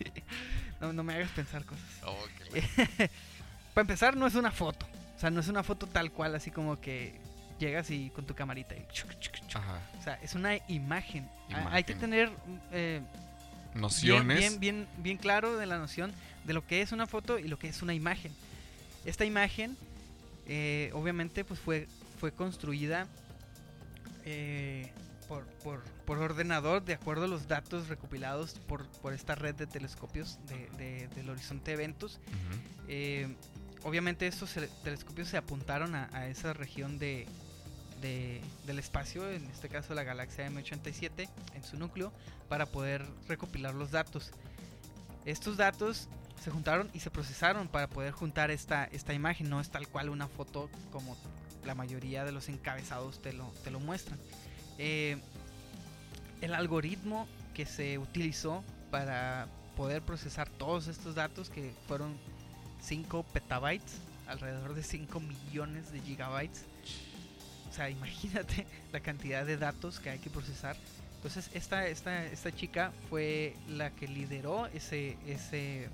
no, 0.81 0.93
no 0.93 1.03
me 1.05 1.15
hagas 1.15 1.31
pensar 1.31 1.65
cosas. 1.65 1.85
Oh, 2.05 2.17
qué 2.53 3.11
Para 3.75 3.83
empezar, 3.83 4.17
no 4.17 4.27
es 4.27 4.35
una 4.35 4.51
foto. 4.51 4.87
O 5.17 5.19
sea, 5.21 5.31
no 5.31 5.41
es 5.41 5.49
una 5.49 5.63
foto 5.63 5.87
tal 5.87 6.11
cual, 6.13 6.35
así 6.35 6.51
como 6.51 6.81
que 6.81 7.15
llegas 7.59 7.91
y 7.91 8.11
con 8.11 8.27
tu 8.27 8.35
camarita 8.35 8.75
y 8.75 8.87
chuc, 8.93 9.11
chuc, 9.19 9.35
chuc. 9.35 9.57
Ajá. 9.57 9.81
O 9.99 10.03
sea, 10.03 10.15
es 10.23 10.35
una 10.35 10.57
imagen. 10.69 11.29
Ha- 11.53 11.75
Hay 11.75 11.85
que 11.85 11.95
tener 11.95 12.31
eh, 12.73 13.01
bien, 13.73 13.81
Nociones. 13.83 14.39
bien, 14.39 14.61
bien, 14.61 14.89
bien 14.99 15.17
claro 15.19 15.57
de 15.57 15.67
la 15.67 15.79
noción 15.79 16.13
de 16.45 16.53
lo 16.55 16.67
que 16.67 16.81
es 16.83 16.93
una 16.93 17.07
foto 17.07 17.39
y 17.39 17.49
lo 17.49 17.59
que 17.59 17.69
es 17.69 17.83
una 17.83 17.93
imagen. 17.95 18.33
Esta 19.05 19.25
imagen, 19.25 19.77
eh, 20.47 20.91
obviamente, 20.95 21.45
pues 21.45 21.61
fue, 21.61 21.87
fue 22.19 22.33
construida 22.33 23.07
eh, 24.25 24.91
por, 25.29 25.45
por, 25.63 25.83
por 26.07 26.19
ordenador 26.19 26.85
de 26.85 26.95
acuerdo 26.95 27.25
a 27.25 27.29
los 27.29 27.49
datos 27.49 27.89
recopilados 27.89 28.55
por, 28.67 28.87
por 29.03 29.13
esta 29.13 29.35
red 29.35 29.55
de 29.57 29.67
telescopios 29.67 30.39
de- 30.47 30.71
de- 30.79 31.09
del 31.09 31.29
Horizonte 31.29 31.73
Eventos. 31.73 32.21
Ujú. 32.29 32.61
Eh, 32.89 33.35
obviamente 33.83 34.27
estos 34.27 34.55
telescopios 34.85 35.29
se 35.29 35.37
apuntaron 35.37 35.95
a, 35.95 36.09
a 36.13 36.29
esa 36.29 36.53
región 36.53 36.99
de, 36.99 37.27
de- 38.01 38.41
del 38.67 38.79
espacio, 38.79 39.29
en 39.31 39.45
este 39.51 39.69
caso 39.69 39.95
la 39.95 40.05
galaxia 40.05 40.49
M87, 40.49 41.29
en 41.55 41.65
su 41.65 41.77
núcleo, 41.77 42.13
para 42.49 42.67
poder 42.67 43.05
recopilar 43.29 43.75
los 43.75 43.91
datos. 43.91 44.31
Estos 45.25 45.57
datos 45.57 46.09
se 46.43 46.51
juntaron 46.51 46.89
y 46.95 47.01
se 47.01 47.11
procesaron 47.11 47.67
para 47.67 47.89
poder 47.89 48.13
juntar 48.13 48.51
esta, 48.53 48.85
esta 48.85 49.13
imagen. 49.13 49.51
No 49.51 49.61
es 49.61 49.71
tal 49.71 49.89
cual 49.89 50.09
una 50.11 50.29
foto 50.29 50.71
como 50.93 51.17
la 51.65 51.75
mayoría 51.75 52.25
de 52.25 52.31
los 52.31 52.49
encabezados 52.49 53.21
te 53.21 53.33
lo, 53.33 53.51
te 53.65 53.73
lo 53.73 53.81
muestran. 53.81 54.21
Eh, 54.79 55.17
el 56.41 56.55
algoritmo 56.55 57.27
que 57.55 57.67
se 57.67 57.99
utilizó 57.99 58.63
para 58.91 59.47
poder 59.77 60.03
procesar 60.03 60.49
todos 60.49 60.87
estos 60.89 61.15
datos, 61.15 61.51
que 61.51 61.73
fueron 61.89 62.15
5 62.83 63.23
petabytes, 63.33 63.99
alrededor 64.27 64.75
de 64.75 64.83
5 64.83 65.21
millones 65.21 65.93
de 65.93 66.01
gigabytes. 66.01 66.63
O 67.71 67.73
sea, 67.73 67.91
imagínate 67.91 68.67
la 68.93 69.01
cantidad 69.01 69.45
de 69.45 69.57
datos 69.57 70.01
que 70.01 70.11
hay 70.11 70.19
que 70.19 70.31
procesar. 70.31 70.77
Entonces, 71.17 71.51
esta, 71.55 71.87
esta, 71.89 72.25
esta 72.27 72.55
chica 72.55 72.93
fue 73.11 73.55
la 73.69 73.91
que 73.91 74.07
lideró 74.07 74.67
ese, 74.67 75.17
ese, 75.27 75.89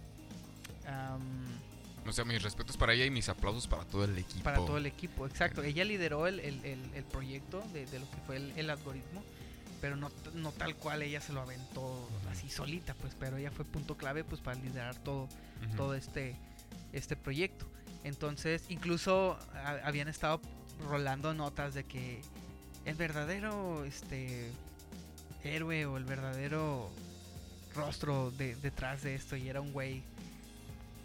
O 2.07 2.12
sea, 2.12 2.24
mis 2.24 2.43
respetos 2.43 2.76
para 2.76 2.93
ella 2.93 3.05
y 3.07 3.11
mis 3.11 3.28
aplausos 3.28 3.66
para 3.66 3.84
todo 3.84 4.05
el 4.05 4.18
equipo. 4.18 4.43
para 4.45 4.57
todo 4.59 4.76
el 4.76 4.86
equipo, 4.86 5.26
exacto. 5.26 5.62
Ella 5.62 5.84
lideró 5.84 6.26
el, 6.26 6.40
el- 6.40 6.64
el- 6.64 6.90
el 6.95 7.05
proyecto 7.05 7.62
de, 7.72 7.86
de 7.86 8.01
lo 8.01 8.11
que 8.11 8.16
fue 8.26 8.36
el, 8.36 8.53
el 8.57 8.68
algoritmo, 8.70 9.22
pero 9.83 9.97
no, 9.97 10.11
no 10.35 10.53
tal 10.53 10.74
cual 10.76 11.03
ella 11.03 11.20
se 11.20 11.35
lo 11.35 11.43
aventó 11.43 12.09
así 12.30 12.49
solita, 12.49 12.95
pues, 12.95 13.14
pero 13.20 13.37
ella 13.37 13.51
fue 13.51 13.66
punto 13.66 13.97
clave 13.99 14.24
pues 14.24 14.41
para 14.41 14.59
liderar 14.59 14.95
todo, 14.97 15.28
todo 15.76 15.95
este, 15.95 16.35
este 16.95 17.16
proyecto. 17.16 17.66
Entonces, 18.05 18.64
incluso 18.70 19.37
a- 19.55 19.80
habían 19.87 20.09
estado 20.09 20.41
rolando 20.89 21.35
notas 21.35 21.74
de 21.74 21.85
que 21.85 22.22
el 22.87 22.95
verdadero 22.95 23.85
este 23.85 24.51
héroe 25.45 25.85
o 25.87 25.97
el 25.99 26.05
verdadero 26.05 26.89
rostro 27.74 28.30
de- 28.33 28.55
detrás 28.57 29.03
de 29.03 29.14
esto 29.14 29.37
y 29.37 29.49
era 29.49 29.61
un 29.61 29.72
güey 29.72 30.03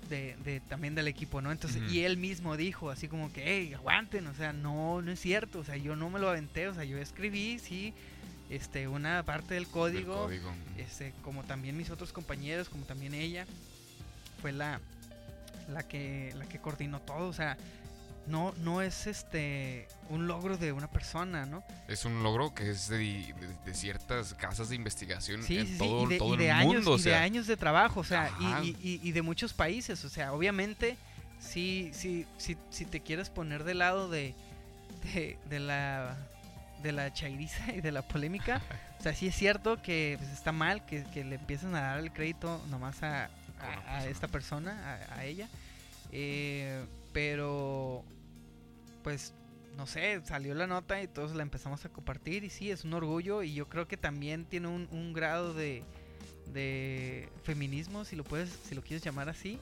de, 0.10 0.36
de- 0.46 0.60
también 0.62 0.96
del 0.96 1.08
equipo, 1.08 1.42
¿no? 1.42 1.52
Entonces, 1.52 1.82
y 1.92 2.04
él 2.04 2.18
mismo 2.18 2.56
dijo 2.58 2.90
así 2.90 3.08
como 3.08 3.32
que, 3.34 3.44
hey, 3.46 3.74
aguanten, 3.74 4.26
o 4.28 4.34
sea, 4.34 4.54
no, 4.54 5.02
no 5.02 5.12
es 5.12 5.20
cierto, 5.20 5.60
o 5.60 5.64
sea, 5.64 5.76
yo 5.78 5.96
no 5.96 6.10
me 6.10 6.20
lo 6.20 6.30
aventé, 6.30 6.68
o 6.68 6.74
sea, 6.74 6.84
yo 6.86 6.98
escribí, 6.98 7.60
sí, 7.60 7.94
este, 8.50 8.88
una 8.88 9.24
parte 9.24 9.54
del 9.56 9.64
Del 9.66 9.72
código, 9.72 10.30
este, 10.78 11.14
como 11.24 11.44
también 11.44 11.76
mis 11.78 11.90
otros 11.90 12.14
compañeros, 12.14 12.70
como 12.70 12.86
también 12.86 13.14
ella, 13.14 13.46
fue 14.42 14.52
la, 14.52 14.80
la 15.70 15.84
que, 15.84 16.34
la 16.36 16.46
que 16.46 16.60
coordinó 16.60 17.00
todo, 17.02 17.28
o 17.28 17.34
sea, 17.34 17.58
no, 18.28 18.54
no 18.60 18.82
es 18.82 19.08
este 19.08 19.88
un 20.10 20.28
logro 20.28 20.58
de 20.58 20.74
una 20.74 20.90
persona, 20.90 21.46
¿no? 21.46 21.64
Es 21.88 22.04
un 22.04 22.24
logro 22.24 22.54
que 22.54 22.70
es 22.70 22.90
de, 22.90 22.98
de- 22.98 23.34
de 23.66 23.74
ciertas 23.74 24.34
casas 24.34 24.68
de 24.70 24.76
investigación 24.76 25.44
Sí, 25.44 25.60
en 25.60 25.68
sí, 25.68 25.78
todo, 25.78 26.04
y 26.04 26.08
de, 26.08 26.18
todo 26.18 26.34
y 26.36 26.38
de 26.38 26.46
el 26.46 26.52
años, 26.52 26.74
mundo. 26.76 26.92
O 26.94 26.98
y 26.98 27.02
de 27.04 27.16
años 27.16 27.48
de 27.48 27.56
trabajo, 27.56 28.02
o 28.02 28.04
sea, 28.04 28.30
y- 28.64 29.00
y, 29.04 29.12
de 29.14 29.22
muchos 29.22 29.54
países, 29.54 30.04
o 30.04 30.10
sea, 30.10 30.34
obviamente, 30.34 30.98
si, 31.40 31.90
si, 31.94 32.26
si, 32.38 32.58
si 32.70 32.86
te 32.86 33.00
quieres 33.00 33.30
poner 33.30 33.64
del 33.64 33.78
lado 33.80 34.10
de, 34.10 34.34
de, 35.14 35.38
de 35.50 35.60
la 35.62 36.18
de 36.84 36.92
la 36.92 37.12
chairiza 37.14 37.74
y 37.74 37.82
de 37.82 37.92
la 37.92 38.02
polémica, 38.02 38.62
o 39.00 39.04
sea, 39.04 39.14
sí 39.14 39.28
es 39.28 39.36
cierto 39.36 39.82
que 39.82 40.16
pues, 40.20 40.32
está 40.32 40.52
mal 40.52 40.86
que, 40.86 41.04
que 41.14 41.24
le 41.24 41.36
empiecen 41.36 41.76
a 41.76 41.82
dar 41.82 42.00
el 42.00 42.12
crédito 42.14 42.62
nomás 42.70 43.02
a, 43.04 43.30
a- 43.88 44.06
esta 44.08 44.28
persona, 44.28 45.00
a, 45.10 45.16
a 45.20 45.26
ella, 45.26 45.48
eh, 46.12 46.86
pero 47.14 48.04
pues 49.04 49.34
no 49.76 49.86
sé, 49.88 50.22
salió 50.26 50.54
la 50.56 50.66
nota 50.68 51.02
y 51.02 51.08
todos 51.08 51.36
la 51.36 51.44
empezamos 51.44 51.86
a 51.86 51.90
compartir 51.90 52.44
y 52.44 52.50
sí, 52.50 52.72
es 52.72 52.84
un 52.84 52.94
orgullo 52.94 53.44
y 53.44 53.54
yo 53.54 53.70
creo 53.70 53.88
que 53.88 53.96
también 53.98 54.46
tiene 54.46 54.68
un, 54.68 54.88
un 54.92 55.14
grado 55.14 55.54
de, 55.54 55.84
de 56.54 57.30
feminismo, 57.44 58.04
si 58.06 58.16
lo 58.16 58.24
puedes, 58.24 58.50
si 58.50 58.74
lo 58.76 58.82
quieres 58.82 59.04
llamar 59.04 59.30
así, 59.30 59.60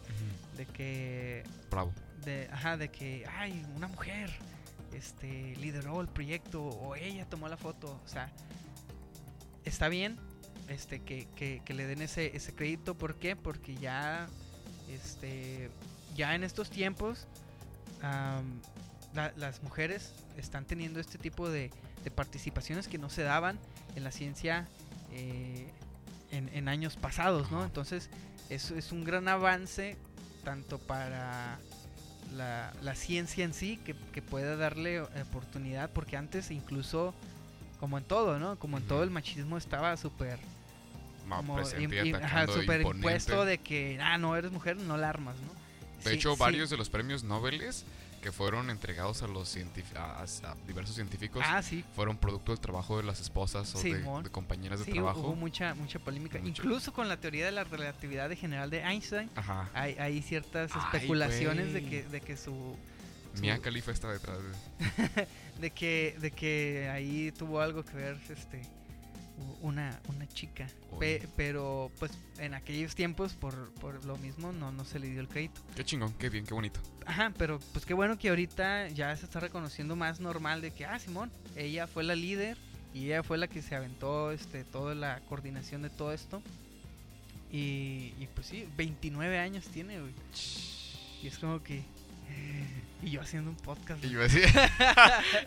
de 0.56 0.66
que, 0.68 1.44
Bravo. 1.70 1.94
de, 2.24 2.48
ajá, 2.52 2.78
de 2.78 2.90
que, 2.90 3.26
ay, 3.38 3.66
una 3.76 3.88
mujer, 3.90 4.32
este, 4.96 5.56
lideró 5.58 6.02
el 6.02 6.08
proyecto 6.08 6.64
o 6.64 6.96
ella 6.96 7.26
tomó 7.30 7.48
la 7.50 7.58
foto, 7.58 8.00
o 8.04 8.08
sea, 8.08 8.32
está 9.64 9.88
bien, 9.90 10.18
este, 10.70 11.02
que, 11.02 11.28
que, 11.36 11.62
que 11.66 11.74
le 11.74 11.86
den 11.86 12.02
ese, 12.02 12.36
ese 12.36 12.54
crédito, 12.54 12.96
¿por 12.96 13.16
qué? 13.16 13.36
Porque 13.36 13.76
ya, 13.76 14.28
este, 14.90 15.70
ya 16.16 16.36
en 16.36 16.44
estos 16.44 16.70
tiempos, 16.70 17.28
la- 19.14 19.34
las 19.38 19.64
mujeres 19.64 20.14
están 20.38 20.66
teniendo 20.66 21.00
este 21.00 21.18
tipo 21.18 21.50
de, 21.50 21.72
de 22.04 22.12
participaciones 22.12 22.88
que 22.88 22.98
no 22.98 23.10
se 23.10 23.24
daban 23.24 23.58
en 23.96 24.04
la 24.04 24.12
ciencia 24.12 24.68
eh, 25.12 25.68
en, 26.32 26.50
en 26.50 26.68
años 26.68 26.96
pasados, 26.98 27.52
¿no? 27.52 27.64
Entonces, 27.64 28.10
eso 28.50 28.76
es 28.76 28.92
un 28.92 29.04
gran 29.04 29.28
avance 29.28 29.98
tanto 30.44 30.78
para 30.78 31.58
la, 32.34 32.74
la 32.82 32.96
ciencia 32.96 33.44
en 33.46 33.54
sí, 33.54 33.78
que, 33.86 33.96
que 34.14 34.22
pueda 34.22 34.56
darle 34.56 35.02
oportunidad, 35.02 35.90
porque 35.92 36.18
antes 36.18 36.52
incluso, 36.52 37.14
como 37.80 37.98
en 37.98 38.04
todo, 38.04 38.40
¿no? 38.40 38.58
Como 38.58 38.78
en 38.78 38.84
todo 38.88 39.04
el 39.04 39.10
machismo 39.12 39.58
estaba 39.58 39.96
súper 39.98 40.40
imponente. 42.82 42.98
impuesto 42.98 43.46
de 43.46 43.58
que, 43.58 44.00
ah, 44.02 44.18
no 44.18 44.36
eres 44.36 44.52
mujer, 44.52 44.78
no 44.78 44.98
la 44.98 45.10
armas, 45.10 45.36
¿no? 45.38 45.54
De 46.04 46.12
Sí, 46.12 46.16
hecho, 46.18 46.34
sí. 46.34 46.40
varios 46.40 46.70
de 46.70 46.78
los 46.78 46.90
premios 46.90 47.24
Nobel 47.24 47.62
que 48.26 48.32
fueron 48.32 48.72
entregados 48.72 49.22
a 49.22 49.28
los 49.28 49.56
a, 49.96 50.24
a- 50.24 50.56
diversos 50.66 50.96
científicos 50.96 51.44
Ah, 51.46 51.62
sí, 51.62 51.86
fueron 51.96 52.18
producto 52.18 52.54
del 52.54 52.60
trabajo 52.60 52.98
de 52.98 53.04
las 53.04 53.20
esposas 53.22 53.76
o 53.76 53.80
de, 53.84 54.02
compañeras 54.32 54.80
de 54.80 54.86
sí, 54.86 54.94
trabajo. 54.94 55.20
hubo 55.20 55.36
mucha, 55.36 55.76
mucha 55.76 56.00
polémica. 56.00 56.40
Mucho. 56.40 56.50
Incluso 56.64 56.92
con 56.92 57.08
la 57.08 57.18
teoría 57.18 57.46
de 57.46 57.52
la 57.52 57.66
relatividad 57.66 58.28
de 58.28 58.36
general 58.36 58.72
de 58.72 58.80
Einstein, 58.80 59.30
Ajá. 59.36 59.70
hay, 59.76 59.94
hay 60.00 60.24
ciertas 60.24 60.72
Ay, 60.74 60.82
especulaciones 60.86 61.72
de 61.72 61.86
que, 61.86 62.02
de 62.02 62.20
que 62.20 62.36
su... 62.36 62.76
su- 63.36 63.42
Mia 63.42 63.60
Khalifa 63.60 63.92
está 63.92 64.12
detrás 64.12 64.40
de... 64.40 65.28
de 65.62 65.70
que 65.70 66.18
de 66.20 66.32
que 66.32 66.90
ahí 66.92 67.32
tuvo 67.32 67.62
algo 67.62 67.86
que 67.86 67.96
ver 67.96 68.18
este 68.28 68.64
una, 69.62 70.00
una 70.08 70.28
chica. 70.28 70.68
Pe- 71.00 71.28
pero 71.36 71.92
pues 72.00 72.12
en 72.40 72.54
aquellos 72.54 72.96
tiempos 72.96 73.34
por, 73.34 73.72
por 73.76 74.04
lo 74.06 74.18
mismo 74.18 74.52
no, 74.54 74.72
no 74.72 74.86
se 74.86 75.00
le 75.00 75.10
dio 75.10 75.20
el 75.22 75.28
crédito. 75.28 75.62
Qué 75.76 75.84
chingón, 75.84 76.14
qué 76.14 76.30
bien, 76.30 76.46
qué 76.46 76.54
bonito. 76.54 76.80
ajá 77.06 77.34
pero 77.38 77.60
pues 77.74 77.86
qué 77.86 77.94
bueno 77.94 78.18
que 78.18 78.30
ahorita 78.30 78.88
ya 78.90 79.16
se 79.18 79.26
está 79.26 79.40
reconociendo 79.40 79.96
más 79.96 80.20
normal 80.20 80.62
de 80.62 80.72
que 80.72 80.86
ah 80.86 80.98
Simón 81.00 81.32
ella 81.56 81.86
fue 81.88 82.04
la 82.04 82.16
líder 82.16 82.58
y 82.94 83.06
ella 83.08 83.24
fue 83.24 83.38
la 83.38 83.48
que 83.48 83.62
se 83.62 83.76
aventó 83.76 84.32
este 84.32 84.64
toda 84.64 84.96
la 84.96 85.20
coordinación 85.28 85.82
de 85.82 85.90
todo 85.90 86.14
esto 86.14 86.42
y, 87.52 88.14
y 88.20 88.28
pues 88.34 88.48
sí 88.48 88.68
29 88.78 89.38
años 89.40 89.66
tiene 89.68 90.00
güey. 90.00 90.14
Y 91.22 91.28
es 91.28 91.38
como 91.40 91.62
que 91.64 91.84
y 93.04 93.12
yo 93.12 93.22
haciendo 93.22 93.52
un 93.52 93.58
podcast 93.58 94.04
Y 94.04 94.10
yo 94.10 94.20
decía... 94.20 94.48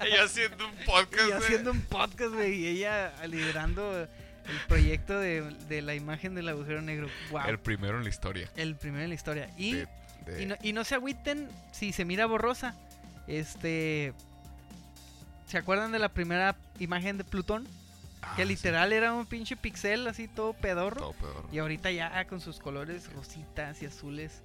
Ella 0.04 0.24
haciendo 0.24 0.66
un 0.68 0.74
podcast. 0.84 1.28
Y 1.28 1.32
haciendo 1.32 1.70
un 1.72 1.80
podcast, 1.82 2.32
güey, 2.34 2.54
y 2.54 2.66
ella 2.68 3.12
liderando 3.26 4.00
el 4.02 4.58
proyecto 4.66 5.18
de, 5.18 5.42
de 5.68 5.82
la 5.82 5.94
imagen 5.94 6.34
del 6.34 6.48
agujero 6.48 6.80
negro. 6.80 7.08
Wow. 7.30 7.42
El 7.48 7.58
primero 7.58 7.98
en 7.98 8.04
la 8.04 8.10
historia. 8.10 8.48
El 8.56 8.76
primero 8.76 9.02
en 9.04 9.08
la 9.10 9.14
historia. 9.14 9.50
Y, 9.58 9.72
de- 9.74 9.88
de- 10.26 10.42
y, 10.42 10.46
no, 10.46 10.56
y 10.62 10.72
no 10.72 10.84
se 10.84 10.94
agüiten 10.94 11.48
si 11.72 11.92
se 11.92 12.04
mira 12.04 12.26
borrosa. 12.26 12.74
Este. 13.26 14.14
¿Se 15.46 15.58
acuerdan 15.58 15.92
de 15.92 15.98
la 15.98 16.08
primera 16.10 16.56
imagen 16.78 17.18
de 17.18 17.24
Plutón? 17.24 17.66
Ah, 18.22 18.34
que 18.36 18.42
sí, 18.42 18.48
literal 18.48 18.92
era 18.92 19.12
un 19.12 19.26
pinche 19.26 19.56
pixel 19.56 20.06
así 20.06 20.28
todo 20.28 20.52
pedorro. 20.54 20.96
todo 21.00 21.12
peor. 21.12 21.44
Y 21.52 21.58
ahorita 21.58 21.90
ya 21.90 22.24
con 22.26 22.40
sus 22.40 22.58
colores 22.58 23.12
rositas 23.12 23.82
y 23.82 23.86
azules. 23.86 24.42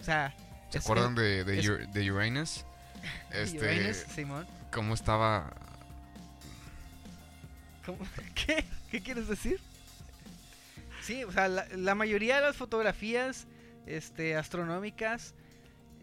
O 0.00 0.04
sea. 0.04 0.34
¿Se 0.72 0.78
es- 0.78 0.84
acuerdan 0.84 1.14
de, 1.14 1.44
de, 1.44 1.58
es- 1.60 1.66
Ur- 1.68 1.86
de 1.92 2.10
Uranus? 2.12 2.64
es- 3.30 3.52
Este... 3.54 3.58
Uranus, 3.58 3.96
Simón. 4.14 4.46
¿Cómo 4.72 4.94
estaba...? 4.94 5.52
¿Cómo? 7.86 7.98
¿Qué? 8.34 8.64
¿Qué 8.90 9.02
quieres 9.02 9.28
decir? 9.28 9.60
Sí, 11.02 11.24
o 11.24 11.32
sea, 11.32 11.48
la, 11.48 11.66
la 11.76 11.94
mayoría 11.94 12.36
de 12.36 12.42
las 12.42 12.56
fotografías 12.56 13.46
este, 13.86 14.36
astronómicas 14.36 15.34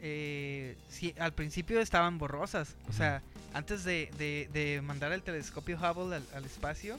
eh, 0.02 0.78
sí, 0.90 1.14
al 1.20 1.34
principio 1.34 1.80
estaban 1.80 2.18
borrosas. 2.18 2.76
O 2.90 2.94
sea, 2.94 3.22
antes 3.54 3.84
de, 3.84 4.12
de- 4.18 4.50
de 4.54 4.82
mandar 4.82 5.12
el 5.14 5.24
telescopio 5.24 5.78
Hubble 5.78 6.16
al, 6.18 6.26
al 6.34 6.46
espacio, 6.46 6.98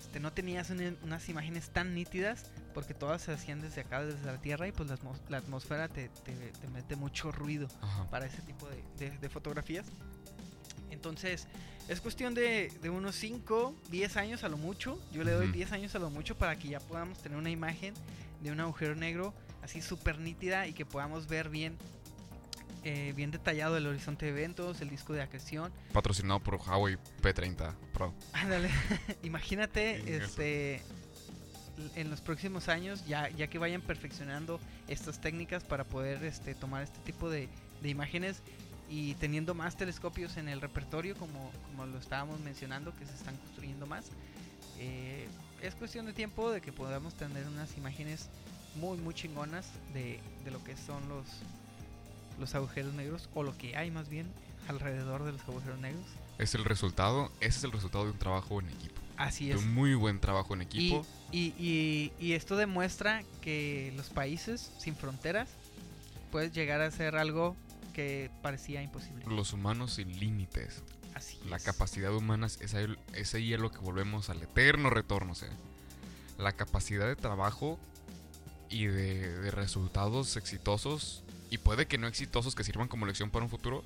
este, 0.00 0.20
no 0.20 0.32
tenías 0.32 0.70
una- 0.70 0.94
unas 1.02 1.28
imágenes 1.28 1.68
tan 1.70 1.94
nítidas 1.94 2.44
porque 2.74 2.94
todas 2.94 3.22
se 3.22 3.32
hacían 3.32 3.60
desde 3.60 3.80
acá, 3.82 4.04
desde 4.04 4.24
la 4.26 4.40
Tierra, 4.40 4.68
y 4.68 4.72
pues 4.72 4.88
la, 5.28 5.38
atmósfera 5.38 5.88
te, 5.88 6.08
te- 6.24 6.32
te 6.52 6.68
mete 6.68 6.96
mucho 6.96 7.32
ruido 7.32 7.68
Ajá. 7.80 8.06
para 8.10 8.26
ese 8.26 8.40
tipo 8.42 8.68
de, 8.68 8.82
de- 8.98 9.18
de 9.18 9.28
fotografías. 9.28 9.86
Entonces, 10.90 11.46
es 11.88 12.00
cuestión 12.00 12.34
de, 12.34 12.72
de 12.82 12.90
unos 12.90 13.14
5, 13.16 13.74
10 13.90 14.16
años 14.16 14.44
a 14.44 14.48
lo 14.48 14.56
mucho. 14.56 14.98
Yo 15.12 15.24
le 15.24 15.32
doy 15.32 15.46
Ujú. 15.46 15.54
10 15.54 15.72
años 15.72 15.94
a 15.94 15.98
lo 15.98 16.10
mucho 16.10 16.36
para 16.36 16.56
que 16.58 16.68
ya 16.68 16.80
podamos 16.80 17.18
tener 17.18 17.36
una 17.38 17.50
imagen 17.50 17.94
de 18.42 18.52
un 18.52 18.60
agujero 18.60 18.94
negro 18.94 19.34
así 19.62 19.82
súper 19.82 20.18
nítida 20.18 20.66
y 20.66 20.72
que 20.72 20.86
podamos 20.86 21.26
ver 21.26 21.48
bien, 21.50 21.76
eh, 22.84 23.12
bien 23.16 23.30
detallado 23.30 23.76
el 23.76 23.86
horizonte 23.86 24.26
de 24.26 24.30
eventos, 24.32 24.80
el 24.80 24.88
disco 24.90 25.12
de 25.12 25.22
acreción. 25.22 25.72
Patrocinado 25.92 26.40
por 26.40 26.54
Huawei 26.56 26.96
P30 27.22 27.74
Pro. 27.92 28.14
Ándale, 28.32 28.70
imagínate, 29.22 30.16
este, 30.16 30.82
en 31.94 32.10
los 32.10 32.20
próximos 32.20 32.68
años, 32.68 33.04
ya, 33.06 33.28
ya 33.30 33.48
que 33.48 33.58
vayan 33.58 33.82
perfeccionando 33.82 34.60
estas 34.88 35.20
técnicas 35.20 35.64
para 35.64 35.84
poder 35.84 36.24
este, 36.24 36.54
tomar 36.54 36.82
este 36.82 36.98
tipo 37.00 37.30
de, 37.30 37.48
de 37.82 37.88
imágenes 37.88 38.42
y 38.90 39.14
teniendo 39.14 39.54
más 39.54 39.76
telescopios 39.76 40.36
en 40.36 40.48
el 40.48 40.60
repertorio, 40.60 41.16
como, 41.16 41.50
como 41.66 41.86
lo 41.86 41.98
estábamos 41.98 42.40
mencionando, 42.40 42.94
que 42.96 43.06
se 43.06 43.14
están 43.14 43.36
construyendo 43.36 43.86
más, 43.86 44.06
eh, 44.78 45.26
es 45.62 45.74
cuestión 45.74 46.06
de 46.06 46.12
tiempo 46.12 46.50
de 46.50 46.60
que 46.60 46.72
podamos 46.72 47.14
tener 47.14 47.46
unas 47.46 47.76
imágenes 47.76 48.28
muy, 48.76 48.96
muy 48.98 49.14
chingonas 49.14 49.66
de, 49.92 50.20
de 50.44 50.50
lo 50.50 50.62
que 50.62 50.76
son 50.76 51.08
los, 51.08 51.26
los 52.38 52.54
agujeros 52.54 52.94
negros, 52.94 53.28
o 53.34 53.42
lo 53.42 53.56
que 53.58 53.76
hay 53.76 53.90
más 53.90 54.08
bien 54.08 54.26
alrededor 54.68 55.24
de 55.24 55.32
los 55.32 55.42
agujeros 55.42 55.78
negros. 55.80 56.04
Es 56.38 56.54
el 56.54 56.64
resultado, 56.64 57.30
ese 57.40 57.58
es 57.58 57.64
el 57.64 57.72
resultado 57.72 58.04
de 58.04 58.12
un 58.12 58.18
trabajo 58.18 58.60
en 58.60 58.68
equipo. 58.70 59.00
Así 59.18 59.48
De 59.48 59.54
es. 59.54 59.60
un 59.60 59.74
muy 59.74 59.94
buen 59.94 60.20
trabajo 60.20 60.54
en 60.54 60.62
equipo. 60.62 61.04
y, 61.32 61.52
y- 61.58 62.12
y 62.18 62.32
esto 62.32 62.56
demuestra 62.56 63.22
que 63.42 63.92
los 63.96 64.08
países 64.08 64.70
sin 64.78 64.94
fronteras 64.96 65.48
puedes 66.30 66.52
llegar 66.52 66.80
a 66.80 66.86
hacer 66.86 67.16
algo 67.16 67.54
que 67.92 68.30
parecía 68.42 68.80
imposible. 68.82 69.24
Los 69.26 69.52
humanos 69.52 69.94
sin 69.94 70.18
límites. 70.20 70.82
Así 71.14 71.36
La 71.48 71.56
es. 71.56 71.64
capacidad 71.64 72.14
humana 72.14 72.46
es, 72.46 72.74
ahí, 72.74 72.96
es 73.12 73.34
ahí 73.34 73.52
a 73.52 73.58
lo 73.58 73.72
que 73.72 73.78
volvemos 73.78 74.30
al 74.30 74.40
eterno 74.42 74.88
retorno. 74.88 75.32
o 75.32 75.34
sea, 75.34 75.48
la 76.38 76.52
capacidad 76.52 77.06
de 77.08 77.16
trabajo 77.16 77.76
y 78.70 78.84
de, 78.86 79.36
de 79.40 79.50
resultados 79.50 80.36
exitosos, 80.36 81.24
y 81.50 81.58
puede 81.58 81.86
que 81.86 81.98
no 81.98 82.06
exitosos 82.06 82.54
que 82.54 82.62
sirvan 82.62 82.86
como 82.86 83.04
lección 83.06 83.30
para 83.30 83.44
un 83.44 83.50
futuro, 83.50 83.82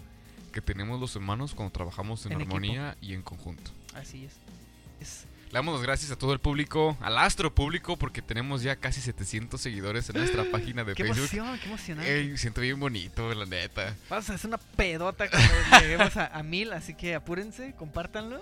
que 0.52 0.60
tenemos 0.60 1.00
los 1.00 1.16
humanos 1.16 1.54
cuando 1.54 1.72
trabajamos 1.72 2.26
en, 2.26 2.32
En 2.32 2.40
equipo. 2.42 2.56
armonía 2.56 2.98
y 3.00 3.14
en 3.14 3.22
conjunto. 3.22 3.70
Así 3.94 4.26
es. 4.26 4.34
Le 5.52 5.58
damos 5.58 5.74
las 5.74 5.82
gracias 5.82 6.10
a 6.10 6.16
todo 6.16 6.32
el 6.32 6.38
público, 6.40 6.96
al 7.02 7.18
astro 7.18 7.54
público, 7.54 7.98
porque 7.98 8.22
tenemos 8.22 8.62
ya 8.62 8.76
casi 8.76 9.02
700 9.02 9.60
seguidores 9.60 10.08
en 10.08 10.16
nuestra 10.16 10.44
página 10.50 10.82
de 10.82 10.94
qué 10.94 11.04
Facebook. 11.04 11.18
emoción, 11.34 11.58
qué 11.58 11.66
emocionante. 11.68 12.18
Ey, 12.20 12.38
siento 12.38 12.62
bien 12.62 12.80
bonito, 12.80 13.34
la 13.34 13.44
neta. 13.44 13.94
Vamos 14.08 14.30
a 14.30 14.34
hacer 14.34 14.48
una 14.48 14.56
pedota 14.56 15.28
cuando 15.28 15.48
lleguemos 15.82 16.16
a, 16.16 16.28
a 16.28 16.42
mil, 16.42 16.72
así 16.72 16.94
que 16.94 17.14
apúrense, 17.14 17.74
compártanlo. 17.74 18.40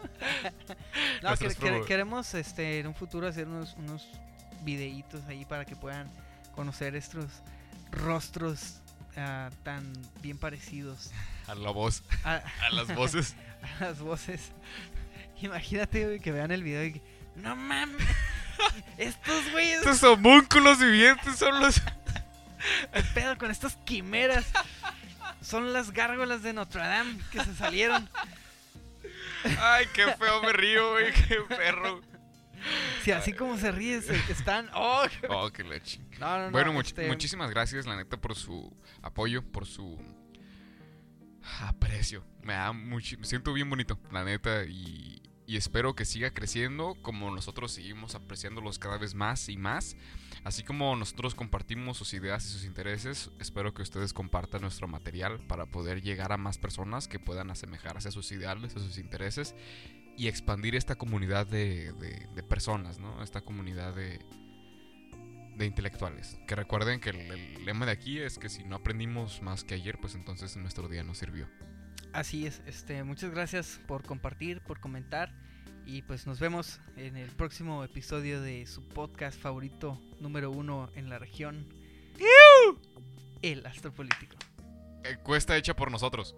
no, 1.22 1.36
que- 1.36 1.82
queremos 1.84 2.32
este, 2.34 2.78
en 2.78 2.86
un 2.86 2.94
futuro 2.94 3.26
hacer 3.26 3.48
unos, 3.48 3.74
unos 3.74 4.06
videitos 4.62 5.20
ahí 5.26 5.44
para 5.44 5.64
que 5.64 5.74
puedan 5.74 6.08
conocer 6.54 6.94
estos 6.94 7.24
rostros 7.90 8.76
ah, 9.16 9.50
tan 9.64 9.92
bien 10.22 10.38
parecidos 10.38 11.10
A 11.48 11.56
la 11.56 11.70
voz, 11.70 12.04
a, 12.22 12.36
a 12.36 12.70
las 12.70 12.94
voces. 12.94 13.34
a 13.80 13.84
las 13.86 13.98
voces. 13.98 14.52
Imagínate 15.42 16.04
güey, 16.06 16.20
que 16.20 16.32
vean 16.32 16.50
el 16.50 16.62
video 16.62 16.84
y 16.84 16.92
que, 16.94 17.02
no 17.36 17.56
mames, 17.56 18.06
estos 18.98 19.50
güeyes, 19.52 19.78
Estos 19.78 20.02
homúnculos 20.02 20.78
vivientes 20.78 21.36
son 21.36 21.60
los... 21.60 21.80
¿qué 22.92 23.02
pedo 23.14 23.38
con 23.38 23.50
estas 23.50 23.76
quimeras? 23.84 24.46
Son 25.40 25.72
las 25.72 25.92
gárgolas 25.92 26.42
de 26.42 26.52
Notre 26.52 26.82
Dame 26.82 27.18
que 27.32 27.42
se 27.42 27.54
salieron. 27.54 28.08
Ay, 29.58 29.86
qué 29.94 30.12
feo 30.12 30.42
me 30.42 30.52
río, 30.52 30.90
güey, 30.90 31.12
qué 31.12 31.38
perro. 31.48 32.02
Si 33.02 33.12
así 33.12 33.32
como 33.32 33.56
se 33.56 33.72
ríe, 33.72 34.02
se- 34.02 34.14
están. 34.30 34.68
¡Oh! 34.74 35.04
Oh, 35.30 35.50
qué 35.50 35.64
No, 36.18 36.38
no. 36.38 36.50
Bueno, 36.50 36.74
much- 36.74 36.88
este, 36.88 37.08
muchísimas 37.08 37.50
gracias, 37.50 37.86
la 37.86 37.96
neta, 37.96 38.18
por 38.18 38.34
su 38.34 38.70
apoyo, 39.00 39.42
por 39.42 39.64
su 39.64 39.98
aprecio. 41.60 42.22
Me 42.42 42.52
da 42.52 42.72
mucho, 42.72 43.16
me 43.18 43.24
siento 43.24 43.52
bien 43.54 43.70
bonito, 43.70 43.98
la 44.12 44.24
neta, 44.24 44.64
y, 44.64 45.22
y 45.50 45.56
espero 45.56 45.96
que 45.96 46.04
siga 46.04 46.30
creciendo 46.32 46.94
como 47.02 47.28
nosotros 47.34 47.72
seguimos 47.72 48.14
apreciándolos 48.14 48.78
cada 48.78 48.98
vez 48.98 49.16
más 49.16 49.48
y 49.48 49.56
más. 49.56 49.96
Así 50.44 50.62
como 50.62 50.94
nosotros 50.94 51.34
compartimos 51.34 51.96
sus 51.96 52.14
ideas 52.14 52.46
y 52.46 52.50
sus 52.50 52.64
intereses, 52.64 53.32
espero 53.40 53.74
que 53.74 53.82
ustedes 53.82 54.12
compartan 54.12 54.60
nuestro 54.60 54.86
material 54.86 55.40
para 55.48 55.66
poder 55.66 56.02
llegar 56.02 56.30
a 56.30 56.36
más 56.36 56.58
personas 56.58 57.08
que 57.08 57.18
puedan 57.18 57.50
asemejarse 57.50 58.10
a 58.10 58.12
sus 58.12 58.30
ideales, 58.30 58.76
a 58.76 58.78
sus 58.78 58.96
intereses 58.96 59.56
y 60.16 60.28
expandir 60.28 60.76
esta 60.76 60.94
comunidad 60.94 61.48
de, 61.48 61.92
personas, 62.48 63.00
¿no? 63.00 63.20
Esta 63.20 63.40
comunidad 63.40 63.92
de, 63.96 64.20
intelectuales. 65.58 66.38
Que 66.46 66.54
recuerden 66.54 67.00
que 67.00 67.10
el 67.10 67.64
lema 67.64 67.86
de 67.86 67.92
aquí 67.92 68.20
es 68.20 68.38
que 68.38 68.48
si 68.48 68.62
no 68.62 68.76
aprendimos 68.76 69.42
más 69.42 69.64
que 69.64 69.74
ayer, 69.74 69.98
pues 70.00 70.14
entonces 70.14 70.56
nuestro 70.56 70.86
día 70.86 71.02
no 71.02 71.16
sirvió. 71.16 71.48
Así 72.12 72.46
es. 72.46 72.62
Este, 72.66 73.02
muchas 73.04 73.30
gracias 73.30 73.80
por 73.86 74.02
compartir, 74.04 74.60
por 74.62 74.80
comentar. 74.80 75.32
Y 75.86 76.02
pues 76.02 76.26
nos 76.26 76.38
vemos 76.38 76.80
en 76.96 77.16
el 77.16 77.30
próximo 77.30 77.82
episodio 77.84 78.40
de 78.42 78.66
su 78.66 78.86
podcast 78.86 79.40
favorito 79.40 80.00
número 80.20 80.50
uno 80.50 80.90
en 80.94 81.08
la 81.08 81.18
región. 81.18 81.66
El 83.42 83.66
Astropolítico. 83.66 84.36
Encuesta 85.04 85.56
hecha 85.56 85.74
por 85.74 85.90
nosotros. 85.90 86.36